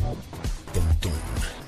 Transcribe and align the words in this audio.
Pontón 0.00 1.12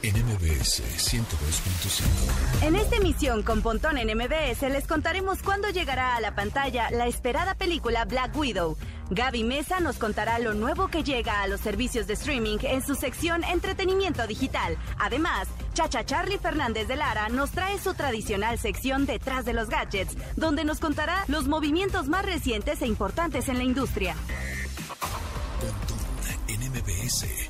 en 0.02 0.14
MBS 0.24 0.82
102.5. 0.82 2.62
En 2.62 2.76
esta 2.76 2.96
emisión 2.96 3.42
con 3.42 3.62
Pontón 3.62 3.98
en 3.98 4.16
MBS 4.16 4.62
les 4.62 4.86
contaremos 4.86 5.42
cuándo 5.42 5.68
llegará 5.70 6.16
a 6.16 6.20
la 6.20 6.34
pantalla 6.34 6.90
la 6.90 7.06
esperada 7.06 7.54
película 7.54 8.04
Black 8.04 8.36
Widow. 8.36 8.76
Gaby 9.10 9.42
Mesa 9.42 9.80
nos 9.80 9.98
contará 9.98 10.38
lo 10.38 10.54
nuevo 10.54 10.88
que 10.88 11.02
llega 11.02 11.42
a 11.42 11.48
los 11.48 11.60
servicios 11.60 12.06
de 12.06 12.14
streaming 12.14 12.58
en 12.62 12.86
su 12.86 12.94
sección 12.94 13.42
Entretenimiento 13.42 14.26
Digital. 14.26 14.78
Además, 14.98 15.48
Chacha 15.74 16.04
Charlie 16.04 16.38
Fernández 16.38 16.86
de 16.86 16.96
Lara 16.96 17.28
nos 17.28 17.50
trae 17.50 17.78
su 17.78 17.94
tradicional 17.94 18.58
sección 18.58 19.06
Detrás 19.06 19.44
de 19.44 19.54
los 19.54 19.68
Gadgets, 19.68 20.16
donde 20.36 20.64
nos 20.64 20.78
contará 20.78 21.24
los 21.26 21.48
movimientos 21.48 22.08
más 22.08 22.24
recientes 22.24 22.80
e 22.82 22.86
importantes 22.86 23.48
en 23.48 23.58
la 23.58 23.64
industria. 23.64 24.14
Pontón 25.60 25.98
en 26.46 26.60
MBS. 26.70 27.49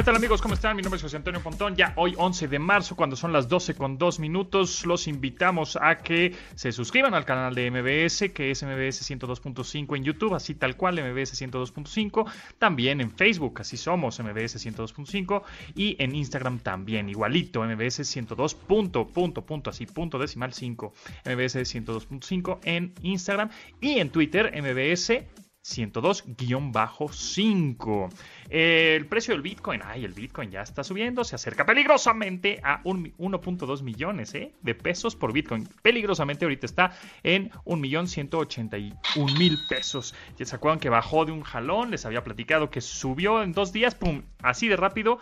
¿Qué 0.00 0.04
tal 0.04 0.16
amigos? 0.16 0.40
¿Cómo 0.40 0.54
están? 0.54 0.76
Mi 0.76 0.82
nombre 0.82 0.96
es 0.96 1.02
José 1.02 1.18
Antonio 1.18 1.42
Pontón. 1.42 1.76
Ya 1.76 1.92
hoy 1.96 2.14
11 2.16 2.48
de 2.48 2.58
marzo, 2.58 2.96
cuando 2.96 3.16
son 3.16 3.34
las 3.34 3.48
12 3.48 3.74
con 3.74 3.98
2 3.98 4.18
minutos, 4.18 4.86
los 4.86 5.06
invitamos 5.06 5.76
a 5.78 5.98
que 5.98 6.34
se 6.54 6.72
suscriban 6.72 7.12
al 7.12 7.26
canal 7.26 7.54
de 7.54 7.70
MBS, 7.70 8.32
que 8.32 8.50
es 8.50 8.62
MBS 8.62 9.02
102.5 9.02 9.98
en 9.98 10.02
YouTube, 10.02 10.34
así 10.34 10.54
tal 10.54 10.78
cual, 10.78 10.94
MBS 10.94 11.38
102.5. 11.42 12.24
También 12.58 13.02
en 13.02 13.10
Facebook, 13.10 13.60
así 13.60 13.76
somos, 13.76 14.18
MBS 14.20 14.64
102.5. 14.64 15.42
Y 15.74 16.02
en 16.02 16.14
Instagram 16.14 16.60
también, 16.60 17.10
igualito, 17.10 17.62
MBS 17.62 18.08
102. 18.08 18.54
Punto, 18.54 19.06
punto, 19.06 19.44
punto, 19.44 19.68
así, 19.68 19.84
punto 19.84 20.18
decimal 20.18 20.54
5. 20.54 20.94
MBS 21.26 21.56
102.5 21.56 22.60
en 22.64 22.94
Instagram 23.02 23.50
y 23.82 23.98
en 23.98 24.08
Twitter, 24.08 24.50
MBS 24.62 25.26
102-5. 25.62 28.08
El 28.48 29.06
precio 29.06 29.34
del 29.34 29.42
Bitcoin, 29.42 29.82
ay, 29.84 30.04
el 30.04 30.14
Bitcoin 30.14 30.50
ya 30.50 30.62
está 30.62 30.82
subiendo, 30.82 31.22
se 31.24 31.36
acerca 31.36 31.66
peligrosamente 31.66 32.60
a 32.62 32.82
1.2 32.82 33.82
millones 33.82 34.34
¿eh? 34.34 34.54
de 34.62 34.74
pesos 34.74 35.14
por 35.16 35.32
Bitcoin. 35.32 35.68
Peligrosamente 35.82 36.46
ahorita 36.46 36.66
está 36.66 36.92
en 37.22 37.50
1.181.000 37.64 39.68
pesos. 39.68 40.14
Ya 40.36 40.46
se 40.46 40.56
acuerdan 40.56 40.80
que 40.80 40.88
bajó 40.88 41.26
de 41.26 41.32
un 41.32 41.42
jalón, 41.42 41.90
les 41.90 42.06
había 42.06 42.24
platicado 42.24 42.70
que 42.70 42.80
subió 42.80 43.42
en 43.42 43.52
dos 43.52 43.72
días, 43.72 43.94
pum, 43.94 44.22
así 44.42 44.68
de 44.68 44.76
rápido, 44.76 45.18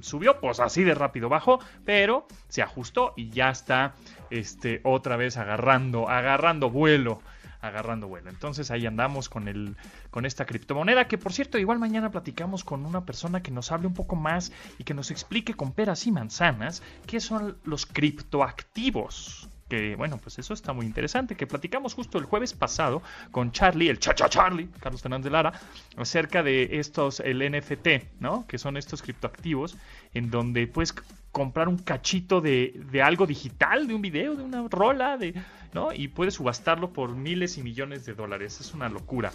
subió, 0.00 0.38
pues 0.40 0.60
así 0.60 0.84
de 0.84 0.94
rápido 0.94 1.28
bajó, 1.28 1.58
pero 1.84 2.28
se 2.48 2.62
ajustó 2.62 3.12
y 3.16 3.30
ya 3.30 3.50
está 3.50 3.96
este, 4.30 4.80
otra 4.84 5.16
vez 5.16 5.36
agarrando, 5.36 6.08
agarrando 6.08 6.70
vuelo 6.70 7.20
agarrando 7.60 8.08
vuelo. 8.08 8.30
Entonces 8.30 8.70
ahí 8.70 8.86
andamos 8.86 9.28
con 9.28 9.48
el 9.48 9.76
con 10.10 10.26
esta 10.26 10.46
criptomoneda 10.46 11.06
que 11.06 11.18
por 11.18 11.32
cierto 11.32 11.58
igual 11.58 11.78
mañana 11.78 12.10
platicamos 12.10 12.64
con 12.64 12.86
una 12.86 13.04
persona 13.04 13.42
que 13.42 13.50
nos 13.50 13.72
hable 13.72 13.86
un 13.86 13.94
poco 13.94 14.16
más 14.16 14.52
y 14.78 14.84
que 14.84 14.94
nos 14.94 15.10
explique 15.10 15.54
con 15.54 15.72
peras 15.72 16.06
y 16.06 16.12
manzanas 16.12 16.82
qué 17.06 17.20
son 17.20 17.58
los 17.64 17.86
criptoactivos 17.86 19.48
que 19.70 19.94
bueno, 19.94 20.18
pues 20.18 20.38
eso 20.38 20.52
está 20.52 20.72
muy 20.72 20.84
interesante, 20.84 21.36
que 21.36 21.46
platicamos 21.46 21.94
justo 21.94 22.18
el 22.18 22.24
jueves 22.24 22.52
pasado 22.52 23.02
con 23.30 23.52
Charlie, 23.52 23.88
el 23.88 24.00
Chacha 24.00 24.28
Charlie, 24.28 24.68
Carlos 24.80 25.00
Fernández 25.00 25.24
de 25.24 25.30
Lara, 25.30 25.52
acerca 25.96 26.42
de 26.42 26.80
estos, 26.80 27.20
el 27.20 27.38
NFT, 27.48 28.18
¿no? 28.18 28.46
Que 28.48 28.58
son 28.58 28.76
estos 28.76 29.00
criptoactivos, 29.00 29.76
en 30.12 30.30
donde 30.30 30.66
puedes 30.66 30.92
comprar 31.32 31.68
un 31.68 31.78
cachito 31.78 32.40
de, 32.40 32.80
de 32.90 33.02
algo 33.02 33.26
digital, 33.26 33.86
de 33.86 33.94
un 33.94 34.02
video, 34.02 34.34
de 34.34 34.42
una 34.42 34.66
rola, 34.68 35.16
de, 35.16 35.34
¿no? 35.72 35.92
Y 35.92 36.08
puedes 36.08 36.34
subastarlo 36.34 36.92
por 36.92 37.14
miles 37.14 37.58
y 37.58 37.62
millones 37.62 38.04
de 38.06 38.14
dólares, 38.14 38.60
es 38.60 38.74
una 38.74 38.88
locura. 38.88 39.32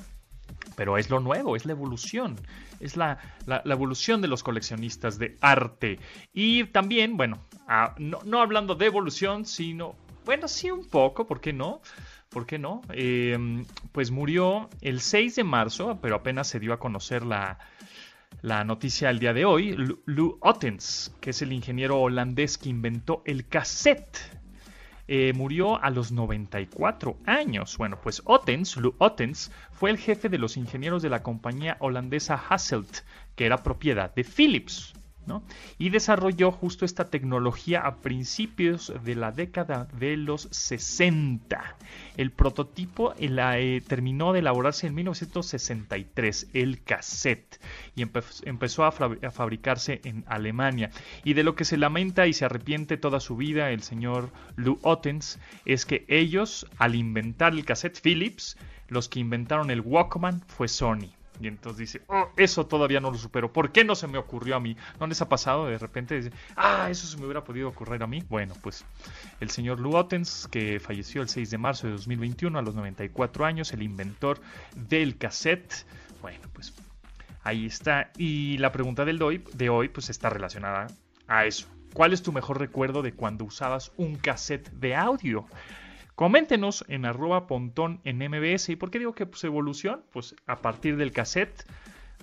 Pero 0.75 0.97
es 0.97 1.09
lo 1.09 1.19
nuevo, 1.19 1.55
es 1.55 1.65
la 1.65 1.71
evolución, 1.71 2.35
es 2.79 2.97
la, 2.97 3.17
la, 3.45 3.61
evolución 3.65 4.21
de 4.21 4.27
los 4.27 4.43
coleccionistas 4.43 5.17
de 5.17 5.37
arte. 5.41 5.99
Y 6.33 6.65
también, 6.65 7.17
bueno, 7.17 7.39
a, 7.67 7.95
no, 7.97 8.19
no 8.25 8.41
hablando 8.41 8.75
de 8.75 8.85
evolución, 8.85 9.45
sino 9.45 9.95
bueno, 10.25 10.47
sí, 10.47 10.71
un 10.71 10.85
poco, 10.85 11.27
¿por 11.27 11.39
qué 11.39 11.53
no? 11.53 11.81
¿Por 12.29 12.45
qué 12.45 12.57
no? 12.57 12.81
Eh, 12.91 13.63
pues 13.91 14.11
murió 14.11 14.69
el 14.81 14.99
6 14.99 15.35
de 15.35 15.43
marzo, 15.43 15.99
pero 16.01 16.15
apenas 16.15 16.47
se 16.47 16.59
dio 16.59 16.73
a 16.73 16.79
conocer 16.79 17.23
la, 17.23 17.59
la 18.41 18.63
noticia 18.63 19.09
el 19.09 19.19
día 19.19 19.33
de 19.33 19.45
hoy. 19.45 19.75
Lou 20.05 20.37
Ottens, 20.41 21.13
que 21.21 21.31
es 21.31 21.41
el 21.41 21.53
ingeniero 21.53 21.99
holandés 21.99 22.57
que 22.57 22.69
inventó 22.69 23.21
el 23.25 23.47
cassette. 23.47 24.17
Eh, 25.07 25.33
murió 25.35 25.81
a 25.83 25.89
los 25.91 26.11
94 26.11 27.17
años. 27.25 27.77
Bueno, 27.77 27.99
pues 28.01 28.21
Ottens, 28.25 28.77
Lou 28.77 28.95
Ottens, 28.97 29.51
fue 29.71 29.91
el 29.91 29.97
jefe 29.97 30.29
de 30.29 30.39
los 30.39 30.57
ingenieros 30.57 31.03
de 31.03 31.09
la 31.09 31.21
compañía 31.21 31.77
holandesa 31.79 32.35
Hasselt, 32.49 33.01
que 33.35 33.45
era 33.45 33.63
propiedad 33.63 34.13
de 34.15 34.23
Philips. 34.23 34.93
Y 35.77 35.89
desarrolló 35.89 36.51
justo 36.51 36.85
esta 36.85 37.09
tecnología 37.09 37.81
a 37.81 37.97
principios 37.97 38.93
de 39.03 39.15
la 39.15 39.31
década 39.31 39.87
de 39.99 40.17
los 40.17 40.47
60. 40.51 41.75
El 42.17 42.31
prototipo 42.31 43.13
la, 43.19 43.59
eh, 43.59 43.81
terminó 43.81 44.33
de 44.33 44.39
elaborarse 44.39 44.87
en 44.87 44.95
1963, 44.95 46.49
el 46.53 46.83
cassette, 46.83 47.59
y 47.95 48.01
empe 48.01 48.21
empezó 48.43 48.83
a, 48.85 48.89
a, 48.89 49.31
fabricarse 49.31 50.01
en 50.03 50.23
Alemania. 50.27 50.91
Y 51.23 51.33
de 51.33 51.43
lo 51.43 51.55
que 51.55 51.65
se 51.65 51.77
lamenta 51.77 52.27
y 52.27 52.33
se 52.33 52.45
arrepiente 52.45 52.97
toda 52.97 53.19
su 53.19 53.35
vida 53.35 53.71
el 53.71 53.83
señor 53.83 54.29
Lou 54.55 54.79
Ottens 54.83 55.39
es 55.65 55.85
que 55.85 56.05
ellos, 56.07 56.67
al 56.77 56.95
inventar 56.95 57.53
el 57.53 57.65
cassette 57.65 57.99
Philips, 58.01 58.57
los 58.87 59.09
que 59.09 59.19
inventaron 59.19 59.71
el 59.71 59.81
Walkman 59.81 60.41
fue 60.47 60.67
Sony. 60.67 61.11
Y 61.39 61.47
entonces 61.47 61.79
dice, 61.79 62.01
oh, 62.07 62.29
eso 62.37 62.65
todavía 62.65 62.99
no 62.99 63.11
lo 63.11 63.17
supero. 63.17 63.51
¿Por 63.51 63.71
qué 63.71 63.83
no 63.83 63.95
se 63.95 64.07
me 64.07 64.17
ocurrió 64.17 64.55
a 64.55 64.59
mí? 64.59 64.75
¿No 64.99 65.07
les 65.07 65.21
ha 65.21 65.29
pasado 65.29 65.67
de 65.67 65.77
repente? 65.77 66.15
Dice, 66.15 66.31
ah, 66.55 66.87
eso 66.89 67.07
se 67.07 67.17
me 67.17 67.25
hubiera 67.25 67.43
podido 67.43 67.69
ocurrir 67.69 68.01
a 68.03 68.07
mí. 68.07 68.23
Bueno, 68.29 68.53
pues 68.61 68.85
el 69.39 69.49
señor 69.49 69.79
Lou 69.79 69.95
Ottens, 69.95 70.47
que 70.49 70.79
falleció 70.79 71.21
el 71.21 71.29
6 71.29 71.49
de 71.51 71.57
marzo 71.57 71.87
de 71.87 71.93
2021 71.93 72.57
a 72.57 72.61
los 72.61 72.75
94 72.75 73.45
años, 73.45 73.73
el 73.73 73.83
inventor 73.83 74.39
del 74.75 75.17
cassette. 75.17 75.85
Bueno, 76.21 76.47
pues 76.53 76.73
ahí 77.43 77.65
está. 77.65 78.11
Y 78.17 78.57
la 78.57 78.71
pregunta 78.71 79.05
del 79.05 79.19
de 79.19 79.23
hoy, 79.23 79.43
de 79.53 79.69
hoy 79.69 79.89
pues 79.89 80.09
está 80.09 80.29
relacionada 80.29 80.87
a 81.27 81.45
eso. 81.45 81.67
¿Cuál 81.93 82.11
es 82.11 82.21
tu 82.21 82.33
mejor 82.33 82.59
recuerdo 82.59 83.01
de 83.01 83.13
cuando 83.13 83.45
usabas 83.45 83.93
un 83.95 84.15
cassette 84.15 84.69
de 84.71 84.95
audio? 84.95 85.45
Coméntenos 86.15 86.85
en 86.87 87.05
arroba 87.05 87.45
pontón 87.45 87.99
en 88.05 88.17
MBS. 88.17 88.69
¿Y 88.69 88.75
por 88.77 88.89
qué 88.89 88.99
digo 88.99 89.13
que 89.13 89.25
pues, 89.25 89.43
evolución? 89.43 90.01
Pues 90.11 90.35
a 90.47 90.61
partir 90.61 90.95
del 90.95 91.11
cassette, 91.11 91.65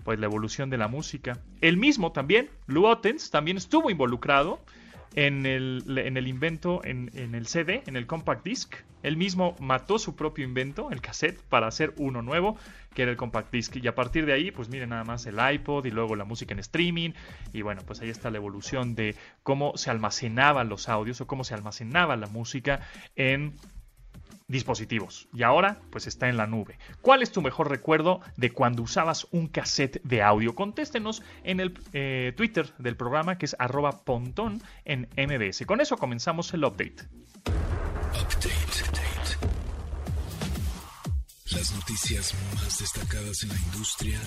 pues 0.04 0.18
la 0.18 0.26
evolución 0.26 0.70
de 0.70 0.78
la 0.78 0.88
música. 0.88 1.38
El 1.60 1.76
mismo 1.76 2.10
también, 2.12 2.48
Lou 2.66 2.86
Ottens, 2.86 3.30
también 3.30 3.58
estuvo 3.58 3.90
involucrado 3.90 4.60
en 5.14 5.44
el, 5.44 5.84
en 5.98 6.16
el 6.16 6.26
invento, 6.26 6.80
en, 6.84 7.10
en, 7.14 7.34
el 7.34 7.46
CD, 7.46 7.82
en 7.86 7.96
el 7.96 8.06
compact 8.06 8.44
disc. 8.44 8.74
Él 9.02 9.16
mismo 9.16 9.56
mató 9.60 9.98
su 9.98 10.16
propio 10.16 10.44
invento, 10.44 10.90
el 10.90 11.02
cassette, 11.02 11.42
para 11.42 11.66
hacer 11.66 11.92
uno 11.98 12.22
nuevo, 12.22 12.56
que 12.94 13.02
era 13.02 13.10
el 13.10 13.16
compact 13.16 13.52
disc. 13.52 13.76
Y 13.76 13.86
a 13.88 13.94
partir 13.94 14.24
de 14.24 14.32
ahí, 14.32 14.52
pues 14.52 14.70
miren 14.70 14.90
nada 14.90 15.04
más 15.04 15.26
el 15.26 15.36
iPod 15.38 15.84
y 15.84 15.90
luego 15.90 16.16
la 16.16 16.24
música 16.24 16.54
en 16.54 16.60
streaming. 16.60 17.10
Y 17.52 17.60
bueno, 17.60 17.82
pues 17.84 18.00
ahí 18.00 18.08
está 18.08 18.30
la 18.30 18.38
evolución 18.38 18.94
de 18.94 19.16
cómo 19.42 19.76
se 19.76 19.90
almacenaban 19.90 20.70
los 20.70 20.88
audios 20.88 21.20
o 21.20 21.26
cómo 21.26 21.44
se 21.44 21.52
almacenaba 21.52 22.16
la 22.16 22.28
música 22.28 22.80
en 23.16 23.54
dispositivos 24.52 25.26
y 25.32 25.42
ahora 25.42 25.80
pues 25.90 26.06
está 26.06 26.28
en 26.28 26.36
la 26.36 26.46
nube. 26.46 26.78
¿Cuál 27.00 27.22
es 27.22 27.32
tu 27.32 27.42
mejor 27.42 27.68
recuerdo 27.68 28.20
de 28.36 28.52
cuando 28.52 28.82
usabas 28.82 29.26
un 29.32 29.48
cassette 29.48 30.00
de 30.04 30.22
audio? 30.22 30.54
Contéstenos 30.54 31.22
en 31.42 31.58
el 31.58 31.76
eh, 31.92 32.32
Twitter 32.36 32.72
del 32.78 32.96
programa 32.96 33.38
que 33.38 33.46
es 33.46 33.56
arroba 33.58 34.04
pontón 34.04 34.62
en 34.84 35.08
MBS. 35.16 35.66
Con 35.66 35.80
eso 35.80 35.96
comenzamos 35.96 36.52
el 36.54 36.64
update. 36.64 37.08
Update. 38.12 38.48
update. 38.88 39.12
Las 41.50 41.74
noticias 41.74 42.34
más 42.54 42.78
destacadas 42.78 43.42
en 43.42 43.48
la 43.48 43.58
industria 43.58 44.20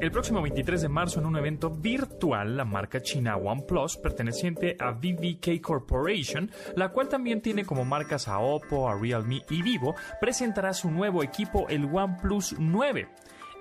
El 0.00 0.10
próximo 0.10 0.42
23 0.42 0.82
de 0.82 0.88
marzo, 0.88 1.20
en 1.20 1.26
un 1.26 1.36
evento 1.36 1.70
virtual, 1.70 2.56
la 2.56 2.64
marca 2.64 3.00
china 3.00 3.36
OnePlus, 3.36 3.96
perteneciente 3.98 4.76
a 4.80 4.90
VVK 4.90 5.60
Corporation, 5.60 6.50
la 6.74 6.88
cual 6.88 7.08
también 7.08 7.40
tiene 7.40 7.64
como 7.64 7.84
marcas 7.84 8.26
a 8.26 8.38
Oppo, 8.40 8.88
a 8.88 8.98
Realme 8.98 9.42
y 9.48 9.62
Vivo, 9.62 9.94
presentará 10.20 10.72
su 10.72 10.90
nuevo 10.90 11.22
equipo, 11.22 11.68
el 11.68 11.84
OnePlus 11.84 12.56
9. 12.58 13.08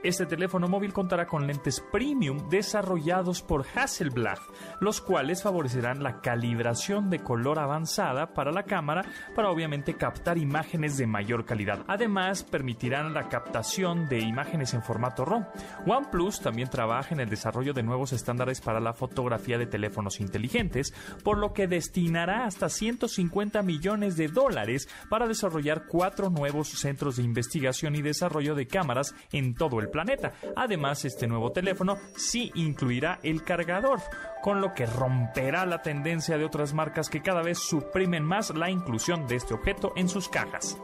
Este 0.03 0.25
teléfono 0.25 0.67
móvil 0.67 0.93
contará 0.93 1.27
con 1.27 1.45
lentes 1.45 1.79
premium 1.91 2.49
desarrollados 2.49 3.43
por 3.43 3.67
Hasselblad, 3.75 4.39
los 4.79 4.99
cuales 4.99 5.43
favorecerán 5.43 6.01
la 6.01 6.21
calibración 6.21 7.11
de 7.11 7.19
color 7.19 7.59
avanzada 7.59 8.33
para 8.33 8.51
la 8.51 8.63
cámara 8.63 9.05
para 9.35 9.51
obviamente 9.51 9.93
captar 9.93 10.39
imágenes 10.39 10.97
de 10.97 11.05
mayor 11.05 11.45
calidad. 11.45 11.85
Además, 11.87 12.43
permitirán 12.43 13.13
la 13.13 13.29
captación 13.29 14.09
de 14.09 14.21
imágenes 14.21 14.73
en 14.73 14.81
formato 14.81 15.23
RAW. 15.23 15.45
OnePlus 15.85 16.41
también 16.41 16.69
trabaja 16.69 17.13
en 17.13 17.19
el 17.19 17.29
desarrollo 17.29 17.73
de 17.73 17.83
nuevos 17.83 18.11
estándares 18.11 18.59
para 18.59 18.79
la 18.79 18.93
fotografía 18.93 19.59
de 19.59 19.67
teléfonos 19.67 20.19
inteligentes, 20.19 20.95
por 21.23 21.37
lo 21.37 21.53
que 21.53 21.67
destinará 21.67 22.45
hasta 22.45 22.69
150 22.69 23.61
millones 23.61 24.17
de 24.17 24.29
dólares 24.29 24.89
para 25.11 25.27
desarrollar 25.27 25.85
cuatro 25.85 26.31
nuevos 26.31 26.69
centros 26.69 27.17
de 27.17 27.23
investigación 27.23 27.95
y 27.95 28.01
desarrollo 28.01 28.55
de 28.55 28.65
cámaras 28.65 29.13
en 29.31 29.53
todo 29.53 29.79
el 29.79 29.90
planeta. 29.91 30.33
Además, 30.55 31.05
este 31.05 31.27
nuevo 31.27 31.51
teléfono 31.51 31.97
sí 32.15 32.51
incluirá 32.55 33.19
el 33.23 33.43
cargador, 33.43 33.99
con 34.41 34.61
lo 34.61 34.73
que 34.73 34.85
romperá 34.85 35.65
la 35.65 35.81
tendencia 35.81 36.37
de 36.37 36.45
otras 36.45 36.73
marcas 36.73 37.09
que 37.09 37.21
cada 37.21 37.41
vez 37.41 37.59
suprimen 37.59 38.23
más 38.23 38.49
la 38.55 38.69
inclusión 38.69 39.27
de 39.27 39.35
este 39.35 39.53
objeto 39.53 39.93
en 39.95 40.09
sus 40.09 40.29
cajas. 40.29 40.77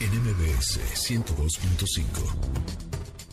NMBS 0.00 0.78
102.5 0.94 2.57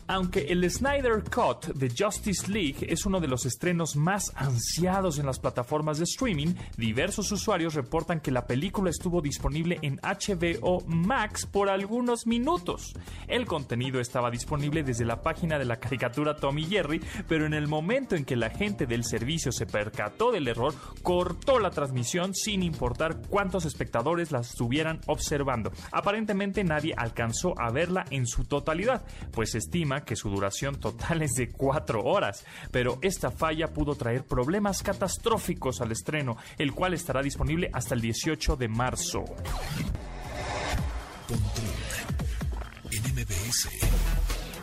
aunque 0.07 0.41
el 0.49 0.69
Snyder 0.69 1.23
Cut 1.23 1.73
de 1.75 1.89
Justice 1.89 2.51
League 2.51 2.85
es 2.87 3.05
uno 3.05 3.19
de 3.19 3.27
los 3.27 3.45
estrenos 3.45 3.95
más 3.95 4.31
ansiados 4.35 5.17
en 5.19 5.25
las 5.25 5.39
plataformas 5.39 5.97
de 5.97 6.03
streaming, 6.03 6.53
diversos 6.77 7.31
usuarios 7.31 7.73
reportan 7.73 8.19
que 8.19 8.31
la 8.31 8.45
película 8.45 8.89
estuvo 8.89 9.21
disponible 9.21 9.79
en 9.81 9.99
HBO 10.03 10.81
Max 10.87 11.45
por 11.45 11.69
algunos 11.69 12.27
minutos. 12.27 12.93
El 13.27 13.45
contenido 13.45 13.99
estaba 13.99 14.29
disponible 14.29 14.83
desde 14.83 15.05
la 15.05 15.21
página 15.21 15.57
de 15.57 15.65
la 15.65 15.77
caricatura 15.77 16.35
Tommy 16.35 16.65
Jerry, 16.65 17.01
pero 17.27 17.45
en 17.45 17.53
el 17.53 17.67
momento 17.67 18.15
en 18.15 18.25
que 18.25 18.35
la 18.35 18.49
gente 18.49 18.85
del 18.85 19.03
servicio 19.03 19.51
se 19.51 19.65
percató 19.65 20.31
del 20.31 20.47
error, 20.47 20.73
cortó 21.01 21.59
la 21.59 21.71
transmisión 21.71 22.33
sin 22.35 22.63
importar 22.63 23.21
cuántos 23.27 23.65
espectadores 23.65 24.31
la 24.31 24.41
estuvieran 24.41 25.01
observando. 25.07 25.71
Aparentemente 25.91 26.63
nadie 26.63 26.93
alcanzó 26.95 27.59
a 27.59 27.71
verla 27.71 28.05
en 28.11 28.27
su 28.27 28.43
totalidad, 28.45 29.05
pues 29.31 29.55
estima 29.55 29.94
que 30.03 30.15
su 30.15 30.29
duración 30.29 30.79
total 30.79 31.21
es 31.21 31.31
de 31.31 31.49
4 31.49 32.03
horas, 32.03 32.43
pero 32.71 32.99
esta 33.01 33.31
falla 33.31 33.67
pudo 33.67 33.95
traer 33.95 34.23
problemas 34.25 34.83
catastróficos 34.83 35.81
al 35.81 35.91
estreno, 35.91 36.37
el 36.57 36.73
cual 36.73 36.93
estará 36.93 37.21
disponible 37.21 37.69
hasta 37.73 37.95
el 37.95 38.01
18 38.01 38.55
de 38.55 38.67
marzo. 38.67 39.23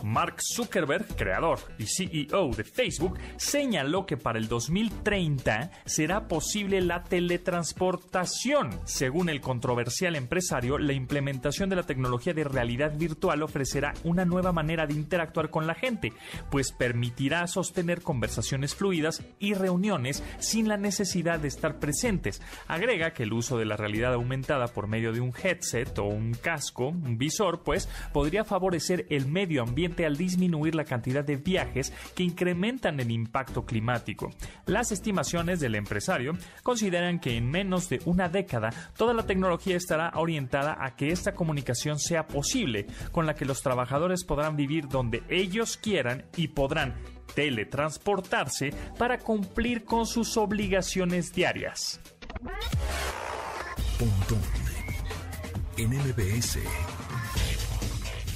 Mark 0.03 0.37
Zuckerberg, 0.41 1.07
creador 1.17 1.59
y 1.79 1.85
CEO 1.87 2.51
de 2.51 2.65
Facebook, 2.65 3.19
señaló 3.37 4.07
que 4.07 4.17
para 4.17 4.39
el 4.39 4.49
2030 4.49 5.71
será 5.85 6.29
posible 6.29 6.81
la 6.81 7.05
teletransportación. 7.05 8.81
Según 8.85 9.29
el 9.29 9.41
controversial 9.41 10.17
empresario, 10.17 10.79
la 10.79 10.93
implementación 10.93 11.69
de 11.69 11.77
la 11.77 11.83
tecnología 11.85 12.35
de 12.35 12.45
realidad 12.45 12.97
virtual 12.97 13.43
ofrecerá 13.43 13.95
una 14.05 14.25
nueva 14.25 14.53
manera 14.53 14.87
de 14.87 14.95
interactuar 14.95 15.51
con 15.51 15.67
la 15.67 15.75
gente, 15.75 16.13
pues 16.51 16.73
permitirá 16.73 17.47
sostener 17.47 18.03
conversaciones 18.03 18.75
fluidas 18.75 19.23
y 19.39 19.55
reuniones 19.55 20.23
sin 20.39 20.69
la 20.69 20.77
necesidad 20.77 21.39
de 21.39 21.49
estar 21.49 21.79
presentes. 21.79 22.41
Agrega 22.67 23.13
que 23.13 23.25
el 23.25 23.33
uso 23.33 23.59
de 23.59 23.67
la 23.67 23.77
realidad 23.77 24.15
aumentada 24.15 24.69
por 24.69 24.87
medio 24.87 25.13
de 25.13 25.21
un 25.21 25.33
headset 25.43 25.99
o 25.99 26.05
un 26.05 26.33
casco, 26.35 26.89
un 26.89 27.19
visor, 27.19 27.63
pues 27.63 27.89
podría 28.13 28.45
favorecer 28.45 29.07
el 29.11 29.27
medio 29.27 29.63
ambiente 29.63 29.92
al 30.01 30.17
disminuir 30.17 30.75
la 30.75 30.85
cantidad 30.85 31.25
de 31.25 31.37
viajes 31.37 31.93
que 32.15 32.23
incrementan 32.23 32.99
el 33.01 33.11
impacto 33.11 33.65
climático. 33.65 34.31
Las 34.67 34.93
estimaciones 34.93 35.61
del 35.61 35.75
empresario 35.75 36.33
consideran 36.63 37.21
que 37.21 37.37
en 37.37 37.51
menos 37.51 37.89
de 37.89 38.01
una 38.07 38.29
década 38.29 38.71
toda 38.97 39.15
la 39.15 39.27
tecnología 39.27 39.77
estará 39.77 40.13
orientada 40.17 40.77
a 40.81 40.97
que 40.97 41.11
esta 41.11 41.35
comunicación 41.35 41.99
sea 41.99 42.27
posible, 42.27 42.87
con 43.13 43.27
la 43.27 43.35
que 43.35 43.45
los 43.45 43.63
trabajadores 43.63 44.25
podrán 44.25 44.57
vivir 44.57 44.89
donde 44.89 45.23
ellos 45.29 45.77
quieran 45.77 46.25
y 46.37 46.49
podrán 46.49 46.95
teletransportarse 47.35 48.73
para 48.99 49.19
cumplir 49.19 49.85
con 49.85 50.07
sus 50.07 50.37
obligaciones 50.37 51.33
diarias. 51.33 52.01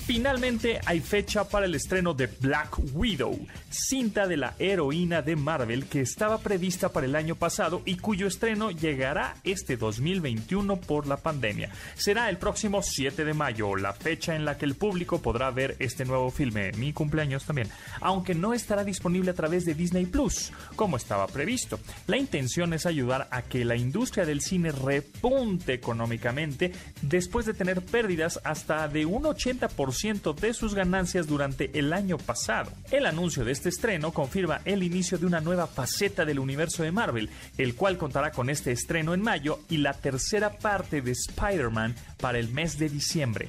Finalmente 0.07 0.81
hay 0.87 1.01
fecha 1.01 1.49
para 1.49 1.67
el 1.67 1.75
estreno 1.75 2.15
de 2.15 2.29
Black 2.29 2.79
Widow, 2.95 3.37
cinta 3.71 4.29
de 4.29 4.37
la 4.37 4.55
heroína 4.61 5.21
de 5.21 5.35
Marvel 5.35 5.87
que 5.87 6.01
estaba 6.01 6.39
prevista 6.39 6.91
para 6.91 7.07
el 7.07 7.17
año 7.17 7.35
pasado 7.35 7.83
y 7.85 7.97
cuyo 7.97 8.29
estreno 8.29 8.71
llegará 8.71 9.35
este 9.43 9.77
2021 9.77 10.77
por 10.77 11.09
la 11.09 11.17
pandemia. 11.17 11.71
Será 11.97 12.31
el 12.31 12.39
próximo 12.39 12.83
7 12.83 13.25
de 13.25 13.35
mayo, 13.35 13.75
la 13.75 13.95
fecha 13.95 14.37
en 14.37 14.45
la 14.45 14.57
que 14.57 14.65
el 14.65 14.77
público 14.77 15.21
podrá 15.21 15.51
ver 15.51 15.75
este 15.81 16.05
nuevo 16.05 16.31
filme, 16.31 16.71
mi 16.75 16.93
cumpleaños 16.93 17.45
también, 17.45 17.69
aunque 18.01 18.37
no 18.37 18.55
estará 18.55 18.85
disponible 18.85 19.33
a 19.33 19.35
través 19.35 19.65
de 19.65 19.75
Disney 19.75 20.07
Plus, 20.07 20.53
como 20.77 20.99
estaba 20.99 21.27
previsto. 21.27 21.81
La 22.07 22.17
intención 22.17 22.73
es 22.75 22.87
ayudar 22.87 23.27
a 23.33 23.43
que 23.43 23.65
la 23.65 23.75
industria 23.75 24.25
del 24.25 24.41
cine 24.41 24.71
repunte 24.71 25.73
económicamente 25.73 26.71
después 27.03 27.45
de 27.45 27.55
tener 27.55 27.83
pérdidas 27.83 28.39
hasta 28.45 28.87
de 28.87 29.05
un 29.05 29.25
80% 29.25 29.96
de 29.97 30.53
sus 30.53 30.75
ganancias 30.75 31.27
durante 31.27 31.71
el 31.79 31.93
año 31.95 32.19
pasado. 32.19 32.71
El 32.91 33.07
anuncio 33.07 33.47
de 33.47 33.53
este 33.53 33.71
estreno 33.71 34.13
confirma 34.13 34.61
el 34.67 34.83
inicio 34.83 35.17
de 35.17 35.25
una 35.25 35.41
nueva 35.41 35.67
faceta 35.67 36.27
del 36.27 36.39
universo 36.39 36.83
de 36.83 36.93
Marvel, 36.93 37.31
el 37.57 37.75
cual 37.75 37.97
contará 37.97 38.31
con 38.31 38.51
este 38.51 38.73
estreno 38.73 39.15
en 39.15 39.23
mayo 39.23 39.61
y 39.71 39.79
la 39.79 39.95
tercera 39.95 40.59
parte 40.59 41.01
de 41.01 41.13
Spider-Man 41.13 41.95
para 42.19 42.39
el 42.39 42.51
mes 42.51 42.79
de 42.79 42.91
diciembre. 42.91 43.49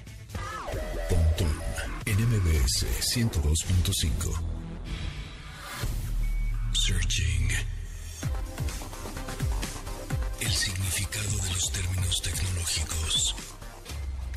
NMBS 2.06 2.86
102.5 3.14 4.40
Searching. 6.72 7.50
El 10.40 10.52
significado 10.52 11.38
de 11.44 11.50
los 11.52 11.72
términos 11.74 12.22
tecnológicos. 12.22 13.57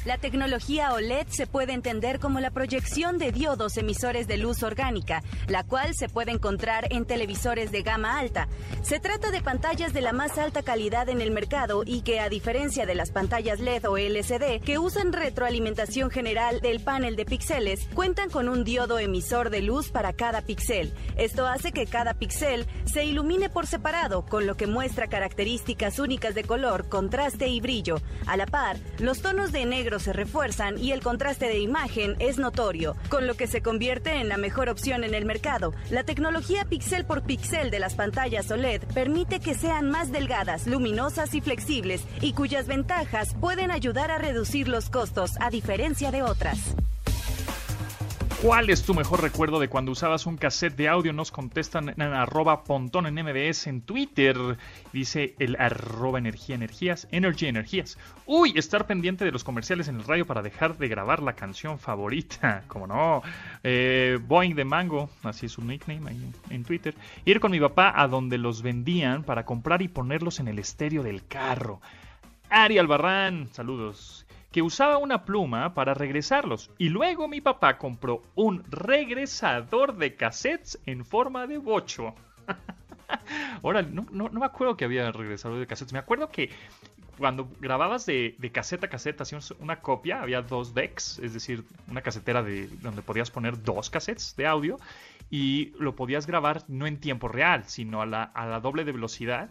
La 0.06 0.16
tecnología 0.16 0.94
OLED 0.94 1.26
se 1.28 1.46
puede 1.46 1.74
entender 1.74 2.20
como 2.20 2.40
la 2.40 2.50
proyección 2.50 3.18
de 3.18 3.32
diodos 3.32 3.76
emisores 3.76 4.26
de 4.26 4.38
luz 4.38 4.62
orgánica, 4.62 5.22
la 5.46 5.62
cual 5.62 5.94
se 5.94 6.08
puede 6.08 6.30
encontrar 6.32 6.90
en 6.90 7.04
televisores 7.04 7.70
de 7.70 7.82
gama 7.82 8.18
alta. 8.18 8.48
Se 8.90 8.98
trata 8.98 9.30
de 9.30 9.40
pantallas 9.40 9.92
de 9.92 10.00
la 10.00 10.12
más 10.12 10.36
alta 10.36 10.64
calidad 10.64 11.08
en 11.10 11.20
el 11.20 11.30
mercado 11.30 11.84
y 11.86 12.02
que, 12.02 12.18
a 12.18 12.28
diferencia 12.28 12.86
de 12.86 12.96
las 12.96 13.12
pantallas 13.12 13.60
LED 13.60 13.88
o 13.88 13.96
LCD, 13.96 14.60
que 14.64 14.80
usan 14.80 15.12
retroalimentación 15.12 16.10
general 16.10 16.60
del 16.60 16.80
panel 16.80 17.14
de 17.14 17.24
píxeles, 17.24 17.88
cuentan 17.94 18.30
con 18.30 18.48
un 18.48 18.64
diodo 18.64 18.98
emisor 18.98 19.50
de 19.50 19.62
luz 19.62 19.92
para 19.92 20.12
cada 20.12 20.42
píxel. 20.42 20.92
Esto 21.16 21.46
hace 21.46 21.70
que 21.70 21.86
cada 21.86 22.14
píxel 22.14 22.66
se 22.84 23.04
ilumine 23.04 23.48
por 23.48 23.68
separado, 23.68 24.26
con 24.26 24.48
lo 24.48 24.56
que 24.56 24.66
muestra 24.66 25.06
características 25.06 26.00
únicas 26.00 26.34
de 26.34 26.42
color, 26.42 26.88
contraste 26.88 27.46
y 27.46 27.60
brillo. 27.60 28.00
A 28.26 28.36
la 28.36 28.46
par, 28.46 28.76
los 28.98 29.22
tonos 29.22 29.52
de 29.52 29.66
negro 29.66 30.00
se 30.00 30.12
refuerzan 30.12 30.76
y 30.76 30.90
el 30.90 31.00
contraste 31.00 31.46
de 31.46 31.60
imagen 31.60 32.16
es 32.18 32.38
notorio, 32.38 32.96
con 33.08 33.28
lo 33.28 33.36
que 33.36 33.46
se 33.46 33.62
convierte 33.62 34.14
en 34.14 34.28
la 34.28 34.36
mejor 34.36 34.68
opción 34.68 35.04
en 35.04 35.14
el 35.14 35.26
mercado. 35.26 35.74
La 35.90 36.02
tecnología 36.02 36.64
píxel 36.64 37.04
por 37.04 37.22
píxel 37.22 37.70
de 37.70 37.78
las 37.78 37.94
pantallas 37.94 38.50
OLED 38.50 38.79
permite 38.94 39.40
que 39.40 39.54
sean 39.54 39.90
más 39.90 40.12
delgadas, 40.12 40.66
luminosas 40.66 41.34
y 41.34 41.40
flexibles, 41.40 42.02
y 42.20 42.32
cuyas 42.32 42.66
ventajas 42.66 43.34
pueden 43.40 43.70
ayudar 43.70 44.10
a 44.10 44.18
reducir 44.18 44.68
los 44.68 44.90
costos 44.90 45.32
a 45.40 45.50
diferencia 45.50 46.10
de 46.10 46.22
otras. 46.22 46.74
¿Cuál 48.42 48.70
es 48.70 48.82
tu 48.84 48.94
mejor 48.94 49.20
recuerdo 49.20 49.60
de 49.60 49.68
cuando 49.68 49.92
usabas 49.92 50.24
un 50.24 50.38
cassette 50.38 50.74
de 50.74 50.88
audio? 50.88 51.12
Nos 51.12 51.30
contestan 51.30 51.90
en 51.90 52.00
arroba 52.00 52.64
pontón 52.64 53.06
en 53.06 53.14
MBS 53.14 53.66
en 53.66 53.82
Twitter. 53.82 54.56
Dice 54.94 55.34
el 55.38 55.56
arroba 55.60 56.18
energía 56.18 56.54
energías, 56.54 57.06
energy 57.10 57.48
energías. 57.48 57.98
Uy, 58.24 58.54
estar 58.56 58.86
pendiente 58.86 59.26
de 59.26 59.30
los 59.30 59.44
comerciales 59.44 59.88
en 59.88 59.96
el 59.96 60.04
radio 60.04 60.26
para 60.26 60.40
dejar 60.40 60.78
de 60.78 60.88
grabar 60.88 61.22
la 61.22 61.34
canción 61.34 61.78
favorita. 61.78 62.64
Como 62.68 62.86
no. 62.86 63.22
Eh, 63.62 64.18
Boeing 64.26 64.54
de 64.54 64.64
Mango, 64.64 65.10
así 65.22 65.44
es 65.44 65.52
su 65.52 65.62
nickname 65.62 66.08
ahí 66.08 66.32
en 66.48 66.64
Twitter. 66.64 66.94
Ir 67.26 67.40
con 67.40 67.50
mi 67.50 67.60
papá 67.60 67.92
a 67.94 68.08
donde 68.08 68.38
los 68.38 68.62
vendían 68.62 69.22
para 69.22 69.44
comprar 69.44 69.82
y 69.82 69.88
ponerlos 69.88 70.40
en 70.40 70.48
el 70.48 70.58
estéreo 70.58 71.02
del 71.02 71.26
carro. 71.26 71.82
Ari 72.48 72.78
Albarrán, 72.78 73.50
saludos 73.52 74.19
que 74.50 74.62
usaba 74.62 74.98
una 74.98 75.24
pluma 75.24 75.74
para 75.74 75.94
regresarlos. 75.94 76.70
Y 76.78 76.88
luego 76.88 77.28
mi 77.28 77.40
papá 77.40 77.78
compró 77.78 78.22
un 78.34 78.64
regresador 78.70 79.96
de 79.96 80.16
cassettes 80.16 80.78
en 80.86 81.04
forma 81.04 81.46
de 81.46 81.58
bocho. 81.58 82.14
Ahora, 83.62 83.82
no, 83.82 84.06
no, 84.10 84.28
me 84.30 84.46
acuerdo 84.46 84.76
que 84.76 84.84
había 84.84 85.10
regresador 85.12 85.58
de 85.58 85.66
cassettes. 85.66 85.92
Me 85.92 85.98
acuerdo 85.98 86.28
que 86.30 86.50
cuando 87.18 87.48
grababas 87.60 88.06
de, 88.06 88.34
de 88.38 88.50
caseta 88.50 88.86
a 88.86 88.90
caseta, 88.90 89.24
hacíamos 89.24 89.50
una 89.60 89.80
copia, 89.80 90.22
había 90.22 90.42
dos 90.42 90.74
decks, 90.74 91.18
es 91.18 91.34
decir, 91.34 91.64
una 91.88 92.00
casetera 92.00 92.42
de 92.42 92.66
donde 92.80 93.02
podías 93.02 93.30
poner 93.30 93.62
dos 93.62 93.90
cassettes 93.90 94.34
de 94.36 94.46
audio 94.46 94.78
y 95.28 95.72
lo 95.78 95.94
podías 95.94 96.26
grabar 96.26 96.64
no 96.66 96.86
en 96.86 96.98
tiempo 96.98 97.28
real, 97.28 97.64
sino 97.66 98.00
a 98.00 98.06
la, 98.06 98.22
a 98.22 98.46
la 98.46 98.60
doble 98.60 98.84
de 98.84 98.92
velocidad 98.92 99.50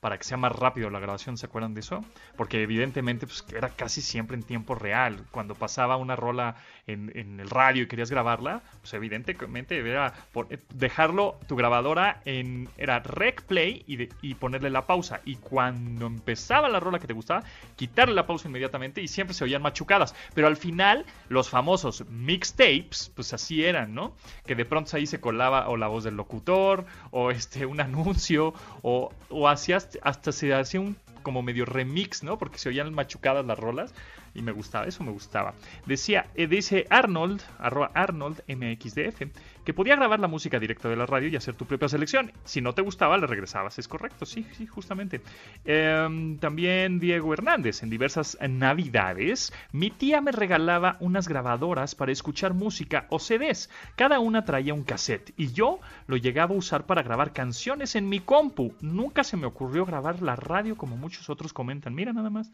para 0.00 0.16
que 0.16 0.24
sea 0.24 0.38
más 0.38 0.52
rápido 0.52 0.88
la 0.88 0.98
grabación, 0.98 1.36
¿se 1.36 1.46
acuerdan 1.46 1.74
de 1.74 1.80
eso? 1.80 2.04
Porque 2.36 2.62
evidentemente 2.62 3.26
pues, 3.26 3.44
era 3.54 3.68
casi 3.68 4.00
siempre 4.00 4.36
en 4.36 4.42
tiempo 4.42 4.74
real. 4.74 5.26
Cuando 5.30 5.54
pasaba 5.54 5.96
una 5.96 6.16
rola 6.16 6.56
en, 6.86 7.12
en 7.14 7.38
el 7.38 7.50
radio 7.50 7.82
y 7.82 7.86
querías 7.86 8.10
grabarla, 8.10 8.62
pues 8.80 8.94
evidentemente 8.94 9.78
era 9.78 10.12
por, 10.32 10.46
eh, 10.50 10.58
dejarlo 10.74 11.38
tu 11.46 11.54
grabadora 11.54 12.22
en 12.24 12.68
era 12.78 13.00
rec 13.00 13.42
play 13.42 13.84
y, 13.86 13.96
de, 13.96 14.08
y, 14.22 14.34
ponerle 14.34 14.70
la 14.70 14.86
pausa. 14.86 15.20
Y 15.26 15.36
cuando 15.36 16.06
empezaba 16.06 16.68
la 16.70 16.80
rola 16.80 16.98
que 16.98 17.06
te 17.06 17.12
gustaba, 17.12 17.42
quitarle 17.76 18.14
la 18.14 18.26
pausa 18.26 18.48
inmediatamente 18.48 19.02
y 19.02 19.08
siempre 19.08 19.34
se 19.34 19.44
oían 19.44 19.60
machucadas. 19.60 20.14
Pero 20.34 20.46
al 20.46 20.56
final, 20.56 21.04
los 21.28 21.50
famosos 21.50 22.06
mixtapes, 22.08 23.12
pues 23.14 23.34
así 23.34 23.64
eran, 23.64 23.94
¿no? 23.94 24.14
Que 24.46 24.54
de 24.54 24.64
pronto 24.64 24.96
ahí 24.96 25.06
se 25.06 25.20
colaba 25.20 25.68
o 25.68 25.76
la 25.76 25.88
voz 25.88 26.04
del 26.04 26.16
locutor, 26.16 26.86
o 27.10 27.30
este 27.30 27.66
un 27.66 27.80
anuncio, 27.80 28.54
o, 28.82 29.12
o 29.28 29.48
hacías 29.48 29.89
hasta 30.02 30.32
se 30.32 30.54
hacía 30.54 30.80
un 30.80 30.96
como 31.22 31.42
medio 31.42 31.64
remix, 31.64 32.22
¿no? 32.22 32.38
Porque 32.38 32.58
se 32.58 32.68
oían 32.68 32.92
machucadas 32.94 33.44
las 33.44 33.58
rolas 33.58 33.94
y 34.34 34.42
me 34.42 34.52
gustaba, 34.52 34.86
eso 34.86 35.04
me 35.04 35.10
gustaba. 35.10 35.54
Decía, 35.86 36.26
eh, 36.34 36.46
dice 36.46 36.86
Arnold, 36.90 37.42
arroba 37.58 37.90
Arnold 37.94 38.42
MXDF, 38.48 39.22
que 39.64 39.74
podía 39.74 39.96
grabar 39.96 40.20
la 40.20 40.28
música 40.28 40.58
directa 40.58 40.88
de 40.88 40.96
la 40.96 41.06
radio 41.06 41.28
y 41.28 41.36
hacer 41.36 41.54
tu 41.54 41.66
propia 41.66 41.88
selección. 41.88 42.32
Si 42.44 42.60
no 42.60 42.72
te 42.72 42.82
gustaba, 42.82 43.18
le 43.18 43.26
regresabas. 43.26 43.78
Es 43.78 43.88
correcto, 43.88 44.26
sí, 44.26 44.46
sí, 44.56 44.66
justamente. 44.66 45.20
Eh, 45.64 46.36
también 46.40 46.98
Diego 46.98 47.32
Hernández, 47.32 47.82
en 47.82 47.90
diversas 47.90 48.38
navidades, 48.40 49.52
mi 49.72 49.90
tía 49.90 50.20
me 50.20 50.32
regalaba 50.32 50.96
unas 51.00 51.28
grabadoras 51.28 51.94
para 51.94 52.12
escuchar 52.12 52.54
música 52.54 53.06
o 53.10 53.18
CDs. 53.18 53.70
Cada 53.96 54.20
una 54.20 54.44
traía 54.44 54.74
un 54.74 54.84
cassette 54.84 55.32
y 55.36 55.52
yo 55.52 55.80
lo 56.06 56.16
llegaba 56.16 56.54
a 56.54 56.58
usar 56.58 56.86
para 56.86 57.02
grabar 57.02 57.32
canciones 57.32 57.94
en 57.96 58.08
mi 58.08 58.20
compu. 58.20 58.74
Nunca 58.80 59.24
se 59.24 59.36
me 59.36 59.46
ocurrió 59.46 59.84
grabar 59.84 60.22
la 60.22 60.36
radio 60.36 60.76
como 60.76 60.96
muchos 60.96 61.30
otros 61.30 61.52
comentan. 61.52 61.94
Mira 61.94 62.12
nada 62.12 62.30
más. 62.30 62.50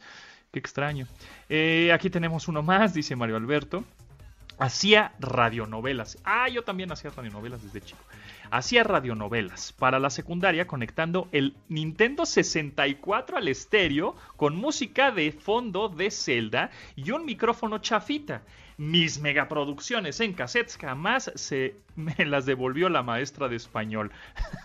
Qué 0.53 0.59
extraño. 0.59 1.07
Eh, 1.49 1.91
aquí 1.93 2.11
tenemos 2.11 2.49
uno 2.49 2.63
más, 2.63 2.95
dice 2.95 3.17
Mario 3.17 3.37
Alberto. 3.37 3.85
Hacía 4.59 5.13
radionovelas. 5.19 6.19
Ah, 6.25 6.49
yo 6.49 6.65
también 6.65 6.91
hacía 6.91 7.11
radionovelas 7.11 7.63
desde 7.63 7.83
chico. 7.83 8.03
Hacía 8.51 8.85
radionovelas 8.85 9.73
para 9.73 9.99
la 9.99 10.09
secundaria 10.09 10.67
conectando 10.67 11.29
el 11.33 11.57
Nintendo 11.69 12.25
64 12.25 13.37
al 13.37 13.49
estéreo 13.49 14.17
con 14.37 14.57
música 14.57 15.11
de 15.11 15.33
fondo 15.33 15.91
de 15.91 16.11
Zelda 16.11 16.71
y 16.95 17.11
un 17.11 17.27
micrófono 17.27 17.79
chafita. 17.79 18.43
Mis 18.79 19.21
megaproducciones 19.21 20.21
en 20.21 20.35
cassettes 20.35 20.77
jamás 20.77 21.33
se 21.35 21.77
me 21.95 22.15
las 22.27 22.45
devolvió 22.45 22.91
la 22.91 23.03
maestra 23.03 23.49
de 23.49 23.57
español. 23.57 24.13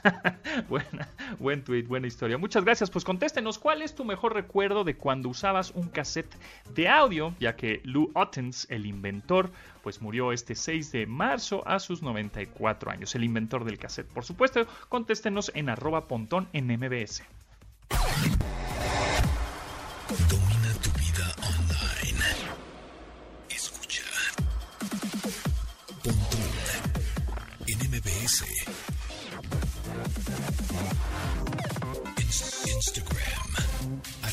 buena, 0.69 1.07
buen 1.39 1.63
tweet, 1.63 1.83
buena 1.83 2.07
historia. 2.07 2.37
Muchas 2.37 2.65
gracias. 2.65 2.89
Pues 2.89 3.05
contéstenos, 3.05 3.57
¿cuál 3.57 3.81
es 3.81 3.95
tu 3.95 4.03
mejor 4.03 4.33
recuerdo 4.33 4.83
de 4.83 4.97
cuando 4.97 5.29
usabas 5.29 5.71
un 5.71 5.87
cassette 5.87 6.35
de 6.73 6.89
audio? 6.89 7.33
Ya 7.39 7.55
que 7.55 7.79
Lou 7.85 8.11
Ottens, 8.13 8.67
el 8.69 8.85
inventor, 8.85 9.49
pues 9.81 10.01
murió 10.01 10.33
este 10.33 10.55
6 10.55 10.91
de 10.91 11.07
marzo 11.07 11.65
a 11.65 11.79
sus 11.79 12.01
94 12.01 12.91
años. 12.91 13.15
El 13.15 13.23
inventor 13.23 13.63
del 13.63 13.79
cassette. 13.79 14.07
Por 14.07 14.25
supuesto, 14.25 14.67
contéstenos 14.89 15.53
en 15.55 15.69
arroba 15.69 16.09
pontón 16.09 16.49
en 16.51 16.67
MBS. 16.67 17.23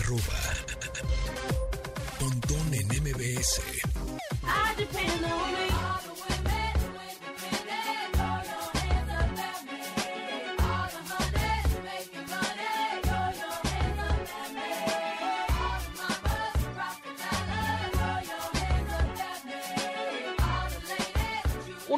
Arroba. 0.08 0.22
Pontón 2.18 2.72
en 2.72 2.86
MBS. 2.88 3.60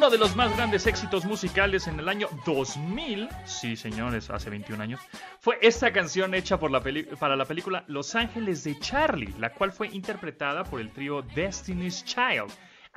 Uno 0.00 0.08
de 0.08 0.16
los 0.16 0.34
más 0.34 0.56
grandes 0.56 0.86
éxitos 0.86 1.26
musicales 1.26 1.86
en 1.86 2.00
el 2.00 2.08
año 2.08 2.28
2000, 2.46 3.28
sí 3.44 3.76
señores, 3.76 4.30
hace 4.30 4.48
21 4.48 4.82
años, 4.82 4.98
fue 5.40 5.58
esta 5.60 5.92
canción 5.92 6.34
hecha 6.34 6.58
por 6.58 6.70
la 6.70 6.82
para 7.18 7.36
la 7.36 7.44
película 7.44 7.84
Los 7.86 8.14
Ángeles 8.14 8.64
de 8.64 8.78
Charlie, 8.78 9.34
la 9.38 9.52
cual 9.52 9.72
fue 9.72 9.88
interpretada 9.88 10.64
por 10.64 10.80
el 10.80 10.90
trío 10.90 11.20
Destiny's 11.20 12.02
Child. 12.02 12.50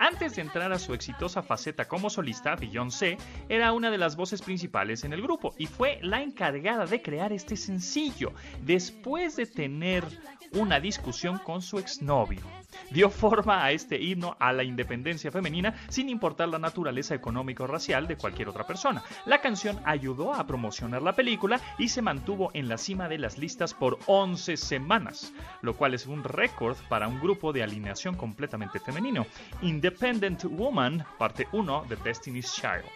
Antes 0.03 0.35
de 0.35 0.41
entrar 0.41 0.73
a 0.73 0.79
su 0.79 0.93
exitosa 0.93 1.41
faceta 1.41 1.87
como 1.87 2.09
solista, 2.09 2.57
Beyoncé 2.57 3.17
era 3.47 3.71
una 3.71 3.89
de 3.89 3.97
las 3.97 4.17
voces 4.17 4.41
principales 4.41 5.05
en 5.05 5.13
el 5.13 5.21
grupo 5.21 5.55
y 5.57 5.65
fue 5.65 5.99
la 6.01 6.21
encargada 6.21 6.85
de 6.85 7.01
crear 7.01 7.31
este 7.31 7.55
sencillo 7.55 8.33
después 8.65 9.37
de 9.37 9.45
tener 9.45 10.03
una 10.51 10.81
discusión 10.81 11.37
con 11.37 11.61
su 11.61 11.79
exnovio. 11.79 12.41
Dio 12.91 13.09
forma 13.09 13.63
a 13.63 13.71
este 13.71 14.01
himno 14.01 14.35
a 14.39 14.51
la 14.51 14.63
independencia 14.63 15.31
femenina 15.31 15.73
sin 15.89 16.09
importar 16.09 16.49
la 16.49 16.59
naturaleza 16.59 17.15
económica 17.15 17.63
o 17.63 17.67
racial 17.67 18.07
de 18.07 18.17
cualquier 18.17 18.49
otra 18.49 18.65
persona. 18.65 19.03
La 19.25 19.41
canción 19.41 19.79
ayudó 19.85 20.33
a 20.33 20.45
promocionar 20.45 21.01
la 21.01 21.13
película 21.13 21.59
y 21.77 21.89
se 21.89 22.01
mantuvo 22.01 22.51
en 22.53 22.67
la 22.67 22.77
cima 22.77 23.07
de 23.09 23.17
las 23.17 23.37
listas 23.37 23.73
por 23.73 23.99
11 24.05 24.57
semanas, 24.57 25.33
lo 25.61 25.75
cual 25.75 25.93
es 25.93 26.05
un 26.05 26.23
récord 26.23 26.77
para 26.89 27.07
un 27.07 27.19
grupo 27.19 27.53
de 27.53 27.63
alineación 27.63 28.15
completamente 28.15 28.79
femenino. 28.79 29.25
Independent 29.93 30.43
Woman, 30.45 31.05
parte 31.19 31.47
1 31.51 31.85
de 31.87 31.95
Destiny's 31.97 32.51
Child. 32.51 32.89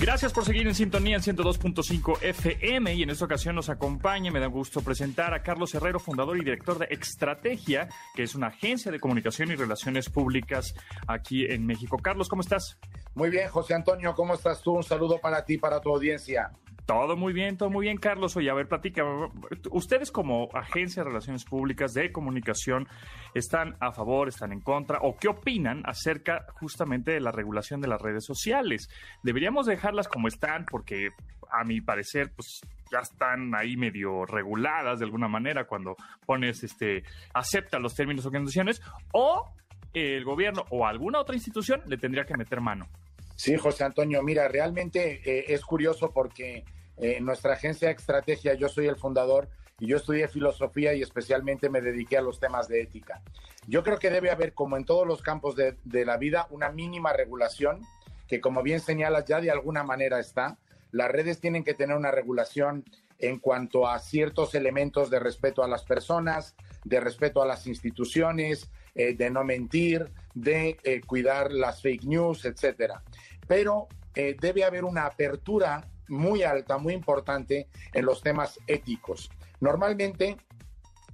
Gracias 0.00 0.32
por 0.32 0.46
seguir 0.46 0.66
en 0.66 0.74
sintonía 0.74 1.16
en 1.16 1.22
102.5 1.22 2.22
FM 2.22 2.94
y 2.94 3.02
en 3.02 3.10
esta 3.10 3.26
ocasión 3.26 3.54
nos 3.54 3.68
acompaña, 3.68 4.30
me 4.30 4.40
da 4.40 4.46
gusto 4.46 4.80
presentar 4.80 5.34
a 5.34 5.42
Carlos 5.42 5.74
Herrero, 5.74 6.00
fundador 6.00 6.38
y 6.38 6.40
director 6.40 6.78
de 6.78 6.86
Extrategia, 6.86 7.86
que 8.14 8.22
es 8.22 8.34
una 8.34 8.46
agencia 8.46 8.90
de 8.90 8.98
comunicación 8.98 9.50
y 9.50 9.56
relaciones 9.56 10.08
públicas 10.08 10.74
aquí 11.06 11.44
en 11.44 11.66
México. 11.66 11.98
Carlos, 11.98 12.30
¿cómo 12.30 12.40
estás? 12.40 12.78
Muy 13.14 13.28
bien, 13.28 13.48
José 13.50 13.74
Antonio, 13.74 14.14
¿cómo 14.14 14.32
estás 14.32 14.62
tú? 14.62 14.72
Un 14.72 14.84
saludo 14.84 15.18
para 15.18 15.44
ti, 15.44 15.58
para 15.58 15.82
tu 15.82 15.94
audiencia. 15.94 16.50
Todo 16.86 17.16
muy 17.16 17.32
bien, 17.32 17.56
todo 17.56 17.70
muy 17.70 17.86
bien, 17.86 17.98
Carlos. 17.98 18.36
Oye, 18.36 18.50
a 18.50 18.54
ver, 18.54 18.68
platica. 18.68 19.04
Ustedes 19.70 20.10
como 20.10 20.48
agencia 20.54 21.02
de 21.02 21.08
relaciones 21.08 21.44
públicas 21.44 21.94
de 21.94 22.10
comunicación, 22.12 22.88
¿están 23.34 23.76
a 23.80 23.92
favor, 23.92 24.28
están 24.28 24.52
en 24.52 24.60
contra 24.60 24.98
o 25.02 25.16
qué 25.16 25.28
opinan 25.28 25.82
acerca 25.84 26.46
justamente 26.54 27.12
de 27.12 27.20
la 27.20 27.32
regulación 27.32 27.80
de 27.80 27.88
las 27.88 28.00
redes 28.00 28.24
sociales? 28.24 28.88
¿Deberíamos 29.22 29.66
dejarlas 29.66 30.08
como 30.08 30.28
están? 30.28 30.66
Porque 30.70 31.10
a 31.50 31.64
mi 31.64 31.80
parecer, 31.80 32.32
pues 32.34 32.60
ya 32.90 33.00
están 33.00 33.54
ahí 33.54 33.76
medio 33.76 34.24
reguladas 34.26 34.98
de 34.98 35.04
alguna 35.04 35.28
manera 35.28 35.66
cuando 35.66 35.96
pones, 36.26 36.62
este, 36.64 37.04
acepta 37.34 37.78
los 37.78 37.94
términos 37.94 38.26
o 38.26 38.30
condiciones 38.30 38.82
o 39.12 39.52
el 39.92 40.24
gobierno 40.24 40.64
o 40.70 40.86
alguna 40.86 41.20
otra 41.20 41.34
institución 41.34 41.82
le 41.86 41.96
tendría 41.96 42.24
que 42.24 42.36
meter 42.36 42.60
mano. 42.60 42.86
Sí, 43.40 43.56
José 43.56 43.84
Antonio, 43.84 44.22
mira, 44.22 44.48
realmente 44.48 45.22
eh, 45.24 45.46
es 45.48 45.62
curioso 45.62 46.12
porque 46.12 46.62
eh, 46.98 47.22
nuestra 47.22 47.54
agencia 47.54 47.90
Estrategia, 47.90 48.52
yo 48.52 48.68
soy 48.68 48.86
el 48.86 48.96
fundador 48.96 49.48
y 49.78 49.86
yo 49.86 49.96
estudié 49.96 50.28
filosofía 50.28 50.92
y 50.92 51.00
especialmente 51.00 51.70
me 51.70 51.80
dediqué 51.80 52.18
a 52.18 52.20
los 52.20 52.38
temas 52.38 52.68
de 52.68 52.82
ética. 52.82 53.22
Yo 53.66 53.82
creo 53.82 53.98
que 53.98 54.10
debe 54.10 54.30
haber, 54.30 54.52
como 54.52 54.76
en 54.76 54.84
todos 54.84 55.06
los 55.06 55.22
campos 55.22 55.56
de, 55.56 55.78
de 55.84 56.04
la 56.04 56.18
vida, 56.18 56.48
una 56.50 56.70
mínima 56.70 57.14
regulación 57.14 57.80
que, 58.28 58.42
como 58.42 58.62
bien 58.62 58.80
señalas, 58.80 59.24
ya 59.24 59.40
de 59.40 59.50
alguna 59.50 59.84
manera 59.84 60.20
está. 60.20 60.58
Las 60.90 61.10
redes 61.10 61.40
tienen 61.40 61.64
que 61.64 61.72
tener 61.72 61.96
una 61.96 62.10
regulación 62.10 62.84
en 63.20 63.38
cuanto 63.38 63.86
a 63.86 63.98
ciertos 63.98 64.54
elementos 64.54 65.10
de 65.10 65.18
respeto 65.18 65.62
a 65.62 65.68
las 65.68 65.84
personas, 65.84 66.54
de 66.84 67.00
respeto 67.00 67.42
a 67.42 67.46
las 67.46 67.66
instituciones, 67.66 68.70
eh, 68.94 69.14
de 69.14 69.30
no 69.30 69.44
mentir, 69.44 70.10
de 70.34 70.78
eh, 70.82 71.00
cuidar 71.06 71.52
las 71.52 71.82
fake 71.82 72.04
news, 72.04 72.44
etcétera. 72.44 73.02
Pero 73.46 73.88
eh, 74.14 74.36
debe 74.40 74.64
haber 74.64 74.84
una 74.84 75.06
apertura 75.06 75.88
muy 76.08 76.42
alta, 76.42 76.78
muy 76.78 76.94
importante 76.94 77.68
en 77.92 78.04
los 78.04 78.22
temas 78.22 78.58
éticos. 78.66 79.30
Normalmente 79.60 80.36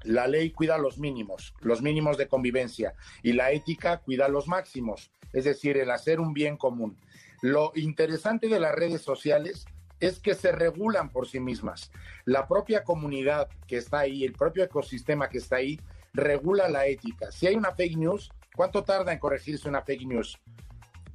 la 0.04 0.26
ley 0.26 0.50
cuida 0.52 0.78
los 0.78 0.98
mínimos, 0.98 1.54
los 1.60 1.82
mínimos 1.82 2.16
de 2.16 2.28
convivencia, 2.28 2.94
y 3.22 3.32
la 3.32 3.50
ética 3.50 3.98
cuida 3.98 4.28
los 4.28 4.46
máximos, 4.46 5.10
es 5.32 5.44
decir, 5.44 5.76
el 5.76 5.90
hacer 5.90 6.20
un 6.20 6.32
bien 6.32 6.56
común. 6.56 6.96
Lo 7.42 7.72
interesante 7.75 8.48
de 8.48 8.60
las 8.60 8.75
redes 8.75 9.02
sociales 9.02 9.66
es 10.00 10.18
que 10.18 10.34
se 10.34 10.52
regulan 10.52 11.10
por 11.10 11.26
sí 11.26 11.40
mismas. 11.40 11.90
La 12.24 12.46
propia 12.46 12.84
comunidad 12.84 13.48
que 13.66 13.78
está 13.78 14.00
ahí, 14.00 14.24
el 14.24 14.32
propio 14.32 14.64
ecosistema 14.64 15.28
que 15.28 15.38
está 15.38 15.56
ahí, 15.56 15.80
regula 16.12 16.68
la 16.68 16.86
ética. 16.86 17.30
Si 17.30 17.46
hay 17.46 17.56
una 17.56 17.72
fake 17.72 17.96
news, 17.96 18.30
¿cuánto 18.54 18.84
tarda 18.84 19.12
en 19.12 19.18
corregirse 19.18 19.68
una 19.68 19.82
fake 19.82 20.06
news? 20.06 20.38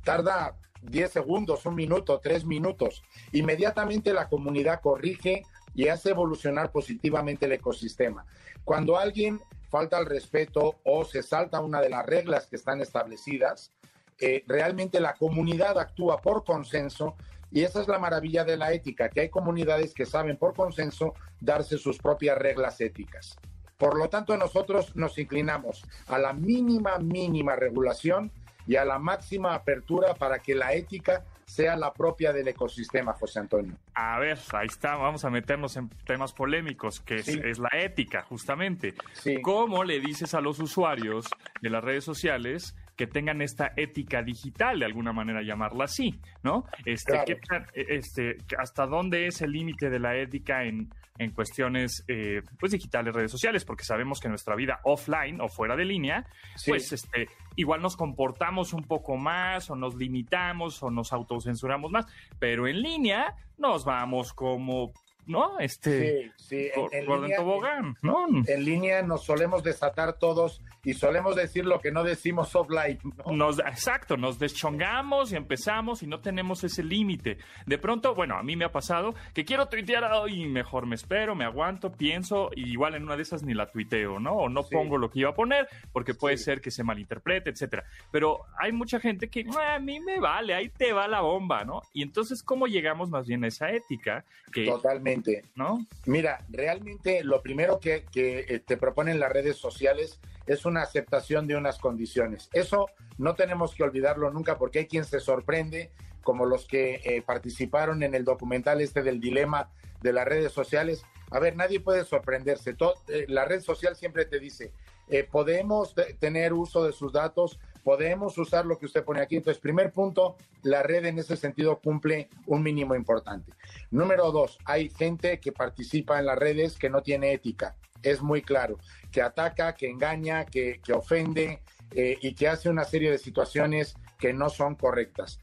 Tarda 0.03 0.55
10 0.81 1.11
segundos, 1.11 1.65
un 1.65 1.75
minuto, 1.75 2.19
tres 2.19 2.45
minutos. 2.45 3.03
Inmediatamente 3.31 4.13
la 4.13 4.27
comunidad 4.27 4.81
corrige 4.81 5.43
y 5.73 5.87
hace 5.87 6.09
evolucionar 6.09 6.71
positivamente 6.71 7.45
el 7.45 7.53
ecosistema. 7.53 8.25
Cuando 8.63 8.97
alguien 8.97 9.39
falta 9.69 9.97
al 9.97 10.05
respeto 10.05 10.79
o 10.83 11.05
se 11.05 11.23
salta 11.23 11.61
una 11.61 11.81
de 11.81 11.89
las 11.89 12.05
reglas 12.05 12.47
que 12.47 12.57
están 12.57 12.81
establecidas, 12.81 13.71
eh, 14.19 14.43
realmente 14.47 14.99
la 14.99 15.13
comunidad 15.13 15.79
actúa 15.79 16.21
por 16.21 16.43
consenso 16.43 17.15
y 17.51 17.63
esa 17.63 17.81
es 17.81 17.87
la 17.87 17.99
maravilla 17.99 18.43
de 18.43 18.57
la 18.57 18.71
ética, 18.71 19.09
que 19.09 19.21
hay 19.21 19.29
comunidades 19.29 19.93
que 19.93 20.05
saben 20.05 20.37
por 20.37 20.53
consenso 20.55 21.13
darse 21.39 21.77
sus 21.77 21.97
propias 21.97 22.37
reglas 22.37 22.79
éticas. 22.81 23.37
Por 23.77 23.97
lo 23.97 24.09
tanto, 24.09 24.37
nosotros 24.37 24.95
nos 24.95 25.17
inclinamos 25.17 25.83
a 26.07 26.17
la 26.17 26.33
mínima, 26.33 26.97
mínima 26.99 27.55
regulación 27.55 28.31
y 28.67 28.75
a 28.75 28.85
la 28.85 28.99
máxima 28.99 29.55
apertura 29.55 30.13
para 30.13 30.39
que 30.39 30.53
la 30.55 30.73
ética 30.73 31.25
sea 31.45 31.75
la 31.75 31.91
propia 31.91 32.31
del 32.31 32.47
ecosistema, 32.47 33.11
José 33.13 33.39
Antonio. 33.39 33.75
A 33.95 34.19
ver, 34.19 34.37
ahí 34.53 34.67
está, 34.67 34.95
vamos 34.95 35.25
a 35.25 35.29
meternos 35.29 35.75
en 35.75 35.89
temas 36.05 36.31
polémicos, 36.31 37.01
que 37.01 37.15
es, 37.15 37.25
Sí. 37.25 37.41
es 37.43 37.59
la 37.59 37.69
ética, 37.73 38.21
justamente. 38.21 38.93
Sí. 39.13 39.41
¿Cómo 39.41 39.83
le 39.83 39.99
dices 39.99 40.33
a 40.33 40.39
los 40.39 40.59
usuarios 40.59 41.25
de 41.61 41.69
las 41.69 41.83
redes 41.83 42.05
sociales 42.05 42.73
que 43.01 43.07
tengan 43.07 43.41
esta 43.41 43.73
ética 43.77 44.21
digital, 44.21 44.77
de 44.77 44.85
alguna 44.85 45.11
manera 45.11 45.41
llamarla 45.41 45.85
así, 45.85 46.19
¿no? 46.43 46.65
Este, 46.85 47.13
Claro. 47.13 47.25
¿qué 47.25 47.35
tan- 47.37 47.65
este, 47.73 48.37
¿Hasta 48.59 48.85
dónde 48.85 49.25
es 49.25 49.41
el 49.41 49.51
límite 49.53 49.89
de 49.89 49.97
la 49.97 50.15
ética 50.15 50.65
en, 50.65 50.87
en 51.17 51.31
cuestiones 51.31 52.03
eh, 52.07 52.43
pues 52.59 52.73
digitales, 52.73 53.15
redes 53.15 53.31
sociales? 53.31 53.65
Porque 53.65 53.83
sabemos 53.85 54.19
que 54.19 54.29
nuestra 54.29 54.55
vida 54.55 54.81
offline 54.83 55.41
o 55.41 55.47
fuera 55.47 55.75
de 55.75 55.85
línea, 55.85 56.27
Sí. 56.57 56.69
pues 56.69 56.91
este, 56.91 57.27
igual 57.55 57.81
nos 57.81 57.97
comportamos 57.97 58.71
un 58.71 58.83
poco 58.83 59.17
más 59.17 59.71
o 59.71 59.75
nos 59.75 59.95
limitamos 59.95 60.83
o 60.83 60.91
nos 60.91 61.11
autocensuramos 61.11 61.89
más, 61.91 62.05
pero 62.37 62.67
en 62.67 62.83
línea 62.83 63.33
nos 63.57 63.83
vamos 63.83 64.31
como, 64.31 64.93
¿no? 65.25 65.57
Este, 65.57 66.31
Sí, 66.37 66.45
sí. 66.49 66.69
En, 66.93 67.07
en 67.09 67.21
línea, 67.21 67.37
tobogán, 67.37 67.95
¿no? 68.03 68.27
en 68.45 68.63
línea 68.63 69.01
nos 69.01 69.23
solemos 69.25 69.63
desatar 69.63 70.19
todos 70.19 70.61
y 70.83 70.93
solemos 70.93 71.35
decir 71.35 71.65
lo 71.65 71.79
que 71.79 71.91
no 71.91 72.03
decimos 72.03 72.55
offline. 72.55 72.99
¿no? 73.25 73.31
Nos, 73.35 73.59
exacto, 73.59 74.17
nos 74.17 74.39
deschongamos 74.39 75.31
y 75.31 75.35
empezamos 75.35 76.03
y 76.03 76.07
no 76.07 76.19
tenemos 76.19 76.63
ese 76.63 76.83
límite. 76.83 77.37
De 77.65 77.77
pronto, 77.77 78.15
bueno, 78.15 78.35
a 78.37 78.43
mí 78.43 78.55
me 78.55 78.65
ha 78.65 78.71
pasado 78.71 79.13
que 79.33 79.45
quiero 79.45 79.67
tuitear 79.67 80.03
y 80.29 80.45
mejor 80.47 80.85
me 80.87 80.95
espero, 80.95 81.35
me 81.35 81.45
aguanto, 81.45 81.91
pienso 81.91 82.49
y 82.55 82.71
igual 82.71 82.95
en 82.95 83.03
una 83.03 83.15
de 83.15 83.23
esas 83.23 83.43
ni 83.43 83.53
la 83.53 83.67
tuiteo, 83.67 84.19
¿no? 84.19 84.33
O 84.33 84.49
no 84.49 84.63
Sí. 84.63 84.69
pongo 84.75 84.97
lo 84.97 85.09
que 85.09 85.19
iba 85.19 85.29
a 85.31 85.35
poner 85.35 85.67
porque 85.91 86.13
puede 86.13 86.37
Sí. 86.37 86.45
ser 86.45 86.61
que 86.61 86.71
se 86.71 86.83
malinterprete, 86.83 87.49
etcétera. 87.49 87.83
Pero 88.11 88.39
hay 88.59 88.71
mucha 88.71 88.99
gente 88.99 89.27
que 89.29 89.45
"Ah, 89.57 89.75
a 89.75 89.79
mí 89.79 89.99
me 89.99 90.19
vale, 90.19 90.53
ahí 90.53 90.69
te 90.69 90.93
va 90.93 91.07
la 91.07 91.21
bomba, 91.21 91.63
¿no? 91.63 91.81
Y 91.93 92.01
entonces, 92.03 92.41
¿cómo 92.43 92.67
llegamos 92.67 93.09
más 93.09 93.27
bien 93.27 93.43
a 93.43 93.47
esa 93.47 93.69
ética? 93.71 94.23
Que, 94.51 94.65
Totalmente. 94.65 95.43
¿no? 95.55 95.85
Mira, 96.05 96.43
realmente 96.49 97.23
lo 97.23 97.41
primero 97.41 97.79
que, 97.79 98.05
que, 98.11 98.39
eh, 98.47 98.59
te 98.59 98.77
proponen 98.77 99.19
las 99.19 99.31
redes 99.31 99.57
sociales 99.57 100.19
es 100.47 100.65
una 100.65 100.81
aceptación 100.81 101.47
de 101.47 101.55
unas 101.55 101.77
condiciones. 101.77 102.49
Eso 102.53 102.87
no 103.17 103.35
tenemos 103.35 103.73
que 103.75 103.83
olvidarlo 103.83 104.31
nunca 104.31 104.57
porque 104.57 104.79
hay 104.79 104.87
quien 104.87 105.05
se 105.05 105.19
sorprende, 105.19 105.91
como 106.23 106.45
los 106.45 106.65
que 106.67 107.01
eh, 107.03 107.21
participaron 107.21 108.03
en 108.03 108.13
el 108.15 108.23
documental 108.25 108.79
este 108.81 109.01
del 109.01 109.19
dilema 109.19 109.69
de 110.01 110.13
las 110.13 110.25
redes 110.25 110.51
sociales. 110.51 111.03
A 111.31 111.39
ver, 111.39 111.55
nadie 111.55 111.79
puede 111.79 112.03
sorprenderse. 112.05 112.73
To- 112.73 112.93
eh, 113.07 113.25
la 113.27 113.45
red 113.45 113.61
social 113.61 113.95
siempre 113.95 114.25
te 114.25 114.39
dice, 114.39 114.71
eh, 115.07 115.23
podemos 115.23 115.95
te- 115.95 116.13
tener 116.15 116.53
uso 116.53 116.83
de 116.85 116.91
sus 116.91 117.11
datos, 117.13 117.59
podemos 117.83 118.37
usar 118.37 118.65
lo 118.65 118.77
que 118.77 118.85
usted 118.85 119.03
pone 119.03 119.21
aquí. 119.21 119.37
Entonces, 119.37 119.61
primer 119.61 119.91
punto, 119.91 120.37
la 120.63 120.83
red 120.83 121.05
en 121.05 121.19
ese 121.19 121.35
sentido 121.35 121.79
cumple 121.79 122.29
un 122.45 122.63
mínimo 122.63 122.95
importante. 122.95 123.53
Número 123.89 124.31
dos, 124.31 124.57
hay 124.65 124.89
gente 124.89 125.39
que 125.39 125.51
participa 125.51 126.19
en 126.19 126.25
las 126.25 126.37
redes 126.37 126.77
que 126.77 126.89
no 126.89 127.01
tiene 127.01 127.33
ética. 127.33 127.75
Es 128.03 128.21
muy 128.21 128.41
claro, 128.41 128.77
que 129.11 129.21
ataca, 129.21 129.75
que 129.75 129.87
engaña, 129.87 130.45
que, 130.45 130.79
que 130.83 130.93
ofende 130.93 131.61
eh, 131.91 132.17
y 132.21 132.33
que 132.33 132.47
hace 132.47 132.69
una 132.69 132.83
serie 132.83 133.11
de 133.11 133.17
situaciones 133.17 133.95
que 134.17 134.33
no 134.33 134.49
son 134.49 134.75
correctas. 134.75 135.39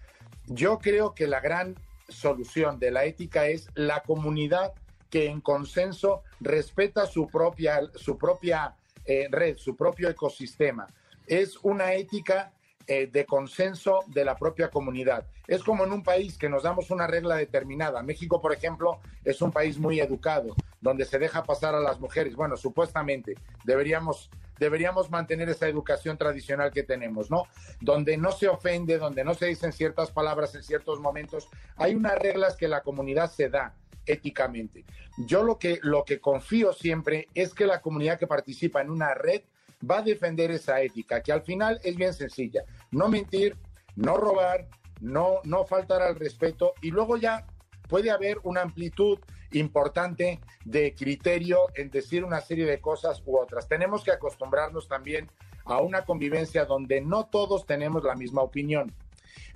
Yo 0.47 0.79
creo 0.79 1.15
que 1.15 1.27
la 1.27 1.41
gran 1.41 1.77
solución 2.09 2.79
de 2.79 2.91
la 2.91 3.05
ética 3.05 3.47
es 3.47 3.69
la 3.75 4.01
comunidad 4.03 4.73
que 5.11 5.27
en 5.27 5.41
consenso 5.41 6.23
respeta 6.41 7.07
su 7.07 7.27
propia, 7.27 7.81
su 7.95 8.19
propia 8.19 8.77
eh, 9.05 9.29
red, 9.31 9.57
su 9.57 9.77
propio 9.77 10.09
ecosistema. 10.09 10.87
Es 11.29 11.59
una 11.63 11.93
ética 11.93 12.53
eh, 12.91 13.07
de 13.07 13.27
consenso 13.27 14.01
de 14.07 14.25
la 14.25 14.35
propia 14.35 14.71
comunidad. 14.71 15.27
Es 15.47 15.63
como 15.63 15.85
en 15.85 15.93
un 15.93 16.03
país 16.03 16.39
que 16.39 16.49
nos 16.49 16.63
damos 16.63 16.91
una 16.91 17.07
regla 17.07 17.37
determinada. 17.37 18.03
México, 18.03 18.41
por 18.41 18.51
ejemplo, 18.55 19.01
es 19.25 19.43
un 19.43 19.53
país 19.53 19.77
muy 19.77 20.01
educado, 20.01 20.57
donde 20.81 21.05
se 21.05 21.19
deja 21.19 21.43
pasar 21.43 21.75
a 21.75 21.81
las 21.81 22.01
mujeres. 22.01 22.35
Bueno, 22.35 22.57
supuestamente 22.57 23.35
deberíamos, 23.63 24.31
deberíamos 24.59 25.11
mantener 25.11 25.51
esa 25.51 25.69
educación 25.69 26.17
tradicional 26.17 26.71
que 26.71 26.83
tenemos, 26.83 27.31
¿no? 27.31 27.45
Donde 27.83 28.17
no 28.17 28.33
se 28.33 28.49
ofende, 28.49 28.97
donde 28.97 29.23
no 29.23 29.35
se 29.35 29.47
dicen 29.49 29.75
ciertas 29.75 30.11
palabras 30.11 30.55
en 30.55 30.63
ciertos 30.63 30.99
momentos. 30.99 31.51
Hay 31.77 31.95
unas 31.95 32.19
reglas 32.19 32.57
que 32.57 32.69
la 32.69 32.81
comunidad 32.81 33.31
se 33.31 33.51
da 33.51 33.75
éticamente. 34.07 34.87
Yo 35.27 35.43
lo 35.43 35.59
que, 35.59 35.79
lo 35.83 36.07
que 36.07 36.21
confío 36.21 36.73
siempre 36.73 37.29
es 37.35 37.53
que 37.53 37.67
la 37.67 37.83
comunidad 37.83 38.19
que 38.19 38.27
participa 38.27 38.81
en 38.81 38.89
una 38.89 39.13
red 39.13 39.43
va 39.89 39.99
a 39.99 40.03
defender 40.03 40.51
esa 40.51 40.81
ética, 40.81 41.23
que 41.23 41.33
al 41.33 41.43
final 41.43 41.81
es 41.83 41.97
bien 41.97 42.13
sencilla. 42.13 42.65
No 42.91 43.09
mentir, 43.09 43.57
no 43.97 44.17
robar, 44.17 44.69
no, 45.01 45.41
no 45.45 45.65
faltar 45.65 46.03
al 46.03 46.17
respeto 46.17 46.75
y 46.83 46.91
luego 46.91 47.17
ya 47.17 47.47
puede 47.89 48.11
haber 48.11 48.39
una 48.43 48.63
amplitud 48.63 49.19
importante 49.53 50.41
de 50.65 50.95
criterio 50.95 51.61
en 51.75 51.91
decir 51.91 52.25
una 52.25 52.41
serie 52.41 52.67
de 52.67 52.81
cosas 52.81 53.23
u 53.25 53.39
otras. 53.39 53.67
Tenemos 53.69 54.05
que 54.05 54.13
acostumbrarnos 54.13 54.89
también 54.89 55.31
a 55.65 55.81
una 55.81 56.05
convivencia 56.05 56.65
donde 56.65 57.01
no 57.01 57.27
todos 57.27 57.67
tenemos 57.67 58.05
la 58.05 58.15
misma 58.15 58.43
opinión. 58.43 58.93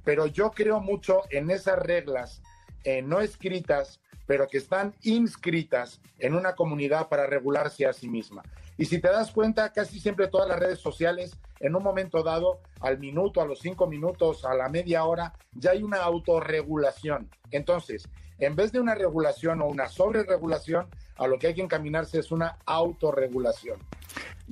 Pero 0.05 0.27
yo 0.27 0.51
creo 0.51 0.81
mucho 0.81 1.23
en 1.31 1.51
esas 1.51 1.79
reglas 1.79 2.43
eh, 2.85 3.03
no 3.03 3.21
escritas, 3.21 4.01
pero 4.27 4.47
que 4.49 4.59
están 4.59 4.95
inscritas 5.03 6.01
en 6.19 6.35
una 6.35 6.55
comunidad 6.55 7.09
para 7.09 7.27
regularse 7.27 7.87
a 7.87 7.93
sí 7.93 8.09
misma. 8.09 8.43
Y 8.79 8.87
si 8.87 9.01
te 9.01 9.09
das 9.09 9.31
cuenta, 9.31 9.73
casi 9.73 10.01
siempre 10.01 10.29
todas 10.29 10.49
las 10.49 10.59
redes 10.59 10.79
sociales, 10.79 11.39
en 11.61 11.75
un 11.75 11.83
momento 11.83 12.23
dado, 12.23 12.61
al 12.81 12.99
minuto, 12.99 13.41
a 13.41 13.47
los 13.47 13.61
cinco 13.61 13.87
minutos, 13.87 14.45
a 14.45 14.55
la 14.55 14.69
media 14.69 15.05
hora, 15.05 15.33
ya 15.53 15.73
hay 15.73 15.83
una 15.83 15.99
autorregulación. 15.99 17.29
Entonces, 17.51 18.09
en 18.39 18.57
vez 18.57 18.73
de 18.73 18.81
una 18.81 18.95
regulación 18.95 19.61
o 19.61 19.67
una 19.67 19.89
sobreregulación, 19.89 20.89
a 21.17 21.27
lo 21.27 21.39
que 21.39 21.49
hay 21.49 21.55
que 21.55 21.63
encaminarse 21.63 22.19
es 22.19 22.33
una 22.33 22.57
autorregulación. 22.67 23.79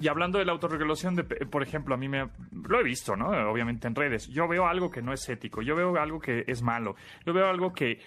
Y 0.01 0.09
hablando 0.09 0.39
de 0.39 0.45
la 0.45 0.53
autorregulación, 0.53 1.17
de, 1.17 1.25
por 1.25 1.63
ejemplo, 1.63 1.95
a 1.95 1.99
mí 1.99 2.09
me 2.09 2.29
lo 2.53 2.81
he 2.81 2.85
visto, 2.85 3.17
¿no? 3.17 3.29
Obviamente 3.51 3.89
en 3.89 3.95
redes. 3.95 4.29
Yo 4.29 4.47
veo 4.47 4.67
algo 4.67 4.91
que 4.91 5.03
no 5.03 5.13
es 5.13 5.29
ético, 5.29 5.63
yo 5.63 5.75
veo 5.75 5.97
algo 5.97 6.21
que 6.21 6.45
es 6.47 6.63
malo, 6.63 6.95
yo 7.27 7.33
veo 7.33 7.47
algo 7.47 7.73
que 7.73 7.99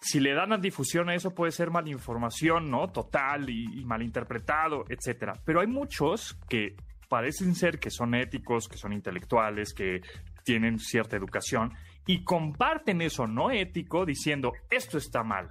si 0.00 0.20
le 0.20 0.34
dan 0.34 0.60
difusión 0.60 1.08
a 1.08 1.14
eso 1.14 1.34
puede 1.34 1.52
ser 1.52 1.70
malinformación, 1.70 2.70
¿no? 2.70 2.88
Total 2.88 3.48
y, 3.50 3.80
y 3.80 3.84
malinterpretado, 3.84 4.84
etcétera. 4.88 5.32
Pero 5.44 5.60
hay 5.60 5.66
muchos 5.66 6.38
que 6.48 6.76
parecen 7.08 7.54
ser 7.54 7.78
que 7.78 7.90
son 7.90 8.14
éticos, 8.14 8.68
que 8.68 8.76
son 8.76 8.92
intelectuales, 8.92 9.72
que 9.72 10.00
tienen 10.44 10.78
cierta 10.78 11.16
educación 11.16 11.72
y 12.06 12.24
comparten 12.24 13.02
eso 13.02 13.26
no 13.26 13.50
ético 13.50 14.06
diciendo 14.06 14.52
esto 14.70 14.98
está 14.98 15.22
mal. 15.22 15.50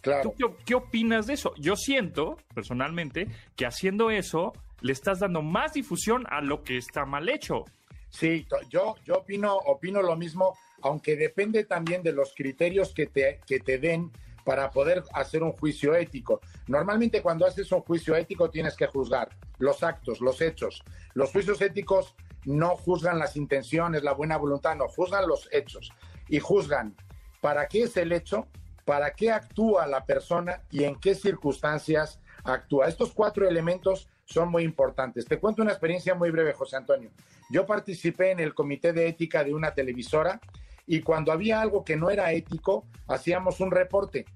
Claro. 0.00 0.30
¿Tú 0.30 0.34
qué, 0.56 0.64
qué 0.64 0.74
opinas 0.74 1.26
de 1.26 1.34
eso? 1.34 1.52
Yo 1.58 1.76
siento, 1.76 2.36
personalmente, 2.54 3.28
que 3.56 3.66
haciendo 3.66 4.10
eso 4.10 4.52
le 4.80 4.92
estás 4.92 5.20
dando 5.20 5.42
más 5.42 5.74
difusión 5.74 6.24
a 6.28 6.40
lo 6.40 6.62
que 6.62 6.76
está 6.76 7.04
mal 7.04 7.28
hecho. 7.28 7.64
Sí, 8.08 8.46
yo, 8.68 8.96
yo 9.04 9.14
opino, 9.14 9.54
opino 9.54 10.02
lo 10.02 10.16
mismo, 10.16 10.54
aunque 10.82 11.16
depende 11.16 11.64
también 11.64 12.02
de 12.02 12.12
los 12.12 12.34
criterios 12.34 12.92
que 12.92 13.06
te, 13.06 13.40
que 13.46 13.60
te 13.60 13.78
den 13.78 14.10
para 14.44 14.70
poder 14.70 15.04
hacer 15.14 15.42
un 15.42 15.52
juicio 15.52 15.94
ético. 15.94 16.40
Normalmente 16.66 17.22
cuando 17.22 17.46
haces 17.46 17.70
un 17.72 17.80
juicio 17.80 18.16
ético 18.16 18.50
tienes 18.50 18.76
que 18.76 18.86
juzgar 18.86 19.30
los 19.58 19.82
actos, 19.82 20.20
los 20.20 20.40
hechos. 20.40 20.82
Los 21.14 21.30
juicios 21.30 21.60
éticos 21.60 22.14
no 22.44 22.76
juzgan 22.76 23.18
las 23.18 23.36
intenciones, 23.36 24.02
la 24.02 24.12
buena 24.12 24.36
voluntad, 24.36 24.74
no, 24.74 24.88
juzgan 24.88 25.28
los 25.28 25.48
hechos. 25.52 25.92
Y 26.28 26.40
juzgan 26.40 26.96
para 27.40 27.68
qué 27.68 27.82
es 27.84 27.96
el 27.96 28.12
hecho, 28.12 28.48
para 28.84 29.12
qué 29.12 29.30
actúa 29.30 29.86
la 29.86 30.04
persona 30.04 30.62
y 30.70 30.84
en 30.84 30.96
qué 30.96 31.14
circunstancias 31.14 32.20
actúa. 32.44 32.88
Estos 32.88 33.12
cuatro 33.12 33.48
elementos 33.48 34.08
son 34.24 34.50
muy 34.50 34.64
importantes. 34.64 35.26
Te 35.26 35.38
cuento 35.38 35.62
una 35.62 35.72
experiencia 35.72 36.14
muy 36.14 36.30
breve, 36.30 36.52
José 36.52 36.76
Antonio. 36.76 37.10
Yo 37.50 37.66
participé 37.66 38.30
en 38.30 38.40
el 38.40 38.54
comité 38.54 38.92
de 38.92 39.08
ética 39.08 39.44
de 39.44 39.54
una 39.54 39.74
televisora 39.74 40.40
y 40.86 41.00
cuando 41.00 41.32
había 41.32 41.60
algo 41.60 41.84
que 41.84 41.96
no 41.96 42.10
era 42.10 42.32
ético, 42.32 42.86
hacíamos 43.06 43.60
un 43.60 43.70
reporte. 43.70 44.26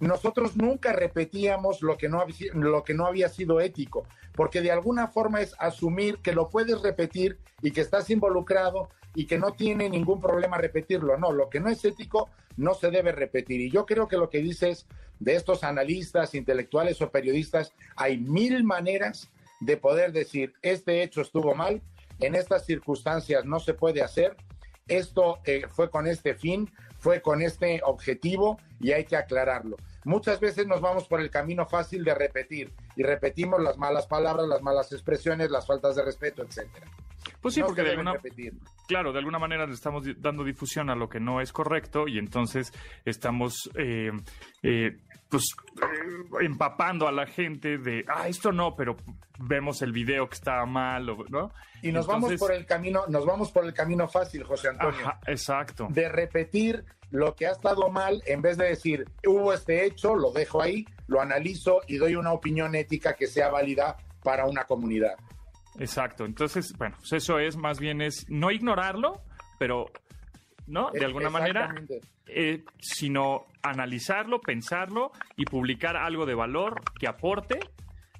Nosotros 0.00 0.56
nunca 0.56 0.92
repetíamos 0.92 1.82
lo 1.82 1.98
que 1.98 2.08
no 2.08 2.24
lo 2.52 2.84
que 2.84 2.94
no 2.94 3.06
había 3.06 3.28
sido 3.28 3.60
ético, 3.60 4.06
porque 4.34 4.60
de 4.60 4.70
alguna 4.70 5.08
forma 5.08 5.40
es 5.40 5.54
asumir 5.58 6.18
que 6.18 6.32
lo 6.32 6.48
puedes 6.48 6.80
repetir 6.82 7.38
y 7.62 7.72
que 7.72 7.80
estás 7.80 8.08
involucrado 8.10 8.88
y 9.14 9.26
que 9.26 9.38
no 9.38 9.52
tiene 9.52 9.90
ningún 9.90 10.20
problema 10.20 10.56
repetirlo. 10.58 11.18
No, 11.18 11.32
lo 11.32 11.48
que 11.48 11.58
no 11.58 11.68
es 11.68 11.84
ético 11.84 12.30
no 12.56 12.74
se 12.74 12.90
debe 12.90 13.10
repetir. 13.10 13.60
Y 13.60 13.70
yo 13.70 13.86
creo 13.86 14.06
que 14.06 14.16
lo 14.16 14.30
que 14.30 14.38
dices 14.38 14.86
de 15.18 15.34
estos 15.34 15.64
analistas, 15.64 16.34
intelectuales 16.34 17.02
o 17.02 17.10
periodistas, 17.10 17.72
hay 17.96 18.18
mil 18.18 18.62
maneras 18.62 19.30
de 19.60 19.76
poder 19.76 20.12
decir, 20.12 20.54
este 20.62 21.02
hecho 21.02 21.22
estuvo 21.22 21.54
mal, 21.54 21.82
en 22.20 22.34
estas 22.34 22.64
circunstancias 22.66 23.44
no 23.44 23.58
se 23.58 23.74
puede 23.74 24.02
hacer, 24.02 24.36
esto 24.88 25.38
eh, 25.44 25.62
fue 25.68 25.90
con 25.90 26.06
este 26.06 26.34
fin, 26.34 26.70
fue 26.98 27.20
con 27.20 27.42
este 27.42 27.80
objetivo 27.84 28.58
y 28.80 28.92
hay 28.92 29.04
que 29.04 29.16
aclararlo. 29.16 29.76
Muchas 30.04 30.40
veces 30.40 30.66
nos 30.66 30.80
vamos 30.80 31.06
por 31.06 31.20
el 31.20 31.30
camino 31.30 31.66
fácil 31.66 32.04
de 32.04 32.14
repetir 32.14 32.72
y 32.96 33.02
repetimos 33.02 33.60
las 33.62 33.76
malas 33.76 34.06
palabras, 34.06 34.48
las 34.48 34.62
malas 34.62 34.92
expresiones, 34.92 35.50
las 35.50 35.66
faltas 35.66 35.96
de 35.96 36.04
respeto, 36.04 36.42
etcétera. 36.42 36.86
Pues 37.40 37.54
sí, 37.54 37.60
No 37.60 37.66
porque 37.66 37.82
de 37.82 37.90
alguna, 37.90 38.14
claro, 38.86 39.12
de 39.12 39.18
alguna 39.18 39.38
manera 39.38 39.66
le 39.66 39.74
estamos 39.74 40.04
dando 40.18 40.44
difusión 40.44 40.90
a 40.90 40.96
lo 40.96 41.08
que 41.08 41.20
no 41.20 41.40
es 41.40 41.52
correcto 41.52 42.08
y 42.08 42.18
entonces 42.18 42.72
estamos 43.04 43.70
eh, 43.76 44.10
eh, 44.62 44.96
pues 45.28 45.44
eh, 45.82 46.36
empapando 46.40 47.06
a 47.06 47.12
la 47.12 47.26
gente 47.26 47.78
de, 47.78 48.04
ah, 48.08 48.28
esto 48.28 48.52
no, 48.52 48.74
pero 48.74 48.96
vemos 49.38 49.82
el 49.82 49.92
video 49.92 50.28
que 50.28 50.34
está 50.34 50.64
mal, 50.66 51.08
o- 51.10 51.24
¿no? 51.28 51.50
Y 51.82 51.92
nos 51.92 52.06
vamos 52.06 52.34
por 52.36 52.52
el 52.52 52.64
camino, 52.66 53.04
nos 53.08 53.24
vamos 53.26 53.52
por 53.52 53.64
el 53.64 53.72
camino 53.74 54.08
fácil, 54.08 54.42
José 54.44 54.68
Antonio. 54.68 55.00
Ajá, 55.06 55.20
exacto. 55.26 55.86
de 55.90 56.08
repetir 56.08 56.84
lo 57.10 57.34
que 57.34 57.46
ha 57.46 57.52
estado 57.52 57.88
mal 57.88 58.22
en 58.26 58.42
vez 58.42 58.58
de 58.58 58.66
decir, 58.66 59.04
hubo 59.26 59.52
este 59.54 59.84
hecho, 59.86 60.14
lo 60.14 60.30
dejo 60.32 60.60
ahí, 60.60 60.84
lo 61.06 61.20
analizo 61.20 61.80
y 61.86 61.96
doy 61.96 62.16
una 62.16 62.32
opinión 62.32 62.74
ética 62.74 63.14
que 63.14 63.26
sea 63.26 63.48
válida 63.48 63.96
para 64.22 64.44
una 64.46 64.64
comunidad. 64.64 65.14
Exacto. 65.78 66.24
Entonces, 66.24 66.74
bueno, 66.76 66.96
pues 66.98 67.12
eso 67.12 67.38
es 67.38 67.56
más 67.56 67.78
bien 67.78 68.02
es 68.02 68.26
no 68.28 68.50
ignorarlo, 68.50 69.22
pero 69.58 69.86
¿no? 70.68 70.90
De 70.92 71.04
alguna 71.04 71.30
manera, 71.30 71.74
eh, 72.26 72.62
sino 72.78 73.46
analizarlo, 73.62 74.40
pensarlo 74.40 75.10
y 75.36 75.44
publicar 75.44 75.96
algo 75.96 76.26
de 76.26 76.34
valor 76.34 76.82
que 76.98 77.08
aporte 77.08 77.58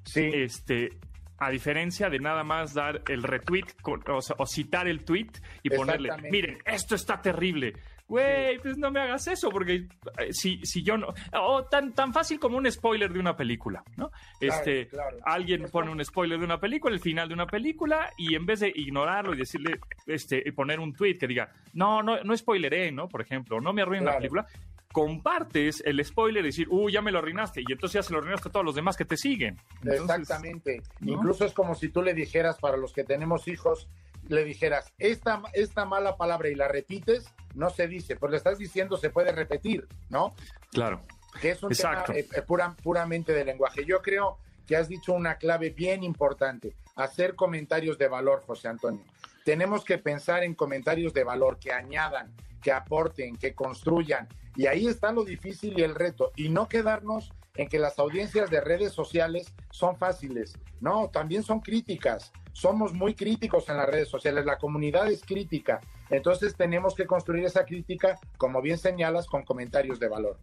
Sí, 0.09 0.31
este 0.33 0.99
a 1.41 1.51
diferencia 1.51 2.11
de 2.11 2.19
nada 2.19 2.43
más 2.43 2.75
dar 2.75 3.03
el 3.07 3.23
retweet 3.23 3.67
o, 3.85 4.47
citar 4.47 4.89
el 4.89 5.05
tweet 5.05 5.31
y 5.63 5.71
ponerle, 5.71 6.11
miren, 6.33 6.59
esto 6.65 6.97
está 6.97 7.23
terrible. 7.23 7.75
Güey, 8.09 8.59
pues 8.61 8.79
no 8.79 8.91
me 8.91 9.01
hagas 9.01 9.27
eso, 9.29 9.51
porque 9.51 9.87
eh, 10.19 10.33
si, 10.33 10.65
si 10.65 10.83
yo 10.83 10.97
no. 10.97 11.09
O 11.43 11.65
tan, 11.65 11.93
tan 11.93 12.13
fácil 12.13 12.41
como 12.41 12.57
un 12.57 12.71
spoiler 12.71 13.13
de 13.13 13.21
una 13.21 13.37
película, 13.37 13.85
¿no? 13.97 14.11
Este, 14.41 14.89
claro. 14.89 15.19
alguien 15.25 15.67
pone 15.71 15.91
un 15.91 16.03
spoiler 16.03 16.39
de 16.39 16.45
una 16.47 16.59
película, 16.59 16.95
el 16.95 17.01
final 17.01 17.29
de 17.29 17.35
una 17.35 17.47
película, 17.47 18.11
y 18.17 18.35
en 18.35 18.47
vez 18.47 18.61
de 18.61 18.73
ignorarlo 18.75 19.35
y 19.35 19.37
decirle, 19.37 19.79
este, 20.07 20.43
y 20.45 20.51
poner 20.53 20.81
un 20.81 20.95
tweet 20.95 21.19
que 21.19 21.27
diga, 21.27 21.51
no, 21.75 22.03
no, 22.03 22.23
no 22.25 22.35
spoileré, 22.37 22.91
¿no? 22.93 23.09
Por 23.09 23.21
ejemplo, 23.21 23.61
no 23.61 23.73
me 23.75 23.83
arruinen 23.83 24.07
la 24.07 24.13
Claro. 24.13 24.21
película, 24.21 24.47
compartes 24.91 25.83
el 25.85 26.03
spoiler 26.05 26.43
y 26.45 26.49
decir, 26.49 26.67
uh, 26.71 26.89
ya 26.89 27.03
me 27.03 27.13
lo 27.13 27.19
arruinaste, 27.19 27.61
y 27.61 27.73
entonces 27.73 27.95
ya 27.95 28.03
se 28.03 28.13
lo 28.13 28.19
arruinaste 28.21 28.49
a 28.49 28.53
todos 28.53 28.65
los 28.65 28.75
demás 28.75 28.97
que 28.97 29.05
te 29.05 29.17
siguen. 29.17 29.59
Entonces, 29.83 30.01
Exactamente. 30.01 30.83
¿no? 31.01 31.13
Incluso 31.13 31.45
es 31.45 31.53
como 31.53 31.75
si 31.75 31.89
tú 31.91 32.03
le 32.03 32.15
dijeras, 32.15 32.59
para 32.59 32.77
los 32.77 32.93
que 32.93 33.05
tenemos 33.05 33.47
hijos, 33.49 33.87
le 34.29 34.45
dijeras, 34.45 34.93
esta, 34.99 35.43
esta 35.53 35.85
mala 35.85 36.17
palabra 36.17 36.49
y 36.49 36.55
la 36.55 36.69
repites, 36.69 37.27
no 37.55 37.71
se 37.71 37.89
dice, 37.89 38.17
pues 38.17 38.31
le 38.31 38.37
estás 38.37 38.59
diciendo 38.59 38.97
se 38.97 39.11
puede 39.11 39.33
repetir, 39.33 39.87
¿no? 40.11 40.35
Claro. 40.71 41.03
que 41.41 41.51
es 41.51 41.63
un 41.63 41.73
Exacto. 41.73 42.13
tema 42.13 42.19
eh, 42.21 42.29
eh, 42.37 42.43
pura- 42.43 42.77
puramente 42.83 43.33
de 43.33 43.45
lenguaje. 43.45 43.85
Yo 43.85 44.01
creo 44.03 44.39
que 44.67 44.77
has 44.77 44.89
dicho 44.89 45.13
una 45.13 45.37
clave 45.37 45.71
bien 45.71 46.03
importante, 46.05 46.77
hacer 46.95 47.35
comentarios 47.35 47.97
de 47.99 48.09
valor, 48.09 48.43
José 48.47 48.69
Antonio. 48.69 49.03
Tenemos 49.45 49.85
que 49.85 49.99
pensar 49.99 50.45
en 50.45 50.55
comentarios 50.55 51.15
de 51.15 51.25
valor 51.25 51.59
que 51.59 51.73
añadan, 51.73 52.35
que 52.63 52.71
aporten, 52.73 53.37
que 53.37 53.55
construyan. 53.55 54.29
Y 54.57 54.67
ahí 54.67 54.87
está 54.89 55.11
lo 55.13 55.25
difícil 55.25 55.79
y 55.79 55.83
el 55.83 55.95
reto. 55.95 56.33
Y 56.37 56.49
no 56.51 56.69
quedarnos 56.69 57.33
en 57.55 57.69
que 57.69 57.79
las 57.79 57.99
audiencias 57.99 58.51
de 58.51 58.61
redes 58.61 58.93
sociales 58.93 59.55
son 59.71 59.97
fáciles. 59.97 60.59
No, 60.81 61.09
también 61.09 61.43
son 61.45 61.61
críticas. 61.61 62.31
Somos 62.59 62.93
muy 62.93 63.15
críticos 63.15 63.69
en 63.69 63.77
las 63.77 63.89
redes 63.89 64.09
sociales. 64.09 64.45
La 64.45 64.59
comunidad 64.59 65.07
es 65.07 65.23
crítica. 65.25 65.79
Entonces 66.11 66.57
tenemos 66.57 66.97
que 66.97 67.07
construir 67.07 67.45
esa 67.45 67.65
crítica, 67.65 68.19
como 68.37 68.61
bien 68.61 68.79
señalas, 68.79 69.29
con 69.29 69.45
comentarios 69.45 70.01
de 70.01 70.09
valor. 70.09 70.41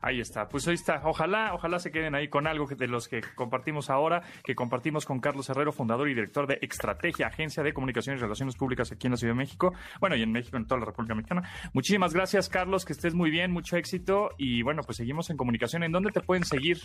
Ahí 0.00 0.20
está, 0.20 0.48
pues 0.48 0.68
ahí 0.68 0.74
está. 0.74 1.02
Ojalá, 1.04 1.52
ojalá 1.52 1.80
se 1.80 1.90
queden 1.90 2.14
ahí 2.14 2.28
con 2.28 2.46
algo 2.46 2.66
de 2.66 2.86
los 2.86 3.08
que 3.08 3.20
compartimos 3.34 3.90
ahora, 3.90 4.22
que 4.44 4.54
compartimos 4.54 5.04
con 5.04 5.18
Carlos 5.18 5.48
Herrero, 5.48 5.72
fundador 5.72 6.08
y 6.08 6.14
director 6.14 6.46
de 6.46 6.60
Extrategia, 6.62 7.26
Agencia 7.26 7.64
de 7.64 7.72
Comunicaciones 7.72 8.20
y 8.20 8.22
Relaciones 8.22 8.54
Públicas 8.54 8.92
aquí 8.92 9.08
en 9.08 9.12
la 9.12 9.16
Ciudad 9.16 9.34
de 9.34 9.38
México, 9.38 9.72
bueno, 9.98 10.14
y 10.14 10.22
en 10.22 10.30
México, 10.30 10.56
en 10.56 10.68
toda 10.68 10.78
la 10.78 10.86
República 10.86 11.16
Mexicana. 11.16 11.50
Muchísimas 11.72 12.14
gracias, 12.14 12.48
Carlos, 12.48 12.84
que 12.84 12.92
estés 12.92 13.14
muy 13.14 13.30
bien, 13.30 13.50
mucho 13.50 13.76
éxito 13.76 14.30
y 14.38 14.62
bueno, 14.62 14.82
pues 14.84 14.98
seguimos 14.98 15.30
en 15.30 15.36
comunicación. 15.36 15.82
¿En 15.82 15.90
dónde 15.90 16.12
te 16.12 16.20
pueden 16.20 16.44
seguir? 16.44 16.78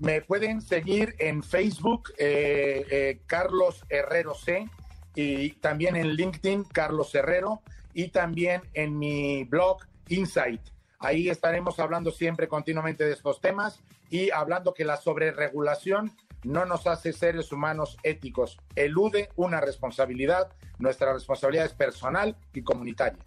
Me 0.00 0.20
pueden 0.20 0.62
seguir 0.62 1.16
en 1.18 1.42
Facebook, 1.42 2.12
eh, 2.18 2.86
eh, 2.90 3.20
Carlos 3.26 3.84
Herrero 3.88 4.34
C, 4.34 4.68
y 5.14 5.50
también 5.54 5.96
en 5.96 6.10
LinkedIn, 6.14 6.64
Carlos 6.64 7.14
Herrero, 7.14 7.62
y 7.92 8.08
también 8.08 8.62
en 8.74 8.96
mi 8.96 9.42
blog, 9.44 9.78
Insight. 10.08 10.60
Ahí 11.00 11.28
estaremos 11.28 11.80
hablando 11.80 12.10
siempre 12.12 12.46
continuamente 12.48 13.04
de 13.04 13.12
estos 13.12 13.40
temas 13.40 13.80
y 14.10 14.30
hablando 14.30 14.74
que 14.74 14.84
la 14.84 14.96
sobreregulación 14.96 16.12
no 16.44 16.64
nos 16.64 16.86
hace 16.86 17.12
seres 17.12 17.50
humanos 17.52 17.96
éticos, 18.04 18.58
elude 18.76 19.28
una 19.36 19.60
responsabilidad, 19.60 20.52
nuestra 20.78 21.12
responsabilidad 21.12 21.66
es 21.66 21.74
personal 21.74 22.36
y 22.52 22.62
comunitaria. 22.62 23.24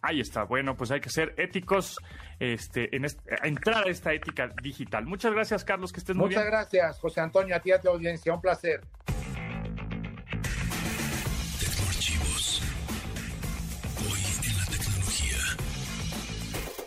Ahí 0.00 0.20
está. 0.20 0.44
Bueno, 0.44 0.76
pues 0.76 0.90
hay 0.92 1.00
que 1.00 1.10
ser 1.10 1.34
éticos, 1.38 1.96
este, 2.38 2.94
en 2.94 3.04
est- 3.04 3.20
a 3.42 3.48
entrar 3.48 3.86
a 3.86 3.90
esta 3.90 4.12
ética 4.12 4.48
digital. 4.62 5.04
Muchas 5.06 5.32
gracias, 5.32 5.64
Carlos, 5.64 5.92
que 5.92 5.98
estés 5.98 6.14
muy 6.14 6.26
Muchas 6.26 6.44
bien. 6.44 6.52
gracias, 6.52 7.00
José 7.00 7.20
Antonio, 7.20 7.56
a 7.56 7.60
ti 7.60 7.72
a 7.72 7.80
tu 7.80 7.88
audiencia, 7.88 8.32
un 8.32 8.40
placer. 8.40 8.80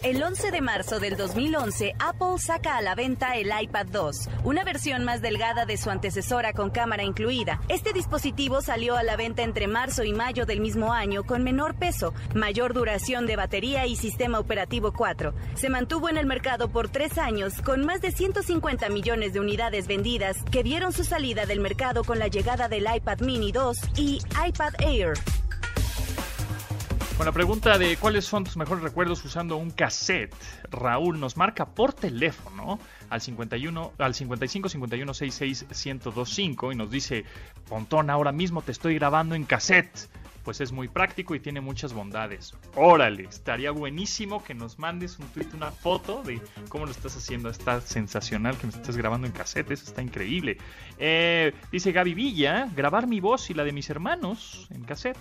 El 0.04 0.24
11 0.24 0.50
de 0.50 0.62
marzo 0.62 1.00
del 1.00 1.16
2011, 1.16 1.94
Apple 2.00 2.40
saca 2.40 2.76
a 2.76 2.82
la 2.82 2.96
venta 2.96 3.36
el 3.36 3.52
iPad 3.62 3.86
2, 3.86 4.30
una 4.44 4.64
versión 4.64 5.04
más 5.04 5.22
delgada 5.22 5.68
de 5.68 5.78
su 5.78 5.92
antecesora 5.92 6.54
con 6.54 6.72
cámara 6.72 7.04
incluida. 7.04 7.62
Este 7.68 7.94
dispositivo 7.94 8.64
salió 8.64 8.96
a 8.96 9.04
la 9.04 9.16
venta 9.16 9.44
entre 9.44 9.68
marzo 9.68 10.04
y 10.04 10.12
mayo 10.12 10.48
del 10.48 10.60
mismo 10.60 10.92
año 10.92 11.24
con 11.24 11.44
menor 11.44 11.76
peso, 11.76 12.16
mayor 12.34 12.74
duración 12.74 13.28
de 13.28 13.36
batería 13.36 13.86
y 13.86 13.96
sistema 13.96 14.40
operativo 14.40 14.92
4. 14.92 15.36
Se 15.54 15.70
mantuvo 15.70 16.10
en 16.10 16.18
el 16.18 16.26
mercado 16.26 16.68
por 16.70 16.90
tres 16.90 17.20
años 17.20 17.62
con 17.62 17.86
más 17.86 18.02
de 18.02 18.12
150 18.12 18.90
millones 18.90 19.34
de 19.34 19.40
unidades 19.40 19.86
vendidas 19.86 20.38
que 20.50 20.64
vieron 20.64 20.94
su 20.94 21.04
salida 21.04 21.46
del 21.46 21.60
mercado 21.60 22.04
con 22.04 22.18
la 22.18 22.28
llegada 22.28 22.68
del 22.68 22.88
iPad 22.92 23.20
mini 23.20 23.52
2 23.52 23.78
y 23.98 24.20
iPad 24.48 24.74
Air. 24.80 25.14
Con 27.22 27.28
la 27.28 27.34
pregunta 27.34 27.78
de 27.78 27.98
cuáles 27.98 28.26
son 28.26 28.44
tus 28.46 28.58
mejores 28.58 28.84
recuerdos 28.84 29.24
usando 29.24 29.56
un 29.56 29.70
cassette, 29.70 30.34
Raúl 30.72 31.20
nos 31.20 31.38
marca 31.38 31.68
por 31.68 31.94
teléfono 31.94 32.80
al 33.12 33.22
51 33.22 33.94
al 34.00 34.16
55 34.16 34.70
51 34.70 35.14
66 35.14 35.66
1025 35.70 36.72
y 36.72 36.76
nos 36.76 36.90
dice, 36.90 37.24
"Pontón, 37.70 38.10
ahora 38.10 38.32
mismo 38.32 38.64
te 38.64 38.72
estoy 38.72 38.96
grabando 38.96 39.36
en 39.36 39.44
cassette." 39.44 40.10
pues 40.44 40.62
es 40.62 40.72
muy 40.72 40.88
práctico 40.88 41.36
y 41.36 41.40
tiene 41.40 41.62
muchas 41.62 41.94
bondades. 41.94 42.56
Órale, 42.76 43.26
estaría 43.26 43.72
buenísimo 43.72 44.44
que 44.44 44.54
nos 44.54 44.80
mandes 44.80 45.20
un 45.20 45.28
tweet, 45.28 45.48
una 45.54 45.72
foto 45.72 46.24
de 46.24 46.42
cómo 46.70 46.86
lo 46.86 46.92
estás 46.92 47.16
haciendo. 47.16 47.50
Está 47.50 47.82
sensacional 47.82 48.58
que 48.58 48.68
me 48.68 48.74
estés 48.74 48.98
grabando 48.98 49.28
en 49.28 49.34
cassette, 49.34 49.72
eso 49.72 49.86
está 49.86 50.02
increíble. 50.02 50.58
Eh, 50.98 51.54
dice 51.72 51.92
Gaby 51.92 52.14
Villa, 52.14 52.68
grabar 52.76 53.08
mi 53.08 53.20
voz 53.20 53.50
y 53.50 53.54
la 53.54 53.64
de 53.64 53.72
mis 53.72 53.90
hermanos 53.90 54.68
en 54.72 54.84
cassette. 54.84 55.18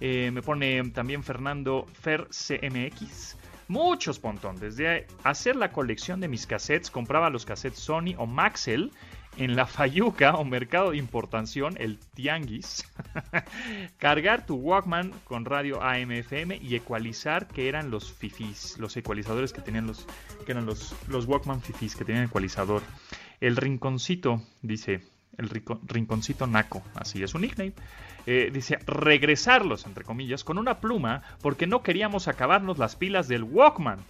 Eh, 0.00 0.30
me 0.30 0.42
pone 0.42 0.90
también 0.90 1.22
Fernando 1.22 1.86
Fer 2.00 2.28
CMX. 2.28 3.36
Muchos 3.68 4.18
pontón. 4.18 4.56
Desde 4.60 5.06
hacer 5.24 5.56
la 5.56 5.72
colección 5.72 6.20
de 6.20 6.28
mis 6.28 6.46
cassettes, 6.46 6.90
compraba 6.90 7.30
los 7.30 7.44
cassettes 7.44 7.80
Sony 7.80 8.14
o 8.16 8.26
Maxell 8.26 8.92
en 9.36 9.56
la 9.56 9.66
Fayuca 9.66 10.36
o 10.36 10.44
mercado 10.44 10.92
de 10.92 10.98
importación, 10.98 11.74
el 11.78 11.98
Tianguis. 12.14 12.84
Cargar 13.98 14.46
tu 14.46 14.54
Walkman 14.54 15.12
con 15.24 15.44
radio 15.44 15.82
AM/FM 15.82 16.58
y 16.62 16.74
ecualizar, 16.74 17.48
que 17.48 17.68
eran 17.68 17.90
los 17.90 18.12
fifis, 18.12 18.78
los 18.78 18.96
ecualizadores 18.96 19.52
que 19.52 19.60
tenían 19.60 19.86
los, 19.86 20.06
que 20.44 20.52
eran 20.52 20.64
los, 20.64 20.94
los 21.08 21.26
Walkman 21.26 21.60
fifis 21.60 21.96
que 21.96 22.04
tenían 22.04 22.24
ecualizador. 22.24 22.82
El 23.40 23.56
rinconcito, 23.56 24.42
dice, 24.62 25.02
el 25.36 25.50
rinconcito 25.86 26.46
naco, 26.46 26.82
así 26.94 27.22
es 27.22 27.34
un 27.34 27.42
nickname. 27.42 27.74
Eh, 28.26 28.50
dice, 28.52 28.78
regresarlos, 28.86 29.86
entre 29.86 30.04
comillas, 30.04 30.42
con 30.42 30.58
una 30.58 30.80
pluma 30.80 31.22
porque 31.40 31.66
no 31.66 31.82
queríamos 31.82 32.26
acabarnos 32.26 32.76
las 32.78 32.96
pilas 32.96 33.28
del 33.28 33.44
Walkman. 33.44 34.00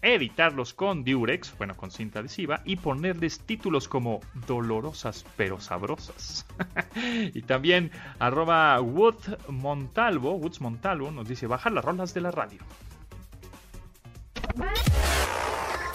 Editarlos 0.00 0.74
con 0.74 1.02
Durex, 1.02 1.56
bueno, 1.56 1.74
con 1.76 1.90
cinta 1.90 2.18
adhesiva, 2.18 2.60
y 2.66 2.76
ponerles 2.76 3.40
títulos 3.40 3.88
como 3.88 4.20
dolorosas 4.46 5.24
pero 5.36 5.60
sabrosas. 5.60 6.46
y 7.34 7.40
también 7.42 7.90
arroba 8.18 8.78
Wood 8.80 9.48
Montalvo, 9.48 10.32
Woods 10.34 10.60
Montalvo, 10.60 11.10
nos 11.10 11.26
dice, 11.26 11.46
bajar 11.46 11.72
las 11.72 11.84
rolas 11.84 12.12
de 12.12 12.20
la 12.20 12.30
radio. 12.30 12.60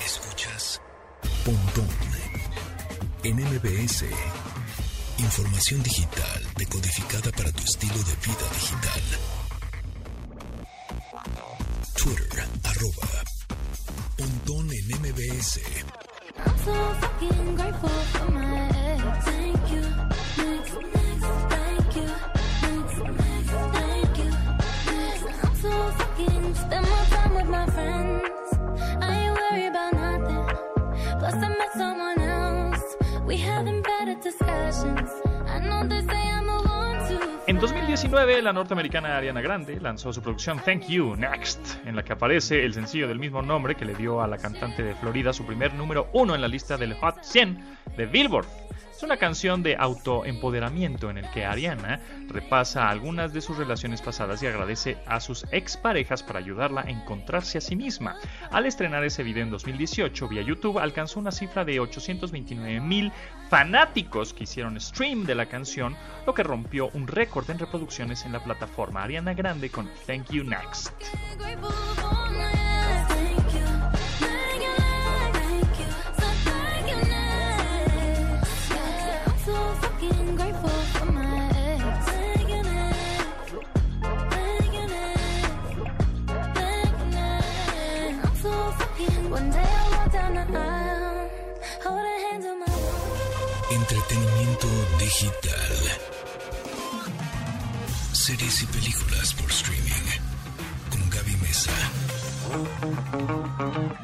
Escuchas 0.03 0.81
Pontón 1.45 1.87
en 3.23 3.35
MBS. 3.35 4.05
Información 5.19 5.83
digital 5.83 6.43
decodificada 6.57 7.31
para 7.33 7.51
tu 7.51 7.63
estilo 7.63 7.93
de 7.93 8.15
vida 8.25 8.45
digital. 8.53 9.03
Twitter, 11.95 12.47
arroba 12.63 13.23
Pontón 14.17 14.71
en 14.71 14.87
MBS. 15.01 15.59
I'm 16.37 16.57
so 16.63 16.73
fucking 17.01 17.55
grateful 17.55 17.89
for 17.89 18.31
my 18.31 18.68
2009, 38.09 38.41
la 38.41 38.53
norteamericana 38.53 39.17
Ariana 39.17 39.39
Grande 39.39 39.79
lanzó 39.79 40.11
su 40.11 40.19
producción 40.23 40.59
Thank 40.65 40.87
You 40.87 41.15
Next, 41.15 41.85
en 41.85 41.95
la 41.95 42.03
que 42.03 42.13
aparece 42.13 42.65
el 42.65 42.73
sencillo 42.73 43.07
del 43.07 43.19
mismo 43.19 43.43
nombre 43.43 43.75
que 43.75 43.85
le 43.85 43.93
dio 43.93 44.19
a 44.19 44.27
la 44.27 44.39
cantante 44.39 44.81
de 44.81 44.95
Florida 44.95 45.31
su 45.31 45.45
primer 45.45 45.75
número 45.75 46.09
uno 46.13 46.33
en 46.33 46.41
la 46.41 46.47
lista 46.47 46.75
del 46.75 46.95
Hot 46.95 47.21
100 47.21 47.63
de 47.95 48.07
Billboard. 48.07 48.47
Es 48.99 49.03
una 49.03 49.15
canción 49.15 49.63
de 49.63 49.77
autoempoderamiento 49.77 51.09
en 51.09 51.19
el 51.19 51.31
que 51.31 51.45
Ariana 51.45 52.01
repasa 52.27 52.89
algunas 52.89 53.31
de 53.31 53.39
sus 53.39 53.57
relaciones 53.57 54.01
pasadas 54.01 54.43
y 54.43 54.47
agradece 54.47 54.97
a 55.05 55.21
sus 55.21 55.45
exparejas 55.53 56.21
por 56.21 56.35
ayudarla 56.35 56.81
a 56.81 56.89
encontrarse 56.89 57.57
a 57.57 57.61
sí 57.61 57.77
misma. 57.77 58.17
Al 58.51 58.65
estrenar 58.65 59.05
ese 59.05 59.23
video 59.23 59.43
en 59.43 59.51
2018 59.51 60.27
vía 60.27 60.41
YouTube 60.41 60.79
alcanzó 60.79 61.21
una 61.21 61.31
cifra 61.31 61.63
de 61.63 61.79
829 61.79 62.81
mil 62.81 63.13
fanáticos 63.49 64.33
que 64.33 64.43
hicieron 64.43 64.77
stream 64.77 65.23
de 65.23 65.35
la 65.35 65.45
canción, 65.45 65.95
lo 66.27 66.33
que 66.33 66.43
rompió 66.43 66.89
un 66.89 67.07
récord 67.07 67.49
en 67.49 67.59
reproducciones 67.59 68.25
en 68.25 68.33
la 68.33 68.43
plataforma 68.43 69.03
Ariana 69.03 69.33
Grande 69.33 69.69
con 69.69 69.89
Thank 70.07 70.29
You 70.31 70.43
Next. 70.43 70.91
Entretenimiento 93.71 94.67
digital. 94.97 95.75
Series 98.13 98.63
y 98.63 98.65
películas 98.67 99.33
por 99.33 99.49
streaming. 99.49 100.07
Con 100.89 101.09
Gaby 101.09 101.35
Mesa. 101.41 101.71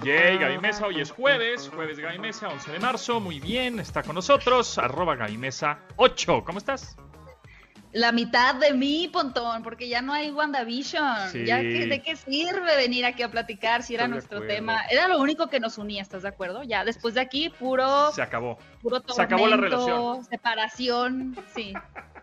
Yay, 0.04 0.38
Gaby 0.38 0.58
Mesa, 0.60 0.86
hoy 0.86 1.00
es 1.00 1.12
jueves, 1.12 1.72
jueves 1.74 1.98
Gaby 1.98 2.20
Mesa, 2.20 2.50
11 2.50 2.74
de 2.74 2.80
marzo, 2.80 3.22
muy 3.22 3.40
bien, 3.40 3.80
está 3.80 4.04
con 4.04 4.16
nosotros, 4.16 4.78
arroba 4.80 5.16
Gaby 5.16 5.38
Mesa 5.38 5.80
8, 5.96 6.44
¿cómo 6.46 6.58
estás? 6.58 6.98
La 7.96 8.12
mitad 8.12 8.56
de 8.56 8.74
mí, 8.74 9.08
Pontón, 9.08 9.64
porque 9.64 9.88
ya 9.88 10.02
no 10.02 10.12
hay 10.12 10.30
WandaVision. 10.30 11.32
Sí. 11.32 11.46
Ya 11.46 11.62
que, 11.62 11.86
¿De 11.88 12.02
qué 12.02 12.18
sirve 12.18 12.76
venir 12.76 13.06
aquí 13.06 13.24
a 13.24 13.32
platicar 13.32 13.84
si 13.84 13.96
era 13.96 14.04
Estoy 14.04 14.14
nuestro 14.16 14.46
tema? 14.46 14.82
Era 14.90 15.08
lo 15.08 15.18
único 15.22 15.48
que 15.48 15.62
nos 15.62 15.78
unía, 15.78 16.02
¿estás 16.02 16.24
de 16.24 16.28
acuerdo? 16.28 16.64
Ya, 16.64 16.84
después 16.84 17.14
de 17.14 17.22
aquí, 17.22 17.50
puro, 17.50 18.12
Se 18.12 18.22
acabó. 18.22 18.58
puro 18.82 19.02
se 19.08 19.22
acabó 19.22 19.48
la 19.48 19.56
tormento, 19.56 19.78
relación. 19.86 20.26
separación, 20.26 21.38
sí, 21.56 21.72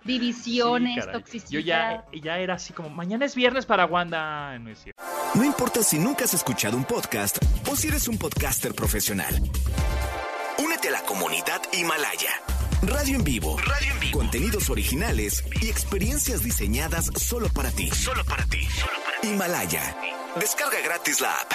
divisiones, 0.05 1.05
Sí, 1.07 1.11
toxicidad. 1.11 1.51
Yo 1.51 1.61
ya, 1.61 2.05
ya 2.23 2.39
era 2.39 2.55
así 2.57 2.75
como, 2.75 2.91
mañana 2.91 3.25
es 3.25 3.35
viernes 3.35 3.65
para 3.65 3.87
Wanda, 3.87 4.59
no 4.59 4.69
es 4.69 4.79
cierto. 4.79 5.03
No 5.35 5.43
importa 5.43 5.83
si 5.83 5.99
nunca 5.99 6.25
has 6.27 6.35
escuchado 6.35 6.77
un 6.77 6.85
podcast 6.85 7.39
o 7.71 7.77
si 7.77 7.89
eres 7.89 8.09
un 8.09 8.19
podcaster 8.19 8.75
profesional. 8.75 9.35
Únete 10.59 10.89
a 10.89 10.93
la 10.93 11.01
comunidad 11.01 11.63
Himalaya. 11.73 12.31
Radio 12.83 13.15
en 13.15 13.23
vivo. 13.23 13.57
Radio 13.59 13.93
en 13.93 14.01
vivo. 14.01 14.19
Contenidos 14.19 14.69
originales 14.69 15.45
y 15.63 15.69
experiencias 15.69 16.43
diseñadas 16.43 17.13
solo 17.15 17.49
para 17.49 17.71
ti. 17.71 17.89
Solo 17.93 18.25
para 18.25 18.45
ti. 18.47 18.67
Himalaya. 19.23 19.95
Descarga 20.35 20.81
gratis 20.85 21.21
la 21.21 21.33
app. 21.33 21.53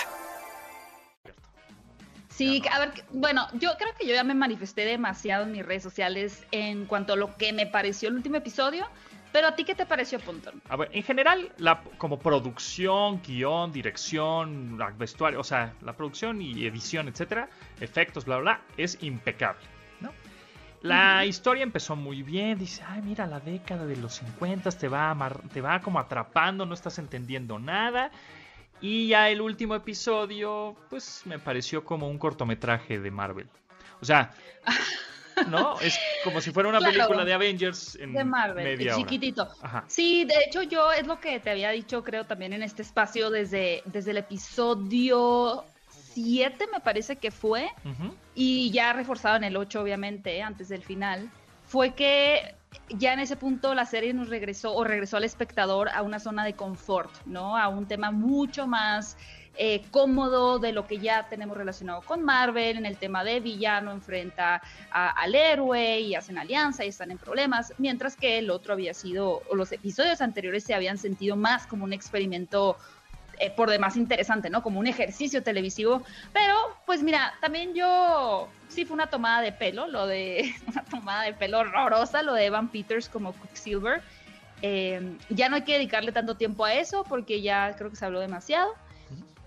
Sí, 2.29 2.63
a 2.71 2.79
ver, 2.79 3.03
bueno, 3.11 3.45
yo 3.59 3.71
creo 3.77 3.93
que 3.99 4.07
yo 4.07 4.13
ya 4.13 4.23
me 4.23 4.35
manifesté 4.35 4.85
demasiado 4.85 5.43
en 5.43 5.51
mis 5.51 5.65
redes 5.65 5.83
sociales 5.83 6.45
en 6.51 6.85
cuanto 6.85 7.13
a 7.13 7.15
lo 7.17 7.35
que 7.35 7.51
me 7.51 7.65
pareció 7.65 8.07
el 8.07 8.15
último 8.15 8.37
episodio, 8.37 8.87
pero 9.33 9.47
a 9.47 9.55
ti, 9.55 9.65
¿qué 9.65 9.75
te 9.75 9.85
pareció, 9.85 10.21
Pontón? 10.21 10.61
A 10.69 10.77
ver, 10.77 10.89
en 10.93 11.03
general, 11.03 11.51
la, 11.57 11.81
como 11.97 12.19
producción, 12.19 13.21
guion, 13.21 13.73
dirección, 13.73 14.79
vestuario, 14.97 15.41
o 15.41 15.43
sea, 15.43 15.73
la 15.81 15.93
producción 15.93 16.41
y 16.41 16.65
edición, 16.65 17.09
etcétera, 17.09 17.49
efectos, 17.81 18.23
bla, 18.23 18.37
bla, 18.37 18.61
es 18.77 18.97
impecable. 19.01 19.76
La 20.81 21.25
historia 21.25 21.63
empezó 21.63 21.95
muy 21.95 22.21
bien, 22.23 22.57
dice, 22.59 22.83
ay, 22.87 23.01
mira, 23.01 23.25
la 23.25 23.39
década 23.39 23.85
de 23.85 23.95
los 23.97 24.13
50 24.15 24.69
te 24.71 24.87
va, 24.87 25.09
amar- 25.11 25.41
te 25.51 25.59
va 25.59 25.81
como 25.81 25.99
atrapando, 25.99 26.65
no 26.65 26.73
estás 26.73 26.99
entendiendo 26.99 27.57
nada. 27.59 28.11
Y 28.79 29.07
ya 29.07 29.29
el 29.29 29.41
último 29.41 29.73
episodio, 29.73 30.75
pues 30.89 31.23
me 31.25 31.39
pareció 31.39 31.83
como 31.83 32.07
un 32.07 32.19
cortometraje 32.19 32.99
de 32.99 33.09
Marvel. 33.09 33.47
O 34.01 34.05
sea, 34.05 34.31
¿no? 35.49 35.79
Es 35.81 35.97
como 36.23 36.41
si 36.41 36.51
fuera 36.51 36.69
una 36.69 36.77
Claro. 36.77 36.93
película 36.93 37.25
de 37.25 37.33
Avengers 37.33 37.95
en 37.95 38.13
de 38.13 38.23
Marvel, 38.23 38.63
media 38.63 38.93
hora. 38.95 39.03
chiquitito. 39.03 39.47
Ajá. 39.61 39.83
Sí, 39.87 40.25
de 40.25 40.35
hecho 40.45 40.61
yo 40.61 40.91
es 40.91 41.07
lo 41.07 41.19
que 41.19 41.39
te 41.39 41.49
había 41.49 41.71
dicho, 41.71 42.03
creo, 42.03 42.25
también 42.25 42.53
en 42.53 42.61
este 42.61 42.83
espacio 42.83 43.31
desde, 43.31 43.81
desde 43.85 44.11
el 44.11 44.17
episodio 44.17 45.65
7, 46.21 46.65
me 46.73 46.79
parece 46.79 47.17
que 47.17 47.29
fue, 47.29 47.69
y 48.33 48.71
ya 48.71 48.91
reforzado 48.93 49.35
en 49.37 49.43
el 49.43 49.55
8, 49.55 49.81
obviamente, 49.81 50.41
antes 50.41 50.67
del 50.69 50.81
final, 50.81 51.29
fue 51.65 51.93
que 51.93 52.55
ya 52.89 53.13
en 53.13 53.19
ese 53.19 53.35
punto 53.35 53.75
la 53.75 53.85
serie 53.85 54.13
nos 54.13 54.29
regresó 54.29 54.73
o 54.73 54.83
regresó 54.83 55.17
al 55.17 55.23
espectador 55.25 55.89
a 55.89 56.01
una 56.01 56.19
zona 56.19 56.43
de 56.43 56.53
confort, 56.53 57.11
¿no? 57.25 57.55
A 57.55 57.67
un 57.67 57.87
tema 57.87 58.09
mucho 58.11 58.65
más 58.65 59.15
eh, 59.59 59.81
cómodo 59.89 60.59
de 60.59 60.71
lo 60.71 60.85
que 60.85 60.99
ya 60.99 61.27
tenemos 61.29 61.57
relacionado 61.57 62.01
con 62.03 62.23
Marvel, 62.23 62.77
en 62.77 62.85
el 62.85 62.97
tema 62.97 63.23
de 63.23 63.39
villano 63.39 63.91
enfrenta 63.91 64.61
a- 64.91 65.09
al 65.19 65.33
héroe 65.33 65.99
y 65.99 66.13
hacen 66.13 66.37
alianza 66.37 66.85
y 66.85 66.89
están 66.89 67.09
en 67.09 67.17
problemas, 67.17 67.73
mientras 67.79 68.15
que 68.15 68.37
el 68.37 68.51
otro 68.51 68.73
había 68.73 68.93
sido, 68.93 69.41
o 69.49 69.55
los 69.55 69.71
episodios 69.71 70.21
anteriores 70.21 70.63
se 70.63 70.75
habían 70.75 70.97
sentido 70.99 71.35
más 71.35 71.65
como 71.65 71.85
un 71.85 71.93
experimento 71.93 72.77
eh, 73.39 73.51
por 73.51 73.69
demás 73.69 73.97
interesante, 73.97 74.49
¿no? 74.49 74.63
Como 74.63 74.79
un 74.79 74.87
ejercicio 74.87 75.43
televisivo. 75.43 76.03
Pero, 76.33 76.55
pues 76.85 77.03
mira, 77.03 77.33
también 77.41 77.73
yo 77.75 78.47
sí 78.67 78.85
fue 78.85 78.95
una 78.95 79.07
tomada 79.07 79.41
de 79.41 79.51
pelo, 79.51 79.87
lo 79.87 80.07
de 80.07 80.53
una 80.67 80.83
tomada 80.85 81.23
de 81.23 81.33
pelo 81.33 81.59
horrorosa, 81.59 82.23
lo 82.23 82.33
de 82.33 82.45
Evan 82.45 82.69
Peters 82.69 83.09
como 83.09 83.33
Quicksilver. 83.33 84.01
Eh, 84.61 85.17
ya 85.29 85.49
no 85.49 85.55
hay 85.55 85.61
que 85.61 85.73
dedicarle 85.73 86.11
tanto 86.11 86.35
tiempo 86.35 86.65
a 86.65 86.73
eso 86.73 87.03
porque 87.03 87.41
ya 87.41 87.75
creo 87.77 87.89
que 87.89 87.95
se 87.95 88.05
habló 88.05 88.19
demasiado. 88.19 88.73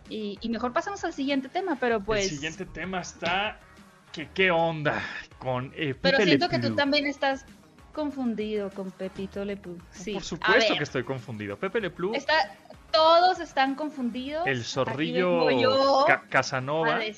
Y, 0.09 0.39
y 0.41 0.49
mejor 0.49 0.73
pasamos 0.73 1.05
al 1.05 1.13
siguiente 1.13 1.49
tema, 1.49 1.77
pero 1.79 2.01
pues... 2.01 2.25
El 2.25 2.31
siguiente 2.31 2.67
tema 2.67 3.01
está. 3.01 3.59
que 4.13 4.29
¿Qué 4.29 4.51
onda? 4.51 5.01
Con 5.39 5.73
eh, 5.77 5.95
Pero 6.01 6.19
siento 6.19 6.49
que 6.49 6.59
tú 6.59 6.75
también 6.75 7.07
estás 7.07 7.45
confundido 7.93 8.71
con 8.71 8.91
Pepito 8.91 9.45
Le 9.45 9.57
Pew. 9.57 9.79
Sí. 9.91 10.13
Por 10.15 10.23
supuesto 10.23 10.71
ver, 10.71 10.79
que 10.79 10.85
estoy 10.85 11.05
confundido. 11.05 11.57
Pepe 11.57 11.81
Le 11.81 11.91
Pew, 11.91 12.13
está- 12.15 12.57
todos 12.93 13.39
están 13.41 13.75
confundidos. 13.75 14.47
el 14.47 14.65
zorrillo 14.65 16.05
Ca- 16.07 16.25
Casanova 16.29 17.01
y 17.05 17.13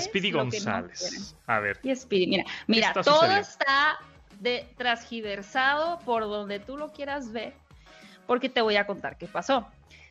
Speedy 0.00 0.30
no 0.32 0.38
González. 0.38 1.34
a 1.46 1.60
ver, 1.60 1.78
Y 1.82 1.94
Speedy, 1.94 2.26
mira, 2.26 2.44
mira, 2.66 2.88
está 2.88 3.02
todo 3.02 3.14
sucediendo? 3.16 3.40
está 3.48 3.98
de 4.40 4.68
transgiversado 4.76 5.98
por 6.04 6.22
donde 6.22 6.60
tú 6.60 6.76
lo 6.76 6.92
quieras 6.92 7.32
ver, 7.32 7.54
porque 8.26 8.48
te 8.48 8.60
voy 8.60 8.76
a 8.76 8.86
contar 8.86 9.16
qué 9.18 9.26
pasó. 9.26 9.66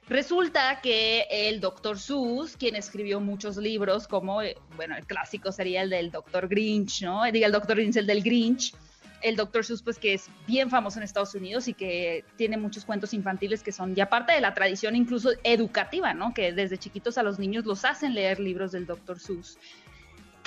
Resulta 0.09 0.79
que 0.81 1.25
el 1.29 1.59
Dr. 1.59 1.99
Seuss, 1.99 2.55
quien 2.55 2.75
escribió 2.77 3.19
muchos 3.19 3.57
libros, 3.57 4.07
como, 4.07 4.41
eh, 4.41 4.57
bueno, 4.77 4.95
el 4.95 5.05
clásico 5.05 5.51
sería 5.51 5.81
el 5.81 5.89
del 5.89 6.11
Dr. 6.11 6.47
Grinch, 6.47 7.01
¿no? 7.01 7.23
Diga 7.29 7.45
el 7.47 7.51
Dr. 7.51 7.75
Grinch, 7.75 7.97
el 7.97 8.07
del 8.07 8.23
Grinch. 8.23 8.73
El 9.21 9.35
Dr. 9.35 9.65
Seuss, 9.65 9.81
pues 9.81 9.97
que 9.97 10.13
es 10.13 10.29
bien 10.45 10.69
famoso 10.69 10.99
en 10.99 11.03
Estados 11.03 11.33
Unidos 11.33 11.67
y 11.67 11.73
que 11.73 12.23
tiene 12.35 12.57
muchos 12.57 12.85
cuentos 12.85 13.13
infantiles 13.13 13.63
que 13.63 13.71
son 13.71 13.95
ya 13.95 14.09
parte 14.09 14.33
de 14.33 14.41
la 14.41 14.53
tradición 14.53 14.95
incluso 14.95 15.31
educativa, 15.43 16.13
¿no? 16.13 16.33
Que 16.33 16.53
desde 16.53 16.77
chiquitos 16.77 17.17
a 17.17 17.23
los 17.23 17.39
niños 17.39 17.65
los 17.65 17.83
hacen 17.85 18.13
leer 18.13 18.39
libros 18.39 18.71
del 18.71 18.85
Dr. 18.85 19.19
Seuss 19.19 19.57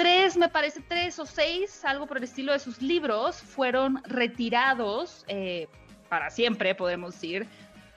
tres, 0.01 0.39
me 0.39 0.49
parece 0.49 0.81
tres 0.81 1.19
o 1.19 1.27
seis, 1.27 1.85
algo 1.85 2.07
por 2.07 2.17
el 2.17 2.25
estilo 2.25 2.55
de 2.55 2.59
sus 2.59 2.81
libros, 2.81 3.37
fueron 3.37 4.03
retirados 4.05 5.27
eh, 5.29 5.69
para 6.09 6.31
siempre, 6.31 6.75
podemos 6.75 7.13
decir, 7.13 7.47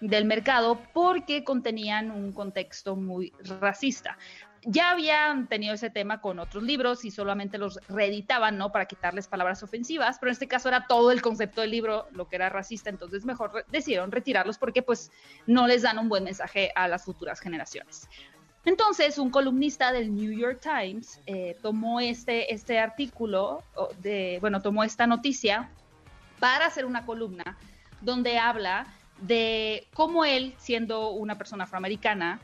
del 0.01 0.25
mercado 0.25 0.81
porque 0.93 1.45
contenían 1.45 2.11
un 2.11 2.33
contexto 2.33 2.97
muy 2.97 3.31
racista. 3.61 4.17
Ya 4.65 4.91
habían 4.91 5.47
tenido 5.47 5.73
ese 5.73 5.89
tema 5.89 6.21
con 6.21 6.39
otros 6.39 6.63
libros 6.63 7.03
y 7.05 7.11
solamente 7.11 7.57
los 7.57 7.79
reeditaban, 7.89 8.57
¿no? 8.57 8.71
Para 8.71 8.85
quitarles 8.85 9.27
palabras 9.27 9.61
ofensivas, 9.63 10.17
pero 10.19 10.29
en 10.29 10.33
este 10.33 10.47
caso 10.47 10.69
era 10.69 10.87
todo 10.87 11.11
el 11.11 11.21
concepto 11.21 11.61
del 11.61 11.71
libro 11.71 12.07
lo 12.11 12.29
que 12.29 12.37
era 12.37 12.49
racista, 12.49 12.89
entonces 12.89 13.25
mejor 13.25 13.65
decidieron 13.71 14.11
retirarlos 14.11 14.57
porque 14.57 14.81
pues 14.81 15.11
no 15.47 15.67
les 15.67 15.81
dan 15.81 15.99
un 15.99 16.07
buen 16.07 16.23
mensaje 16.23 16.71
a 16.75 16.87
las 16.87 17.03
futuras 17.03 17.39
generaciones. 17.39 18.07
Entonces, 18.65 19.17
un 19.17 19.29
columnista 19.29 19.91
del 19.91 20.15
New 20.15 20.31
York 20.31 20.61
Times 20.61 21.19
eh, 21.25 21.57
tomó 21.61 21.99
este, 21.99 22.53
este 22.53 22.79
artículo, 22.79 23.61
de, 24.01 24.37
bueno, 24.39 24.61
tomó 24.61 24.85
esta 24.85 25.05
noticia 25.05 25.69
para 26.39 26.67
hacer 26.67 26.85
una 26.85 27.05
columna 27.05 27.57
donde 27.99 28.37
habla 28.37 28.87
de 29.19 29.87
cómo 29.93 30.23
él, 30.23 30.53
siendo 30.57 31.11
una 31.11 31.37
persona 31.37 31.65
afroamericana, 31.65 32.39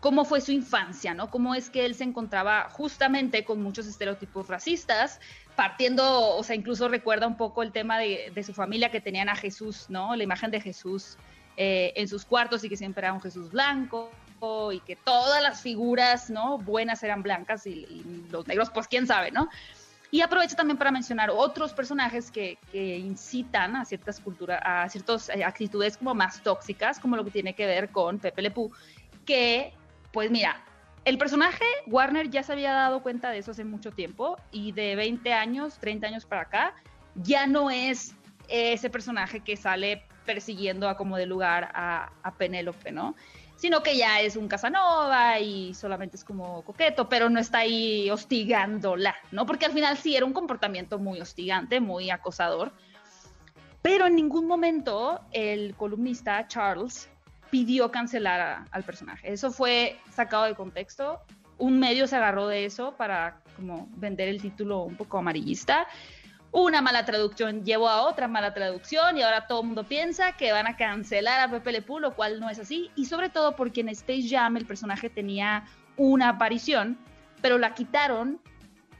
cómo 0.00 0.24
fue 0.24 0.40
su 0.40 0.52
infancia, 0.52 1.14
¿no? 1.14 1.30
Cómo 1.30 1.54
es 1.54 1.70
que 1.70 1.84
él 1.84 1.94
se 1.94 2.04
encontraba 2.04 2.68
justamente 2.70 3.44
con 3.44 3.62
muchos 3.62 3.86
estereotipos 3.86 4.48
racistas, 4.48 5.20
partiendo, 5.56 6.36
o 6.36 6.42
sea, 6.42 6.56
incluso 6.56 6.88
recuerda 6.88 7.26
un 7.26 7.36
poco 7.36 7.62
el 7.62 7.72
tema 7.72 7.98
de, 7.98 8.32
de 8.34 8.42
su 8.42 8.54
familia 8.54 8.90
que 8.90 9.00
tenían 9.00 9.28
a 9.28 9.36
Jesús, 9.36 9.86
¿no? 9.88 10.16
La 10.16 10.24
imagen 10.24 10.50
de 10.50 10.60
Jesús 10.60 11.16
eh, 11.56 11.92
en 11.96 12.08
sus 12.08 12.24
cuartos 12.24 12.64
y 12.64 12.68
que 12.68 12.76
siempre 12.76 13.04
era 13.04 13.12
un 13.12 13.20
Jesús 13.20 13.50
blanco 13.50 14.10
y 14.72 14.80
que 14.80 14.96
todas 14.96 15.42
las 15.42 15.60
figuras, 15.60 16.30
¿no? 16.30 16.56
Buenas 16.56 17.02
eran 17.02 17.22
blancas 17.22 17.66
y, 17.66 17.70
y 17.70 18.26
los 18.30 18.46
negros, 18.46 18.70
pues 18.70 18.88
quién 18.88 19.06
sabe, 19.06 19.30
¿no? 19.30 19.50
Y 20.10 20.22
aprovecho 20.22 20.56
también 20.56 20.78
para 20.78 20.90
mencionar 20.90 21.30
otros 21.30 21.72
personajes 21.72 22.30
que, 22.30 22.58
que 22.72 22.98
incitan 22.98 23.76
a 23.76 23.84
ciertas 23.84 24.18
culturas, 24.18 24.60
a 24.64 24.88
ciertas 24.88 25.28
eh, 25.28 25.44
actitudes 25.44 25.98
como 25.98 26.14
más 26.14 26.42
tóxicas, 26.42 26.98
como 26.98 27.16
lo 27.16 27.24
que 27.24 27.30
tiene 27.30 27.54
que 27.54 27.66
ver 27.66 27.90
con 27.90 28.18
Pepe 28.18 28.42
Le 28.42 28.50
Pew, 28.50 28.70
que, 29.24 29.72
pues 30.12 30.30
mira, 30.30 30.64
el 31.04 31.18
personaje 31.18 31.64
Warner 31.86 32.30
ya 32.30 32.42
se 32.42 32.52
había 32.52 32.72
dado 32.72 33.02
cuenta 33.02 33.30
de 33.30 33.38
eso 33.38 33.52
hace 33.52 33.64
mucho 33.64 33.90
tiempo 33.90 34.36
y 34.50 34.72
de 34.72 34.96
20 34.96 35.32
años, 35.32 35.78
30 35.78 36.06
años 36.06 36.26
para 36.26 36.42
acá, 36.42 36.74
ya 37.14 37.46
no 37.46 37.70
es 37.70 38.14
ese 38.48 38.90
personaje 38.90 39.40
que 39.40 39.56
sale 39.56 40.04
persiguiendo 40.26 40.88
a 40.88 40.96
como 40.96 41.16
de 41.16 41.26
lugar 41.26 41.70
a, 41.74 42.12
a 42.22 42.34
Penélope, 42.34 42.92
¿no? 42.92 43.14
Sino 43.56 43.82
que 43.82 43.96
ya 43.96 44.20
es 44.20 44.36
un 44.36 44.48
Casanova 44.48 45.38
y 45.38 45.74
solamente 45.74 46.16
es 46.16 46.24
como 46.24 46.62
coqueto, 46.62 47.08
pero 47.08 47.28
no 47.28 47.40
está 47.40 47.58
ahí 47.58 48.10
hostigándola, 48.10 49.14
¿no? 49.32 49.46
Porque 49.46 49.66
al 49.66 49.72
final 49.72 49.96
sí 49.96 50.16
era 50.16 50.26
un 50.26 50.32
comportamiento 50.32 50.98
muy 50.98 51.20
hostigante, 51.20 51.80
muy 51.80 52.10
acosador. 52.10 52.72
Pero 53.82 54.06
en 54.06 54.16
ningún 54.16 54.46
momento 54.46 55.20
el 55.32 55.74
columnista 55.74 56.46
Charles 56.48 57.08
pidió 57.50 57.90
cancelar 57.90 58.40
a- 58.40 58.64
al 58.70 58.82
personaje. 58.84 59.32
Eso 59.32 59.50
fue 59.50 59.98
sacado 60.12 60.44
de 60.44 60.54
contexto. 60.54 61.20
Un 61.58 61.78
medio 61.78 62.06
se 62.06 62.16
agarró 62.16 62.46
de 62.46 62.64
eso 62.64 62.96
para 62.96 63.40
como 63.56 63.88
vender 63.96 64.28
el 64.28 64.40
título 64.40 64.82
un 64.84 64.96
poco 64.96 65.18
amarillista. 65.18 65.86
Una 66.52 66.80
mala 66.82 67.04
traducción 67.04 67.64
llevó 67.64 67.88
a 67.88 68.02
otra 68.02 68.26
mala 68.26 68.54
traducción 68.54 69.16
y 69.16 69.22
ahora 69.22 69.46
todo 69.46 69.60
el 69.60 69.66
mundo 69.68 69.84
piensa 69.84 70.32
que 70.32 70.50
van 70.52 70.66
a 70.66 70.76
cancelar 70.76 71.38
a 71.40 71.50
Pepe 71.50 71.70
Le 71.70 71.82
Pew, 71.82 72.00
lo 72.00 72.14
cual 72.14 72.40
no 72.40 72.48
es 72.50 72.58
así. 72.58 72.90
Y 72.96 73.04
sobre 73.04 73.28
todo 73.28 73.54
porque 73.54 73.82
en 73.82 73.90
Space 73.90 74.28
Jam 74.28 74.56
el 74.56 74.66
personaje 74.66 75.10
tenía 75.10 75.64
una 75.96 76.30
aparición, 76.30 76.98
pero 77.40 77.58
la 77.58 77.74
quitaron 77.74 78.40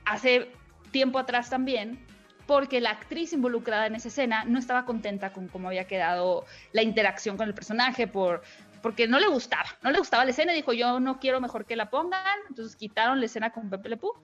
hace 0.04 0.52
tiempo 0.92 1.18
atrás 1.18 1.50
también 1.50 2.04
porque 2.50 2.80
la 2.80 2.90
actriz 2.90 3.32
involucrada 3.32 3.86
en 3.86 3.94
esa 3.94 4.08
escena 4.08 4.42
no 4.42 4.58
estaba 4.58 4.84
contenta 4.84 5.32
con 5.32 5.46
cómo 5.46 5.68
había 5.68 5.86
quedado 5.86 6.44
la 6.72 6.82
interacción 6.82 7.36
con 7.36 7.46
el 7.46 7.54
personaje 7.54 8.08
por 8.08 8.42
porque 8.82 9.06
no 9.06 9.20
le 9.20 9.28
gustaba, 9.28 9.66
no 9.82 9.92
le 9.92 10.00
gustaba 10.00 10.24
la 10.24 10.32
escena 10.32 10.52
dijo 10.52 10.72
yo 10.72 10.98
no 10.98 11.20
quiero 11.20 11.40
mejor 11.40 11.64
que 11.64 11.76
la 11.76 11.90
pongan, 11.90 12.40
entonces 12.48 12.74
quitaron 12.74 13.20
la 13.20 13.26
escena 13.26 13.52
con 13.52 13.70
Pepe 13.70 13.90
Le 13.90 13.98
Pew 13.98 14.14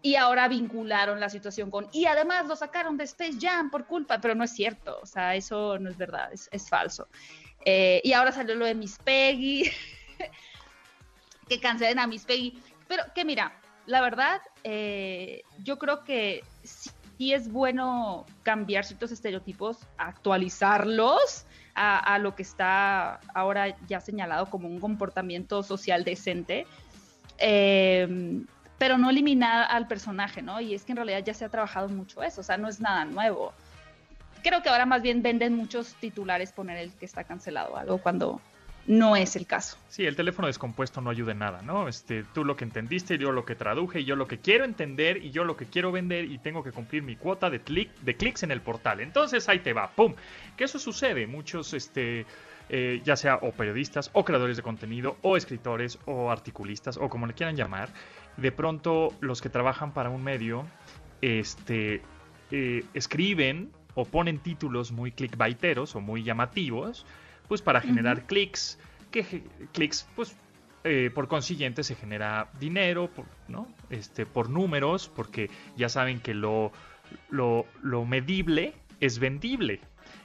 y 0.00 0.14
ahora 0.14 0.48
vincularon 0.48 1.20
la 1.20 1.28
situación 1.28 1.70
con 1.70 1.86
y 1.92 2.06
además 2.06 2.46
lo 2.46 2.56
sacaron 2.56 2.96
de 2.96 3.04
Space 3.04 3.36
Jam 3.38 3.68
por 3.70 3.84
culpa, 3.84 4.22
pero 4.22 4.34
no 4.34 4.44
es 4.44 4.52
cierto, 4.52 4.98
o 5.02 5.04
sea, 5.04 5.34
eso 5.34 5.78
no 5.78 5.90
es 5.90 5.98
verdad, 5.98 6.32
es, 6.32 6.48
es 6.52 6.70
falso. 6.70 7.08
Eh, 7.66 8.00
y 8.02 8.14
ahora 8.14 8.32
salió 8.32 8.54
lo 8.54 8.64
de 8.64 8.74
Miss 8.74 8.96
Peggy, 9.04 9.70
que 11.46 11.60
cancelen 11.60 11.98
a 11.98 12.06
Miss 12.06 12.24
Peggy, 12.24 12.58
pero 12.88 13.02
que 13.14 13.26
mira, 13.26 13.52
la 13.84 14.00
verdad, 14.00 14.40
eh, 14.64 15.42
yo 15.58 15.78
creo 15.78 16.04
que 16.04 16.42
sí 16.64 16.90
es 17.18 17.50
bueno 17.50 18.26
cambiar 18.42 18.84
ciertos 18.84 19.10
estereotipos, 19.12 19.78
actualizarlos 19.96 21.46
a, 21.74 22.18
lo 22.18 22.34
que 22.34 22.42
está 22.42 23.20
ahora 23.34 23.76
ya 23.86 24.00
señalado 24.00 24.46
como 24.46 24.68
un 24.68 24.80
comportamiento 24.80 25.62
social 25.62 26.04
decente. 26.04 26.66
Eh, 27.38 28.44
pero 28.78 28.98
no 28.98 29.10
eliminar 29.10 29.66
al 29.70 29.88
personaje, 29.88 30.42
¿no? 30.42 30.60
Y 30.60 30.74
es 30.74 30.84
que 30.84 30.92
en 30.92 30.96
realidad 30.96 31.22
ya 31.24 31.34
se 31.34 31.44
ha 31.44 31.48
trabajado 31.48 31.88
mucho 31.88 32.22
eso, 32.22 32.40
o 32.40 32.44
sea, 32.44 32.56
no 32.56 32.68
es 32.68 32.80
nada 32.80 33.04
nuevo. 33.04 33.52
Creo 34.42 34.62
que 34.62 34.68
ahora 34.68 34.86
más 34.86 35.02
bien 35.02 35.22
venden 35.22 35.56
muchos 35.56 35.94
titulares 35.94 36.52
poner 36.52 36.76
el 36.78 36.92
que 36.92 37.06
está 37.06 37.24
cancelado, 37.24 37.76
algo 37.76 37.98
cuando 37.98 38.40
no 38.86 39.16
es 39.16 39.36
el 39.36 39.46
caso. 39.46 39.76
Sí, 39.88 40.06
el 40.06 40.16
teléfono 40.16 40.46
descompuesto 40.46 41.00
no 41.00 41.10
ayuda 41.10 41.32
en 41.32 41.38
nada, 41.38 41.62
¿no? 41.62 41.88
Este, 41.88 42.24
tú 42.34 42.44
lo 42.44 42.56
que 42.56 42.64
entendiste, 42.64 43.18
yo 43.18 43.32
lo 43.32 43.44
que 43.44 43.54
traduje, 43.54 44.04
yo 44.04 44.16
lo 44.16 44.26
que 44.28 44.38
quiero 44.38 44.64
entender 44.64 45.18
y 45.24 45.30
yo 45.30 45.44
lo 45.44 45.56
que 45.56 45.66
quiero 45.66 45.92
vender 45.92 46.24
y 46.26 46.38
tengo 46.38 46.62
que 46.62 46.72
cumplir 46.72 47.02
mi 47.02 47.16
cuota 47.16 47.50
de, 47.50 47.60
clic, 47.60 47.90
de 48.00 48.16
clics 48.16 48.42
en 48.42 48.50
el 48.50 48.60
portal. 48.60 49.00
Entonces 49.00 49.48
ahí 49.48 49.58
te 49.60 49.72
va, 49.72 49.90
¡pum! 49.90 50.14
Que 50.56 50.64
eso 50.64 50.78
sucede. 50.78 51.26
Muchos, 51.26 51.74
este, 51.74 52.26
eh, 52.68 53.00
ya 53.04 53.16
sea 53.16 53.36
o 53.36 53.52
periodistas 53.52 54.10
o 54.12 54.24
creadores 54.24 54.56
de 54.56 54.62
contenido 54.62 55.16
o 55.22 55.36
escritores 55.36 55.98
o 56.04 56.30
articulistas 56.30 56.96
o 56.96 57.08
como 57.08 57.26
le 57.26 57.34
quieran 57.34 57.56
llamar, 57.56 57.90
de 58.36 58.50
pronto 58.52 59.12
los 59.20 59.40
que 59.40 59.48
trabajan 59.48 59.92
para 59.92 60.10
un 60.10 60.22
medio, 60.22 60.66
este, 61.22 62.02
eh, 62.50 62.84
escriben 62.92 63.70
o 63.94 64.04
ponen 64.04 64.38
títulos 64.38 64.92
muy 64.92 65.12
clickbaiteros 65.12 65.94
o 65.96 66.00
muy 66.00 66.22
llamativos, 66.22 67.06
pues 67.48 67.62
para 67.62 67.80
generar 67.80 68.26
clics, 68.26 68.78
que 69.10 69.42
clics, 69.72 70.06
pues 70.16 70.36
eh, 70.84 71.10
por 71.14 71.28
consiguiente 71.28 71.82
se 71.84 71.94
genera 71.94 72.50
dinero, 72.60 73.08
por, 73.10 73.26
¿no? 73.48 73.66
Este, 73.90 74.26
por 74.26 74.48
números, 74.50 75.08
porque 75.14 75.50
ya 75.76 75.88
saben 75.88 76.20
que 76.20 76.34
lo, 76.34 76.72
lo, 77.30 77.66
lo 77.82 78.04
medible 78.04 78.74
es 79.00 79.18
vendible. 79.18 79.80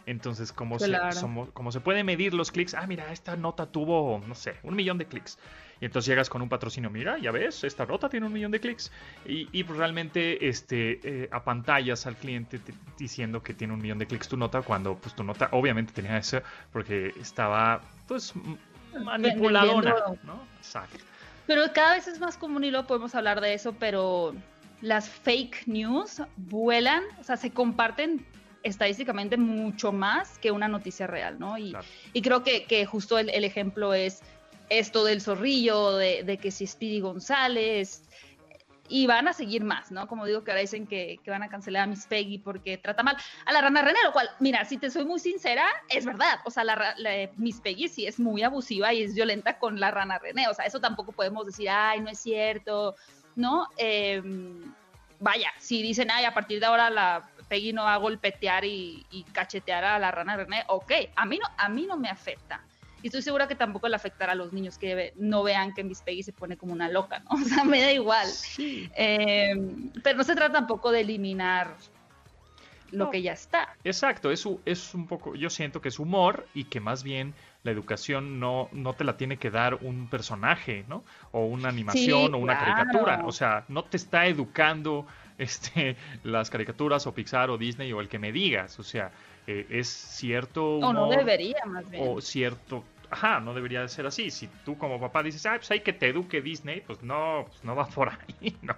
Entonces, 0.05 0.51
como, 0.51 0.77
Claro. 0.77 1.12
se, 1.13 1.19
somos- 1.19 1.49
como 1.53 1.71
se 1.71 1.79
puede 1.79 2.03
medir 2.03 2.34
los 2.34 2.51
clics, 2.51 2.73
ah, 2.73 2.86
mira, 2.88 3.12
esta 3.12 3.36
nota 3.36 3.65
tuvo, 3.71 4.21
no 4.27 4.36
sé, 4.36 4.55
un 4.63 4.76
millón 4.76 4.97
de 4.97 5.05
clics. 5.05 5.38
Y 5.82 5.86
entonces 5.86 6.07
llegas 6.09 6.29
con 6.29 6.41
un 6.43 6.47
patrocinio, 6.47 6.89
mira, 6.91 7.17
ya 7.17 7.32
ves, 7.32 7.63
esta 7.63 7.86
nota 7.88 8.07
tiene 8.07 8.27
un 8.27 8.32
millón 8.34 8.51
de 8.51 8.59
clics. 8.59 8.91
Y, 9.25 9.49
y, 9.51 9.63
pues 9.63 9.77
realmente 9.79 10.47
este, 10.47 10.99
eh, 11.03 11.29
apantallas 11.32 12.05
al 12.05 12.15
cliente 12.15 12.59
te- 12.59 12.73
diciendo 12.99 13.41
que 13.41 13.55
tiene 13.55 13.73
un 13.73 13.82
millón 13.82 13.97
de 13.97 14.05
clics 14.05 14.27
tu 14.27 14.38
nota, 14.38 14.61
cuando 14.61 14.95
pues 14.95 15.15
tu 15.15 15.23
nota 15.23 15.49
obviamente 15.51 15.91
tenía 15.91 16.17
eso, 16.17 16.41
porque 16.71 17.13
estaba 17.19 17.82
pues 18.07 18.34
manipuladona. 19.03 19.95
¿no? 20.23 20.43
Exacto. 20.59 20.97
Pero 21.47 21.63
cada 21.73 21.95
vez 21.95 22.07
es 22.07 22.19
más 22.19 22.38
común 22.38 22.63
y 22.63 22.71
lo 22.71 22.86
podemos 22.86 23.15
hablar 23.15 23.41
de 23.41 23.53
eso, 23.55 23.73
pero 23.73 24.36
las 24.82 25.09
fake 25.09 25.63
news 25.67 26.21
vuelan, 26.38 27.03
o 27.19 27.23
sea, 27.23 27.38
se 27.38 27.51
comparten 27.51 28.23
estadísticamente 28.63 29.38
mucho 29.38 29.91
más 29.91 30.38
que 30.38 30.51
una 30.51 30.67
noticia 30.67 31.07
real, 31.07 31.39
¿no? 31.39 31.57
Y, 31.57 31.71
Claro. 31.71 31.88
y 32.13 32.21
creo 32.21 32.43
que, 32.43 32.65
que 32.65 32.86
justo 32.86 33.17
el, 33.17 33.29
el 33.29 33.43
ejemplo 33.43 33.95
es 33.95 34.21
esto 34.72 35.03
del 35.03 35.22
zorrillo, 35.22 35.97
de, 35.97 36.24
de 36.24 36.38
que 36.38 36.49
si 36.49 36.65
Speedy 36.65 37.01
González, 37.01 38.03
y 38.88 39.07
van 39.07 39.28
a 39.28 39.34
seguir 39.34 39.63
más, 39.63 39.89
¿no? 39.91 40.07
Como 40.07 40.26
digo 40.26 40.43
que 40.43 40.51
ahora 40.51 40.61
dicen 40.61 40.86
que, 40.86 41.19
van 41.26 41.43
a 41.43 41.49
cancelar 41.49 41.84
a 41.84 41.88
Miss 41.88 42.05
Peggy 42.07 42.39
porque 42.39 42.78
trata 42.78 43.03
mal 43.03 43.15
a 43.45 43.53
la 43.53 43.61
rana 43.61 43.82
René, 43.82 43.99
lo 44.03 44.11
cual, 44.11 44.30
mira, 44.39 44.65
si 44.65 44.78
te 44.78 44.89
soy 44.89 45.05
muy 45.05 45.19
sincera, 45.19 45.65
es 45.89 46.05
verdad, 46.05 46.39
o 46.45 46.51
sea, 46.51 46.63
la, 46.65 46.93
la- 46.97 47.30
Miss 47.38 47.61
Peggy 47.61 47.88
sí 47.88 48.05
es 48.05 48.19
muy 48.19 48.43
abusiva 48.43 48.93
y 48.93 49.03
es 49.03 49.13
violenta 49.13 49.59
con 49.59 49.80
la 49.80 49.91
rana 49.91 50.19
René, 50.19 50.47
o 50.49 50.53
sea, 50.53 50.65
eso 50.65 50.82
tampoco 50.82 51.13
podemos 51.13 51.45
decir, 51.45 51.69
ay, 51.69 52.01
no 52.01 52.09
es 52.09 52.19
cierto, 52.19 52.95
¿no? 53.36 53.67
Eh, 53.78 54.22
vaya, 55.19 55.51
si 55.57 55.82
dicen, 55.82 56.11
ay, 56.11 56.26
a 56.26 56.34
partir 56.34 56.59
de 56.59 56.65
ahora 56.65 56.89
la 56.89 57.30
Peggy 57.47 57.72
no 57.72 57.84
va 57.84 57.93
a 57.93 57.97
golpetear 57.97 58.65
y, 58.65 59.05
y 59.09 59.24
cachetear 59.24 59.86
a 59.86 59.99
la 59.99 60.11
rana 60.11 60.36
René, 60.36 60.65
ok, 60.67 60.91
a 61.15 61.26
mí 61.26 61.38
no, 61.38 61.47
a 61.57 61.69
mí 61.69 61.86
no 61.86 61.95
me 61.95 62.09
afecta. 62.09 62.61
Y 63.02 63.08
estoy 63.08 63.22
segura 63.22 63.47
que 63.47 63.56
tampoco 63.56 63.88
le 63.88 63.95
afectará 63.95 64.34
a 64.34 64.36
los 64.36 64.54
niños 64.54 64.78
que 64.78 65.14
no 65.16 65.43
vean 65.43 65.74
que 65.74 65.84
Miss 65.84 66.02
Peggy 66.02 66.24
se 66.24 66.34
pone 66.34 66.58
como 66.58 66.74
una 66.74 66.89
loca, 66.89 67.20
¿no? 67.20 67.30
O 67.41 67.45
sea, 67.45 67.64
me 67.64 67.82
da 67.82 67.91
igual. 67.91 68.28
Eh, 68.60 69.54
pero 70.04 70.18
no 70.18 70.24
se 70.24 70.36
trata 70.36 70.54
tampoco 70.54 70.91
de 70.91 71.02
eliminar 71.02 71.76
lo 72.91 73.06
No. 73.06 73.12
que 73.12 73.22
ya 73.22 73.32
está. 73.34 73.70
Exacto, 73.86 74.32
es, 74.32 74.45
es 74.66 74.93
un 74.93 75.08
poco, 75.08 75.34
yo 75.36 75.49
siento 75.49 75.82
que 75.82 75.88
es 75.89 75.97
humor 75.99 76.45
y 76.54 76.66
que 76.66 76.80
más 76.82 77.04
bien 77.04 77.34
la 77.64 77.72
educación 77.72 78.39
no, 78.39 78.68
no 78.74 78.93
te 78.93 79.04
la 79.06 79.16
tiene 79.16 79.38
que 79.38 79.49
dar 79.49 79.76
un 79.76 80.08
personaje, 80.10 80.84
¿no? 80.89 81.04
O 81.32 81.45
una 81.45 81.70
animación 81.70 82.34
o 82.34 82.38
una 82.38 82.58
claro. 82.58 82.76
caricatura. 82.76 83.22
O 83.26 83.32
sea, 83.32 83.64
no 83.70 83.84
te 83.86 83.95
está 83.97 84.26
educando 84.28 85.08
este, 85.38 85.95
las 86.24 86.49
caricaturas 86.49 87.08
o 87.08 87.14
Pixar 87.14 87.49
o 87.49 87.58
Disney 87.58 87.93
o 87.93 88.02
el 88.02 88.10
que 88.10 88.20
me 88.20 88.32
digas. 88.34 88.78
O 88.80 88.84
sea, 88.84 89.12
eh, 89.47 89.66
es 89.70 89.88
cierto 89.88 90.80
O 90.80 90.91
no 90.91 91.04
humor 91.06 91.18
debería, 91.18 91.64
más 91.66 91.89
bien. 91.89 92.04
o 92.06 92.20
cierto... 92.20 92.84
Ajá, 93.12 93.41
no 93.41 93.53
debería 93.53 93.86
ser 93.89 94.05
así. 94.05 94.32
Si 94.32 94.47
tú 94.47 94.78
como 94.78 94.99
papá 94.99 95.22
dices, 95.22 95.45
ah, 95.45 95.55
pues 95.57 95.70
hay 95.72 95.82
que 95.82 95.91
te 95.91 96.07
eduque 96.07 96.41
Disney, 96.41 96.80
pues 96.82 97.03
no, 97.03 97.43
pues 97.47 97.62
no 97.64 97.76
va 97.76 97.86
por 97.88 98.07
ahí, 98.09 98.57
¿no? 98.62 98.76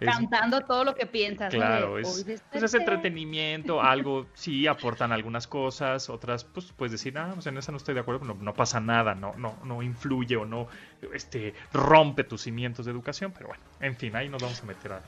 Es- 0.00 0.16
Cantando 0.16 0.62
todo 0.62 0.84
lo 0.84 0.94
que 0.94 1.04
piensas. 1.06 1.50
Claro, 1.50 1.96
De, 1.96 2.00
es, 2.02 2.08
"Hoy 2.08 2.24
pues 2.24 2.26
es 2.26 2.72
desperté". 2.72 2.78
entretenimiento, 2.78 3.82
algo, 3.82 4.30
sí 4.34 4.66
aportan 4.66 5.12
algunas 5.12 5.46
cosas, 5.46 6.08
otras, 6.08 6.44
pues 6.44 6.72
puedes 6.72 6.92
decir, 6.92 7.16
ah, 7.18 7.32
pues 7.34 7.46
en 7.46 7.58
esa 7.58 7.72
no 7.72 7.76
estoy 7.76 7.94
de 7.94 8.00
acuerdo, 8.00 8.24
no, 8.24 8.34
no 8.34 8.54
pasa 8.54 8.80
nada, 8.80 9.14
no, 9.14 9.34
no, 9.36 9.60
no 9.64 9.82
influye 9.82 10.36
o 10.36 10.46
no 10.46 10.66
este, 11.12 11.54
rompe 11.72 12.24
tus 12.24 12.40
cimientos 12.42 12.86
de 12.86 12.92
educación, 12.92 13.32
pero 13.32 13.48
bueno, 13.48 13.62
en 13.80 13.96
fin, 13.96 14.16
ahí 14.16 14.28
nos 14.30 14.40
vamos 14.40 14.62
a 14.62 14.66
meter 14.66 14.92
a, 14.92 15.02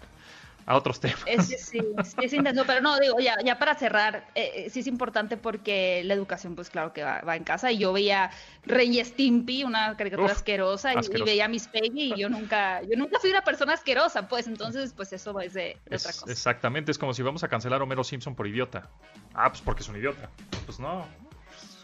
a 0.67 0.77
otros 0.77 1.01
temas. 1.01 1.23
Es 1.27 1.49
que 1.49 1.57
sí, 1.59 1.81
sí 2.03 2.17
es 2.25 2.33
intenso, 2.33 2.65
pero 2.67 2.81
no, 2.81 2.99
digo, 2.99 3.19
ya, 3.21 3.37
ya 3.45 3.59
para 3.59 3.75
cerrar, 3.77 4.27
eh, 4.35 4.51
eh, 4.67 4.71
sí 4.71 4.81
es 4.81 4.87
importante 4.87 5.37
porque 5.37 6.03
la 6.05 6.15
educación, 6.15 6.55
pues 6.57 6.71
claro 6.71 6.93
que 6.93 7.03
va, 7.05 7.21
va 7.21 7.37
en 7.37 7.45
casa. 7.45 7.71
Y 7.71 7.79
yo 7.79 7.93
veía 7.93 8.31
Rey 8.65 9.03
Stimpy, 9.05 9.65
una 9.65 9.97
caricatura 9.97 10.33
Uf, 10.33 10.39
asquerosa, 10.39 10.95
y- 10.95 10.99
y, 11.15 11.23
veía 11.23 11.49
Miss 11.49 11.69
Peggy, 11.69 12.15
y 12.15 12.21
yo 12.21 12.29
nunca, 12.29 12.83
yo 12.83 12.97
nunca 12.97 13.19
fui 13.21 13.31
una 13.31 13.43
persona 13.43 13.75
asquerosa, 13.75 14.29
pues 14.29 14.47
entonces, 14.49 14.93
pues 14.93 15.13
eso 15.13 15.39
es 15.41 15.55
de, 15.55 15.77
de 15.87 15.97
otra 15.97 16.13
cosa. 16.13 16.33
exactamente, 16.33 16.91
es 16.91 16.99
como 16.99 17.15
si 17.15 17.23
vamos 17.23 17.45
a 17.45 17.49
cancelar 17.49 17.81
a 17.81 17.85
Homero 17.85 18.03
Simpson 18.05 18.35
por 18.35 18.47
idiota. 18.47 18.89
Ah, 19.35 19.49
pues 19.51 19.61
porque 19.61 19.83
es 19.83 19.89
un 19.89 19.97
idiota. 19.97 20.29
Pues 20.65 20.81
no, 20.81 21.07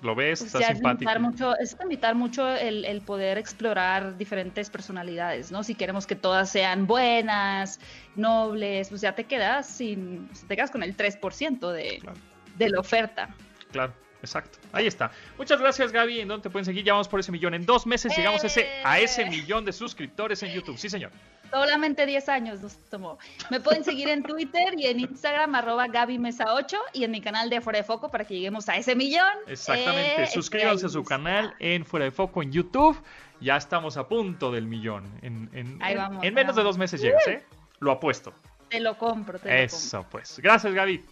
lo 0.02 0.14
ves, 0.14 0.40
Pues 0.40 0.54
es 0.54 0.66
simpático. 0.66 1.10
limitar 1.10 1.20
mucho, 1.20 1.56
es 1.58 1.76
limitar 1.80 2.14
mucho 2.14 2.48
el, 2.48 2.84
el 2.84 3.00
poder 3.02 3.38
explorar 3.38 4.16
diferentes 4.18 4.68
personalidades, 4.68 5.50
¿no? 5.52 5.62
Si 5.62 5.74
queremos 5.74 6.06
que 6.06 6.16
todas 6.16 6.50
sean 6.50 6.86
buenas, 6.86 7.78
nobles, 8.16 8.88
pues 8.88 9.00
ya 9.00 9.14
te 9.14 9.24
quedas 9.24 9.66
sin, 9.66 10.28
te 10.48 10.56
quedas 10.56 10.70
con 10.70 10.82
el 10.82 10.96
3% 10.96 11.70
de, 11.72 11.98
Claro. 12.00 12.18
de 12.56 12.70
la 12.70 12.80
oferta. 12.80 13.28
Claro, 13.70 13.92
exacto. 14.20 14.58
Ahí 14.72 14.86
está. 14.86 15.10
Muchas 15.38 15.60
gracias, 15.60 15.92
Gaby. 15.92 16.20
¿En 16.20 16.28
dónde 16.28 16.42
te 16.42 16.50
pueden 16.50 16.64
seguir? 16.66 16.84
Ya 16.84 16.92
vamos 16.92 17.08
por 17.08 17.20
ese 17.20 17.32
millón. 17.32 17.54
En 17.54 17.64
dos 17.64 17.86
meses 17.86 18.16
llegamos 18.16 18.42
a 18.44 18.48
ese, 18.48 18.68
a 18.84 18.98
ese 18.98 19.22
¡Eh! 19.22 19.30
millón 19.30 19.64
de 19.64 19.72
suscriptores 19.72 20.42
en 20.42 20.52
YouTube. 20.52 20.76
Sí, 20.78 20.88
señor. 20.90 21.10
Solamente 21.52 22.06
10 22.06 22.28
años 22.30 22.60
nos 22.62 22.76
tomó. 22.88 23.18
Me 23.50 23.60
pueden 23.60 23.84
seguir 23.84 24.08
en 24.08 24.22
Twitter 24.22 24.74
y 24.78 24.86
en 24.86 25.00
Instagram, 25.00 25.54
arroba 25.54 25.86
Gaby 25.86 26.18
Mesa 26.18 26.54
8 26.54 26.78
y 26.94 27.04
en 27.04 27.10
mi 27.10 27.20
canal 27.20 27.50
de 27.50 27.60
Fuera 27.60 27.78
de 27.80 27.84
Foco 27.84 28.10
para 28.10 28.24
que 28.24 28.34
lleguemos 28.34 28.68
a 28.70 28.76
ese 28.76 28.94
millón. 28.96 29.28
Exactamente. 29.46 30.22
Eh, 30.22 30.26
Suscríbanse 30.28 30.86
a 30.86 30.88
su 30.88 31.04
canal 31.04 31.54
en 31.58 31.84
Fuera 31.84 32.04
de 32.06 32.10
Foco 32.10 32.42
en 32.42 32.52
YouTube. 32.52 33.00
Ya 33.40 33.56
estamos 33.56 33.96
a 33.98 34.08
punto 34.08 34.50
del 34.50 34.66
millón. 34.66 35.04
En, 35.20 35.50
en- 35.52 35.78
Ahí 35.82 35.94
vamos, 35.94 36.24
en 36.24 36.32
menos 36.32 36.56
de 36.56 36.62
dos 36.62 36.78
meses 36.78 37.00
llegas, 37.02 37.26
¿eh? 37.28 37.44
Lo 37.80 37.92
apuesto. 37.92 38.32
Te 38.70 38.80
lo 38.80 38.96
compro, 38.96 39.38
te 39.38 39.44
lo 39.48 39.50
compro. 39.50 39.76
Eso, 39.76 40.06
pues. 40.10 40.38
Gracias, 40.38 40.72
Gaby. 40.72 41.04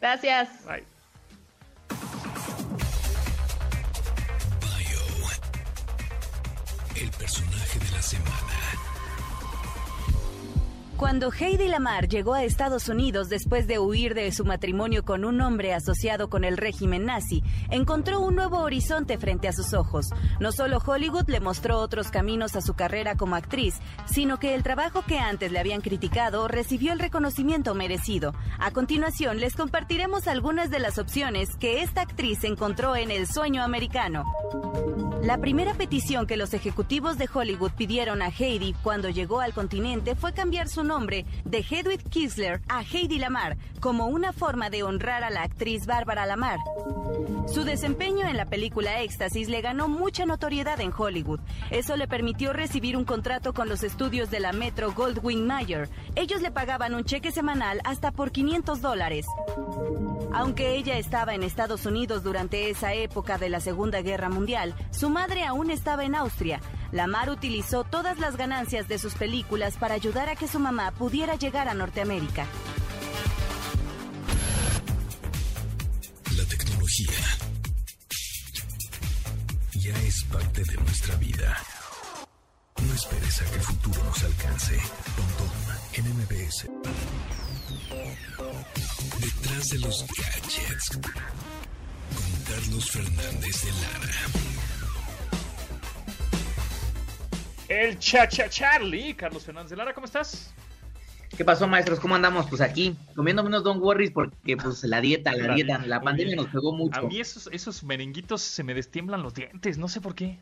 Gracias. 0.00 0.64
Bye. 0.66 0.84
El 6.96 7.10
personaje 7.10 7.78
de 7.80 7.90
la 7.90 8.02
semana. 8.02 8.63
Cuando 11.04 11.30
Heidi 11.30 11.68
Lamar 11.68 12.08
llegó 12.08 12.32
a 12.32 12.44
Estados 12.44 12.88
Unidos 12.88 13.28
después 13.28 13.66
de 13.66 13.78
huir 13.78 14.14
de 14.14 14.32
su 14.32 14.46
matrimonio 14.46 15.04
con 15.04 15.26
un 15.26 15.38
hombre 15.42 15.74
asociado 15.74 16.30
con 16.30 16.44
el 16.44 16.56
régimen 16.56 17.04
nazi, 17.04 17.42
encontró 17.68 18.20
un 18.20 18.34
nuevo 18.34 18.60
horizonte 18.60 19.18
frente 19.18 19.46
a 19.46 19.52
sus 19.52 19.74
ojos. 19.74 20.06
No 20.40 20.50
solo 20.50 20.78
Hollywood 20.78 21.28
le 21.28 21.40
mostró 21.40 21.78
otros 21.78 22.10
caminos 22.10 22.56
a 22.56 22.62
su 22.62 22.72
carrera 22.72 23.16
como 23.16 23.36
actriz, 23.36 23.74
sino 24.06 24.38
que 24.38 24.54
el 24.54 24.62
trabajo 24.62 25.04
que 25.06 25.18
antes 25.18 25.52
le 25.52 25.58
habían 25.58 25.82
criticado 25.82 26.48
recibió 26.48 26.94
el 26.94 26.98
reconocimiento 26.98 27.74
merecido. 27.74 28.32
A 28.58 28.70
continuación 28.70 29.40
les 29.40 29.56
compartiremos 29.56 30.26
algunas 30.26 30.70
de 30.70 30.78
las 30.78 30.96
opciones 30.96 31.54
que 31.56 31.82
esta 31.82 32.00
actriz 32.00 32.44
encontró 32.44 32.96
en 32.96 33.10
el 33.10 33.26
sueño 33.26 33.62
americano. 33.62 34.24
La 35.22 35.38
primera 35.38 35.72
petición 35.72 36.26
que 36.26 36.36
los 36.36 36.52
ejecutivos 36.52 37.16
de 37.16 37.28
Hollywood 37.32 37.72
pidieron 37.72 38.20
a 38.20 38.28
Heidi 38.28 38.74
cuando 38.82 39.08
llegó 39.08 39.40
al 39.40 39.54
continente 39.54 40.14
fue 40.14 40.34
cambiar 40.34 40.68
su 40.68 40.82
nombre 40.82 40.93
de 40.94 41.64
Hedwig 41.68 42.08
Kisler 42.08 42.60
a 42.68 42.82
Heidi 42.82 43.18
Lamar, 43.18 43.56
como 43.80 44.06
una 44.06 44.32
forma 44.32 44.70
de 44.70 44.84
honrar 44.84 45.24
a 45.24 45.30
la 45.30 45.42
actriz 45.42 45.86
Bárbara 45.86 46.24
Lamar. 46.24 46.58
Su 47.52 47.64
desempeño 47.64 48.28
en 48.28 48.36
la 48.36 48.46
película 48.46 49.00
Éxtasis 49.00 49.48
le 49.48 49.60
ganó 49.60 49.88
mucha 49.88 50.24
notoriedad 50.24 50.80
en 50.80 50.92
Hollywood. 50.96 51.40
Eso 51.70 51.96
le 51.96 52.06
permitió 52.06 52.52
recibir 52.52 52.96
un 52.96 53.04
contrato 53.04 53.52
con 53.52 53.68
los 53.68 53.82
estudios 53.82 54.30
de 54.30 54.38
la 54.38 54.52
Metro 54.52 54.92
Goldwyn 54.92 55.44
Mayer. 55.44 55.88
Ellos 56.14 56.40
le 56.40 56.52
pagaban 56.52 56.94
un 56.94 57.04
cheque 57.04 57.32
semanal 57.32 57.80
hasta 57.84 58.12
por 58.12 58.30
500 58.30 58.80
dólares. 58.80 59.26
Aunque 60.32 60.76
ella 60.76 60.96
estaba 60.96 61.34
en 61.34 61.44
Estados 61.44 61.86
Unidos 61.86 62.24
durante 62.24 62.68
esa 62.68 62.92
época 62.92 63.38
de 63.38 63.48
la 63.48 63.60
Segunda 63.60 64.00
Guerra 64.02 64.28
Mundial, 64.28 64.74
su 64.90 65.08
madre 65.08 65.44
aún 65.44 65.70
estaba 65.70 66.04
en 66.04 66.14
Austria. 66.16 66.60
Lamar 66.90 67.30
utilizó 67.30 67.84
todas 67.84 68.18
las 68.18 68.36
ganancias 68.36 68.88
de 68.88 68.98
sus 68.98 69.14
películas 69.14 69.76
para 69.76 69.94
ayudar 69.94 70.28
a 70.28 70.34
que 70.36 70.48
su 70.48 70.58
mamá 70.58 70.73
pudiera 70.98 71.36
llegar 71.36 71.68
a 71.68 71.74
Norteamérica. 71.74 72.46
La 76.36 76.44
tecnología 76.46 77.12
ya 79.74 79.96
es 80.02 80.24
parte 80.24 80.64
de 80.64 80.76
nuestra 80.76 81.14
vida. 81.16 81.56
No 82.82 82.92
esperes 82.92 83.42
a 83.42 83.44
que 83.50 83.54
el 83.54 83.62
futuro 83.62 84.02
nos 84.04 84.24
alcance. 84.24 84.78
Pontón 85.16 85.50
en 85.92 86.04
MBS. 86.18 86.68
Detrás 89.20 89.68
de 89.68 89.78
los 89.78 90.04
gadgets. 90.08 90.98
Con 90.98 92.54
Carlos 92.54 92.90
Fernández 92.90 93.62
de 93.62 93.72
Lara. 93.72 94.14
El 97.68 97.98
cha 97.98 98.28
cha 98.28 98.48
Charlie. 98.48 99.14
Carlos 99.14 99.44
Fernández 99.44 99.70
de 99.70 99.76
Lara, 99.76 99.94
¿cómo 99.94 100.06
estás? 100.06 100.52
¿Qué 101.36 101.44
pasó, 101.44 101.66
maestros? 101.66 101.98
¿Cómo 101.98 102.14
andamos? 102.14 102.46
Pues 102.48 102.60
aquí, 102.60 102.94
comiendo 103.16 103.42
menos 103.42 103.64
Don 103.64 103.80
Worries 103.80 104.12
porque 104.12 104.56
pues 104.56 104.84
la 104.84 105.00
dieta, 105.00 105.32
la, 105.32 105.48
La 105.48 105.54
dieta, 105.54 105.78
la 105.86 106.00
pandemia 106.00 106.36
nos 106.36 106.46
pegó 106.46 106.72
mucho. 106.72 107.00
A 107.00 107.02
mí 107.02 107.18
esos, 107.18 107.48
esos 107.52 107.82
merenguitos 107.82 108.40
se 108.40 108.62
me 108.62 108.74
destiemblan 108.74 109.22
los 109.22 109.34
dientes, 109.34 109.76
no 109.78 109.88
sé 109.88 110.00
por 110.00 110.14
qué. 110.14 110.38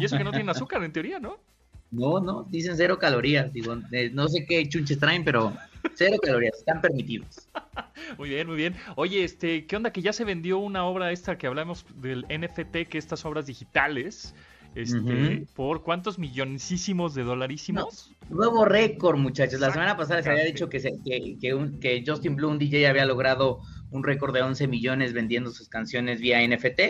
Y 0.00 0.04
eso 0.04 0.16
que 0.16 0.24
no 0.24 0.30
tienen 0.30 0.48
azúcar, 0.48 0.82
en 0.82 0.92
teoría, 0.92 1.18
¿no? 1.18 1.38
No, 1.90 2.20
no, 2.20 2.44
dicen 2.48 2.76
cero 2.76 2.98
calorías. 2.98 3.52
Digo, 3.52 3.76
eh, 3.92 4.10
no 4.12 4.26
sé 4.26 4.46
qué 4.46 4.66
chunches 4.66 4.98
traen, 4.98 5.24
pero 5.24 5.54
cero 5.94 6.16
calorías, 6.22 6.56
están 6.56 6.80
permitidos. 6.80 7.48
Muy 8.18 8.30
bien, 8.30 8.46
muy 8.46 8.56
bien. 8.56 8.74
Oye, 8.96 9.24
este, 9.24 9.66
¿qué 9.66 9.76
onda? 9.76 9.92
Que 9.92 10.02
ya 10.02 10.12
se 10.12 10.24
vendió 10.24 10.58
una 10.58 10.84
obra 10.84 11.12
esta 11.12 11.38
que 11.38 11.46
hablamos 11.46 11.86
del 11.94 12.26
NFT, 12.28 12.88
que 12.88 12.98
estas 12.98 13.24
obras 13.24 13.46
digitales, 13.46 14.34
este, 14.74 15.46
por 15.54 15.82
cuántos 15.82 16.18
milloncísimos 16.18 17.14
de 17.14 17.22
dolarísimos. 17.24 18.10
Nuevo 18.30 18.64
récord, 18.64 19.18
muchachos. 19.18 19.60
La 19.60 19.72
semana 19.72 19.96
pasada 19.96 20.22
se 20.22 20.30
había 20.30 20.44
dicho 20.44 20.68
que, 20.68 20.80
se- 20.80 20.98
que, 21.04 21.36
que 21.40 21.54
un- 21.54 21.78
que 21.80 22.02
Justin 22.06 22.36
Blue, 22.36 22.48
un 22.48 22.58
DJ, 22.58 22.86
había 22.88 23.04
logrado 23.04 23.60
un 23.90 24.02
récord 24.02 24.32
de 24.34 24.42
11 24.42 24.68
millones 24.68 25.12
vendiendo 25.12 25.50
sus 25.50 25.68
canciones 25.68 26.20
vía 26.20 26.40
NFT. 26.46 26.80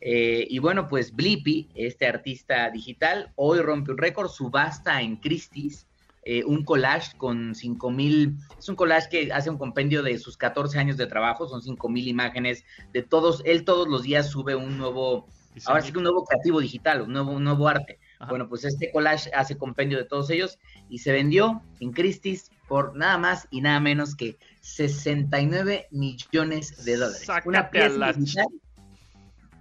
Eh, 0.00 0.46
y 0.48 0.58
bueno, 0.58 0.88
pues 0.88 1.14
Blippi, 1.14 1.68
este 1.74 2.06
artista 2.06 2.70
digital, 2.70 3.32
hoy 3.34 3.60
rompe 3.60 3.90
un 3.92 3.98
récord, 3.98 4.28
subasta 4.28 5.00
en 5.00 5.16
Christie's, 5.16 5.86
eh, 6.22 6.44
un 6.44 6.64
collage 6.64 7.16
con 7.16 7.54
5000, 7.54 8.36
es 8.58 8.68
un 8.68 8.76
collage 8.76 9.08
que 9.08 9.32
hace 9.32 9.48
un 9.48 9.56
compendio 9.58 10.02
de 10.02 10.18
sus 10.18 10.36
14 10.36 10.78
años 10.78 10.96
de 10.96 11.06
trabajo, 11.06 11.48
son 11.48 11.62
5000 11.62 12.08
imágenes 12.08 12.64
de 12.92 13.02
todos, 13.02 13.42
él 13.46 13.64
todos 13.64 13.88
los 13.88 14.02
días 14.02 14.28
sube 14.28 14.54
un 14.54 14.76
nuevo, 14.76 15.28
ahora 15.64 15.80
sí 15.82 15.92
que 15.92 15.98
un 15.98 16.04
nuevo 16.04 16.24
creativo 16.24 16.60
digital, 16.60 17.02
un 17.02 17.12
nuevo, 17.12 17.32
un 17.32 17.44
nuevo 17.44 17.68
arte. 17.68 17.98
Ajá. 18.18 18.30
Bueno, 18.30 18.48
pues 18.48 18.64
este 18.64 18.90
collage 18.90 19.30
hace 19.34 19.56
compendio 19.56 19.98
de 19.98 20.04
todos 20.04 20.30
ellos 20.30 20.58
y 20.88 20.98
se 20.98 21.12
vendió 21.12 21.62
en 21.80 21.92
Christie's 21.92 22.50
por 22.68 22.96
nada 22.96 23.16
más 23.18 23.46
y 23.50 23.60
nada 23.60 23.78
menos 23.80 24.14
que 24.14 24.38
69 24.60 25.88
millones 25.90 26.84
de 26.84 26.96
dólares. 26.96 27.24
Sácate 27.26 27.48
Una 27.48 27.58
a 27.60 27.70
pieza 27.70 27.96
la 27.98 28.12
digital, 28.12 28.46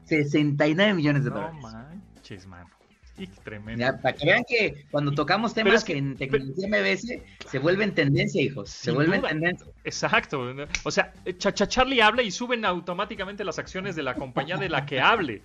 69 0.06 0.93
millones 0.93 1.24
de 1.24 1.30
No 1.30 1.36
dólares. 1.36 1.62
manches, 1.62 2.46
mano. 2.48 2.70
Y 3.18 3.28
qué 3.28 3.39
tremendo. 3.43 3.80
Ya, 3.80 3.97
para 4.01 4.13
que 4.16 4.26
vean 4.26 4.43
que 4.47 4.86
cuando 4.91 5.11
tocamos 5.13 5.53
Pero 5.53 5.66
temas 5.70 5.80
es 5.82 5.86
que- 5.86 5.93
que 5.93 5.99
en 5.99 6.16
tecnología 6.18 6.68
MBS 6.68 7.22
se 7.49 7.59
vuelven 7.59 7.93
tendencia, 7.95 8.41
hijos. 8.41 8.70
Se 8.70 8.91
vuelven 8.91 9.22
duda. 9.22 9.30
tendencia. 9.30 9.68
Exacto. 9.86 10.53
O 10.84 10.91
sea, 10.91 11.13
Chacha 11.38 11.68
Charlie 11.68 12.01
habla 12.01 12.24
y 12.24 12.32
suben 12.32 12.66
automáticamente 12.66 13.43
las 13.45 13.57
acciones 13.57 13.95
de 13.95 14.03
la 14.03 14.16
compañía 14.16 14.57
de 14.57 14.68
la 14.68 14.86
que 14.86 14.99
hable. 14.99 15.41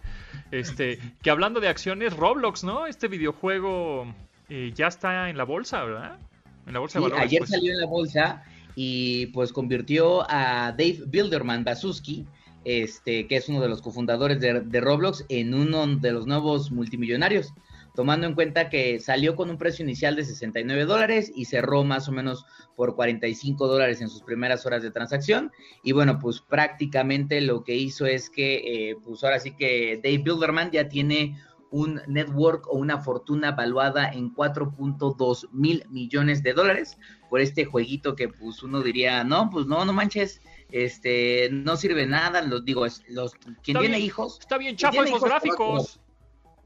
Este, 0.50 0.98
que 1.22 1.30
hablando 1.30 1.60
de 1.60 1.68
acciones, 1.68 2.16
Roblox, 2.16 2.64
¿no? 2.64 2.86
Este 2.88 3.06
videojuego 3.06 4.12
eh, 4.48 4.72
ya 4.74 4.88
está 4.88 5.30
en 5.30 5.36
la 5.36 5.44
bolsa, 5.44 5.84
¿verdad? 5.84 6.18
En 6.66 6.72
la 6.72 6.80
bolsa 6.80 6.98
Sí, 6.98 7.04
de 7.04 7.10
valores. 7.10 7.24
ayer 7.24 7.38
pues. 7.40 7.50
salió 7.50 7.72
en 7.72 7.78
la 7.80 7.86
bolsa 7.86 8.44
y 8.74 9.26
pues 9.26 9.52
convirtió 9.52 10.28
a 10.28 10.72
Dave 10.72 11.00
Bilderman 11.06 11.62
Basuski, 11.62 12.26
este, 12.64 13.26
que 13.26 13.36
es 13.36 13.48
uno 13.48 13.61
de 13.61 13.68
los 13.68 13.82
cofundadores 13.82 14.40
de, 14.40 14.80
Roblox, 14.80 15.24
en 15.28 15.54
uno 15.54 15.86
de 15.86 16.12
los 16.12 16.26
nuevos 16.26 16.70
multimillonarios. 16.70 17.54
Tomando 17.94 18.26
en 18.26 18.34
cuenta 18.34 18.70
que 18.70 19.00
salió 19.00 19.34
con 19.34 19.50
un 19.50 19.58
precio 19.58 19.84
inicial 19.84 20.14
de 20.14 20.24
69 20.24 20.84
dólares 20.84 21.32
y 21.34 21.46
cerró 21.46 21.82
más 21.82 22.08
o 22.08 22.12
menos 22.12 22.46
por 22.76 22.94
45 22.94 23.66
dólares 23.66 24.00
en 24.00 24.08
sus 24.08 24.22
primeras 24.22 24.64
horas 24.64 24.82
de 24.82 24.92
transacción. 24.92 25.50
Y 25.82 25.92
bueno, 25.92 26.18
pues 26.18 26.40
prácticamente 26.40 27.40
lo 27.40 27.64
que 27.64 27.74
hizo 27.74 28.06
es 28.06 28.30
que, 28.30 28.90
eh, 28.90 28.96
pues 29.04 29.24
ahora 29.24 29.40
sí 29.40 29.56
que 29.56 30.00
Dave 30.02 30.18
Bilderman 30.18 30.70
ya 30.70 30.88
tiene 30.88 31.36
un 31.70 32.00
network 32.06 32.66
o 32.68 32.76
una 32.76 32.98
fortuna 32.98 33.52
valuada 33.52 34.11
en 34.11 34.34
4.2 34.34 35.48
mil 35.52 35.84
millones 35.88 36.42
de 36.42 36.52
dólares 36.52 36.98
por 37.28 37.40
este 37.40 37.64
jueguito 37.64 38.16
que 38.16 38.28
pues 38.28 38.62
uno 38.62 38.82
diría, 38.82 39.24
no, 39.24 39.50
pues 39.50 39.66
no, 39.66 39.84
no 39.84 39.92
manches, 39.92 40.40
este, 40.72 41.48
no 41.52 41.76
sirve 41.76 42.06
nada, 42.06 42.42
los 42.42 42.64
digo, 42.64 42.86
es, 42.86 43.02
los, 43.08 43.32
quien 43.34 43.50
Está 43.56 43.80
tiene 43.80 43.96
bien, 43.96 44.00
hijos, 44.02 44.38
Está 44.40 44.58
bien 44.58 44.76
chafa 44.76 44.96
esos 44.96 45.08
hijos, 45.08 45.22
gráficos. 45.22 46.00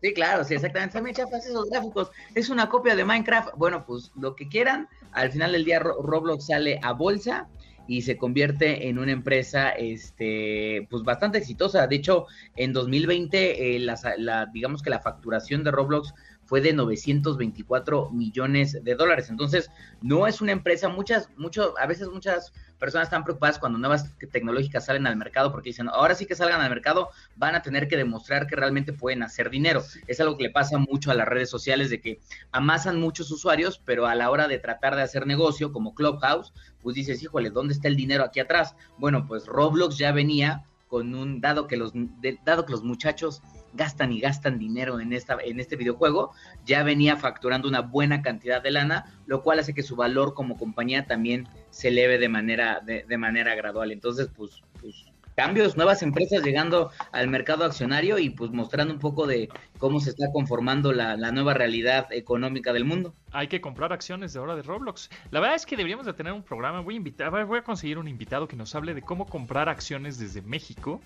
Sí, 0.02 0.12
claro, 0.12 0.44
sí, 0.44 0.54
exactamente. 0.54 0.92
También 0.92 1.16
chafas 1.16 1.46
esos 1.46 1.70
gráficos. 1.70 2.10
Es 2.34 2.50
una 2.50 2.68
copia 2.68 2.94
de 2.94 3.04
Minecraft. 3.06 3.54
Bueno, 3.56 3.86
pues 3.86 4.12
lo 4.16 4.36
que 4.36 4.48
quieran. 4.48 4.86
Al 5.12 5.32
final 5.32 5.52
del 5.52 5.64
día 5.64 5.78
Ro- 5.78 6.02
Roblox 6.02 6.46
sale 6.46 6.78
a 6.82 6.92
bolsa 6.92 7.48
y 7.88 8.02
se 8.02 8.16
convierte 8.18 8.88
en 8.88 8.98
una 8.98 9.12
empresa, 9.12 9.70
este, 9.70 10.86
pues 10.90 11.02
bastante 11.04 11.38
exitosa. 11.38 11.86
De 11.86 11.96
hecho, 11.96 12.26
en 12.56 12.72
2020, 12.74 13.76
eh, 13.76 13.78
la, 13.78 13.98
la- 14.18 14.46
digamos 14.52 14.82
que 14.82 14.90
la 14.90 15.00
facturación 15.00 15.64
de 15.64 15.70
Roblox 15.70 16.12
fue 16.44 16.60
de 16.60 16.72
924 16.72 18.10
millones 18.10 18.78
de 18.82 18.94
dólares. 18.94 19.30
Entonces, 19.30 19.70
no 20.02 20.26
es 20.26 20.40
una 20.40 20.52
empresa, 20.52 20.88
muchas, 20.88 21.28
mucho, 21.36 21.74
a 21.78 21.86
veces 21.86 22.08
muchas 22.08 22.52
personas 22.78 23.06
están 23.06 23.24
preocupadas 23.24 23.58
cuando 23.58 23.78
nuevas 23.78 24.14
tecnológicas 24.30 24.84
salen 24.84 25.06
al 25.06 25.16
mercado 25.16 25.50
porque 25.50 25.70
dicen, 25.70 25.88
ahora 25.88 26.14
sí 26.14 26.26
que 26.26 26.34
salgan 26.34 26.60
al 26.60 26.68
mercado, 26.68 27.08
van 27.36 27.54
a 27.54 27.62
tener 27.62 27.88
que 27.88 27.96
demostrar 27.96 28.46
que 28.46 28.56
realmente 28.56 28.92
pueden 28.92 29.22
hacer 29.22 29.50
dinero. 29.50 29.82
Es 30.06 30.20
algo 30.20 30.36
que 30.36 30.44
le 30.44 30.50
pasa 30.50 30.78
mucho 30.78 31.10
a 31.10 31.14
las 31.14 31.28
redes 31.28 31.48
sociales 31.48 31.90
de 31.90 32.00
que 32.00 32.20
amasan 32.52 33.00
muchos 33.00 33.30
usuarios, 33.30 33.80
pero 33.84 34.06
a 34.06 34.14
la 34.14 34.30
hora 34.30 34.48
de 34.48 34.58
tratar 34.58 34.96
de 34.96 35.02
hacer 35.02 35.26
negocio, 35.26 35.72
como 35.72 35.94
Clubhouse, 35.94 36.52
pues 36.82 36.94
dices, 36.94 37.22
híjole, 37.22 37.50
¿dónde 37.50 37.74
está 37.74 37.88
el 37.88 37.96
dinero 37.96 38.24
aquí 38.24 38.40
atrás? 38.40 38.76
Bueno, 38.98 39.26
pues 39.26 39.46
Roblox 39.46 39.96
ya 39.96 40.12
venía 40.12 40.64
con 40.88 41.14
un, 41.14 41.40
dado 41.40 41.66
que 41.66 41.76
los, 41.76 41.92
de- 41.94 42.38
dado 42.44 42.64
que 42.66 42.72
los 42.72 42.82
muchachos 42.84 43.42
gastan 43.72 44.12
y 44.12 44.20
gastan 44.20 44.58
dinero 44.58 45.00
en, 45.00 45.12
esta, 45.12 45.36
en 45.44 45.58
este 45.58 45.76
videojuego, 45.76 46.32
ya 46.64 46.82
venía 46.84 47.16
facturando 47.16 47.68
una 47.68 47.80
buena 47.80 48.22
cantidad 48.22 48.62
de 48.62 48.70
lana, 48.70 49.04
lo 49.26 49.42
cual 49.42 49.58
hace 49.58 49.74
que 49.74 49.82
su 49.82 49.96
valor 49.96 50.34
como 50.34 50.56
compañía 50.56 51.06
también 51.06 51.48
se 51.70 51.88
eleve 51.88 52.18
de 52.18 52.28
manera, 52.28 52.80
de, 52.80 53.04
de 53.08 53.18
manera 53.18 53.54
gradual. 53.54 53.90
Entonces, 53.90 54.28
pues, 54.36 54.62
pues, 54.80 55.06
cambios, 55.34 55.76
nuevas 55.76 56.02
empresas 56.02 56.42
llegando 56.42 56.90
al 57.12 57.28
mercado 57.28 57.64
accionario 57.64 58.18
y 58.18 58.30
pues 58.30 58.50
mostrando 58.52 58.94
un 58.94 59.00
poco 59.00 59.26
de 59.26 59.48
cómo 59.78 60.00
se 60.00 60.10
está 60.10 60.30
conformando 60.32 60.92
la, 60.92 61.16
la 61.16 61.32
nueva 61.32 61.54
realidad 61.54 62.12
económica 62.12 62.72
del 62.72 62.84
mundo. 62.84 63.14
Hay 63.32 63.48
que 63.48 63.60
comprar 63.60 63.92
acciones 63.92 64.32
de 64.32 64.38
ahora 64.38 64.54
de 64.54 64.62
Roblox. 64.62 65.10
La 65.30 65.40
verdad 65.40 65.56
es 65.56 65.66
que 65.66 65.76
deberíamos 65.76 66.06
de 66.06 66.12
tener 66.14 66.32
un 66.32 66.44
programa. 66.44 66.80
Voy 66.80 66.94
a 66.94 66.96
invitar, 66.98 67.46
voy 67.46 67.58
a 67.58 67.62
conseguir 67.64 67.98
un 67.98 68.06
invitado 68.06 68.46
que 68.46 68.54
nos 68.56 68.74
hable 68.76 68.94
de 68.94 69.02
cómo 69.02 69.28
comprar 69.28 69.68
acciones 69.68 70.18
desde 70.18 70.40
México. 70.42 71.04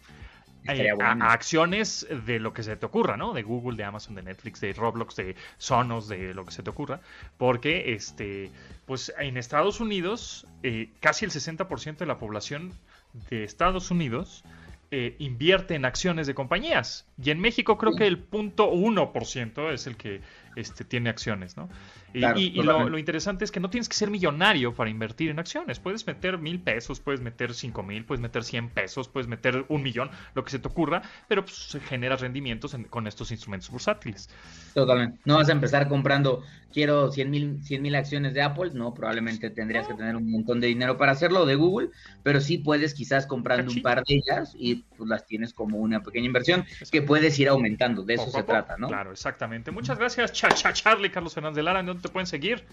eh, 0.64 0.90
a, 1.00 1.12
a 1.12 1.32
acciones 1.32 2.06
de 2.26 2.40
lo 2.40 2.52
que 2.52 2.62
se 2.62 2.76
te 2.76 2.86
ocurra, 2.86 3.16
¿no? 3.16 3.32
De 3.34 3.42
Google, 3.42 3.76
de 3.76 3.84
Amazon, 3.84 4.14
de 4.16 4.22
Netflix, 4.22 4.60
de 4.60 4.72
Roblox, 4.74 5.16
de 5.16 5.36
Sonos, 5.58 6.08
de 6.08 6.34
lo 6.34 6.44
que 6.46 6.52
se 6.52 6.62
te 6.62 6.70
ocurra. 6.70 7.00
Porque, 7.38 7.94
este, 7.94 8.52
pues 8.84 9.12
en 9.18 9.36
Estados 9.38 9.80
Unidos, 9.80 10.46
eh, 10.62 10.94
casi 11.00 11.24
el 11.24 11.30
60% 11.32 12.04
de 12.04 12.06
la 12.06 12.18
población 12.18 12.78
de 13.12 13.44
Estados 13.44 13.90
Unidos 13.90 14.44
eh, 14.90 15.16
invierte 15.18 15.74
en 15.74 15.84
acciones 15.84 16.26
de 16.26 16.34
compañías. 16.34 17.06
Y 17.22 17.30
en 17.30 17.40
México 17.40 17.76
creo 17.76 17.94
que 17.94 18.06
el 18.06 18.18
punto 18.18 18.70
1% 18.70 19.70
es 19.70 19.86
el 19.86 19.96
que 19.96 20.22
este, 20.56 20.84
tiene 20.84 21.10
acciones, 21.10 21.56
¿no? 21.56 21.68
Y, 22.14 22.20
Claro, 22.20 22.38
y- 22.40 22.44
y 22.58 22.62
lo, 22.62 22.98
interesante 22.98 23.44
es 23.44 23.52
que 23.52 23.60
no 23.60 23.68
tienes 23.70 23.88
que 23.88 23.94
ser 23.94 24.10
millonario 24.10 24.74
para 24.74 24.88
invertir 24.90 25.30
en 25.30 25.38
acciones. 25.38 25.78
Puedes 25.78 26.06
meter 26.06 26.38
mil 26.38 26.58
pesos, 26.60 27.00
puedes 27.00 27.20
meter 27.20 27.52
cinco 27.54 27.82
mil, 27.82 28.04
puedes 28.04 28.20
meter 28.20 28.42
100 28.44 28.70
pesos, 28.70 29.08
puedes 29.08 29.28
meter 29.28 29.66
un 29.68 29.82
millón, 29.82 30.10
lo 30.34 30.42
que 30.42 30.50
se 30.50 30.58
te 30.58 30.68
ocurra, 30.68 31.02
pero 31.28 31.44
pues, 31.44 31.78
generas 31.84 32.20
rendimientos 32.22 32.72
en- 32.74 32.84
con 32.84 33.06
estos 33.06 33.30
instrumentos 33.30 33.68
bursátiles. 33.70 34.30
Totalmente. 34.74 35.18
No 35.24 35.36
vas 35.36 35.48
a 35.48 35.52
empezar 35.52 35.88
comprando, 35.88 36.42
quiero 36.72 37.10
100 37.10 37.30
mil 37.30 37.62
100 37.64 37.82
mil 37.82 37.94
acciones 37.96 38.32
de 38.34 38.42
Apple, 38.42 38.70
no, 38.74 38.94
probablemente 38.94 39.50
tendrías 39.50 39.88
que 39.88 39.94
tener 39.94 40.14
un 40.14 40.30
montón 40.30 40.60
de 40.60 40.68
dinero 40.68 40.96
para 40.96 41.12
hacerlo, 41.12 41.46
de 41.46 41.56
Google, 41.56 41.90
pero 42.22 42.40
sí 42.40 42.58
puedes 42.58 42.94
quizás 42.94 43.26
comprando 43.26 43.72
un 43.72 43.82
par 43.82 44.04
de 44.04 44.14
ellas 44.14 44.54
y 44.56 44.77
pues 44.96 45.08
las 45.08 45.26
tienes 45.26 45.52
como 45.52 45.78
una 45.78 46.02
pequeña 46.02 46.26
inversión 46.26 46.64
que 46.90 47.02
puedes 47.02 47.38
ir 47.38 47.48
aumentando, 47.48 48.02
de 48.02 48.14
eso 48.14 48.24
Poco 48.26 48.38
se 48.38 48.42
poco. 48.42 48.52
trata, 48.52 48.76
¿no? 48.76 48.88
Claro, 48.88 49.12
exactamente. 49.12 49.70
Muchas 49.70 49.98
gracias, 49.98 50.32
cha, 50.32 50.48
cha, 50.48 50.72
Charlie, 50.72 51.10
Carlos 51.10 51.34
Fernández 51.34 51.56
de 51.56 51.62
Lara. 51.62 51.80
¿En 51.80 51.86
dónde 51.86 52.02
te 52.02 52.08
pueden 52.08 52.26
seguir? 52.26 52.64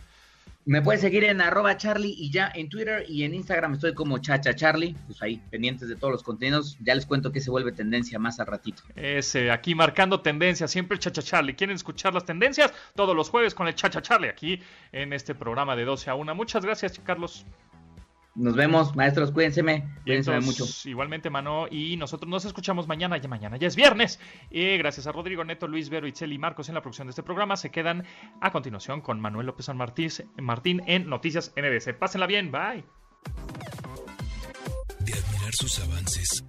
Me 0.67 0.81
puedes 0.81 1.01
seguir 1.01 1.23
en 1.25 1.41
arroba 1.41 1.77
Charlie 1.77 2.15
y 2.17 2.31
ya 2.31 2.51
en 2.55 2.69
Twitter 2.69 3.05
y 3.07 3.21
en 3.23 3.35
Instagram 3.35 3.75
estoy 3.75 3.93
como 3.93 4.17
Chacha 4.17 4.55
Charlie, 4.55 4.95
pues 5.05 5.21
ahí, 5.21 5.39
pendientes 5.51 5.87
de 5.87 5.95
todos 5.95 6.11
los 6.11 6.23
contenidos, 6.23 6.75
ya 6.81 6.95
les 6.95 7.05
cuento 7.05 7.31
que 7.31 7.39
se 7.39 7.51
vuelve 7.51 7.71
tendencia 7.71 8.17
más 8.17 8.39
al 8.39 8.47
ratito. 8.47 8.81
Ese, 8.95 9.51
aquí 9.51 9.75
marcando 9.75 10.21
tendencias, 10.21 10.71
siempre 10.71 10.95
el 10.95 10.99
Chacha 11.01 11.21
Charlie. 11.21 11.53
¿Quieren 11.53 11.75
escuchar 11.75 12.15
las 12.15 12.25
tendencias? 12.25 12.73
Todos 12.95 13.15
los 13.15 13.29
jueves 13.29 13.53
con 13.53 13.67
el 13.67 13.75
Chacha 13.75 14.01
Charlie 14.01 14.27
aquí 14.27 14.59
en 14.91 15.13
este 15.13 15.35
programa 15.35 15.75
de 15.75 15.85
12 15.85 16.09
a 16.09 16.15
1. 16.15 16.33
Muchas 16.33 16.65
gracias, 16.65 16.99
Carlos. 17.03 17.45
Nos 18.35 18.53
vemos, 18.53 18.93
maestros, 18.97 19.31
cuídense, 19.31 19.63
cuídense 20.03 20.39
mucho. 20.41 20.65
Igualmente, 20.83 21.29
Mano, 21.29 21.67
y 21.71 21.95
nosotros 21.95 22.29
nos 22.29 22.43
escuchamos 22.43 22.85
mañana, 22.85 23.15
ya 23.17 23.29
mañana, 23.29 23.55
ya 23.55 23.67
es 23.67 23.77
viernes. 23.77 24.19
Y 24.51 24.77
gracias 24.77 25.07
a 25.07 25.13
Rodrigo 25.13 25.45
Neto, 25.45 25.69
Luis 25.69 25.89
Vero, 25.89 26.05
Itzel 26.05 26.33
y 26.33 26.37
Marcos 26.37 26.67
en 26.67 26.75
la 26.75 26.81
producción 26.81 27.07
de 27.07 27.11
este 27.11 27.23
programa. 27.23 27.55
Se 27.55 27.71
quedan 27.71 28.03
a 28.41 28.51
continuación 28.51 28.99
con 28.99 29.21
Manuel 29.21 29.45
López 29.45 29.67
San 29.67 29.77
Martín, 29.77 30.09
Martín 30.37 30.81
en 30.85 31.09
Noticias 31.09 31.53
MBC. 31.55 31.97
Pásenla 31.97 32.27
bien, 32.27 32.51
bye. 32.51 32.83
De 34.99 35.13
admirar 35.13 35.53
sus 35.53 35.79
avances, 35.79 36.43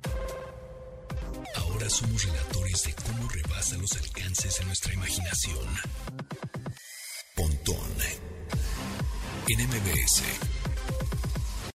ahora 1.56 1.88
somos 1.88 2.24
relatores 2.24 2.82
de 2.82 2.94
cómo 2.94 3.28
rebasa 3.28 3.76
los 3.78 3.96
alcances 3.96 4.58
de 4.58 4.64
nuestra 4.64 4.92
imaginación. 4.92 5.66
Pontón 7.36 7.76
en 9.48 9.68
MBS. 9.68 10.55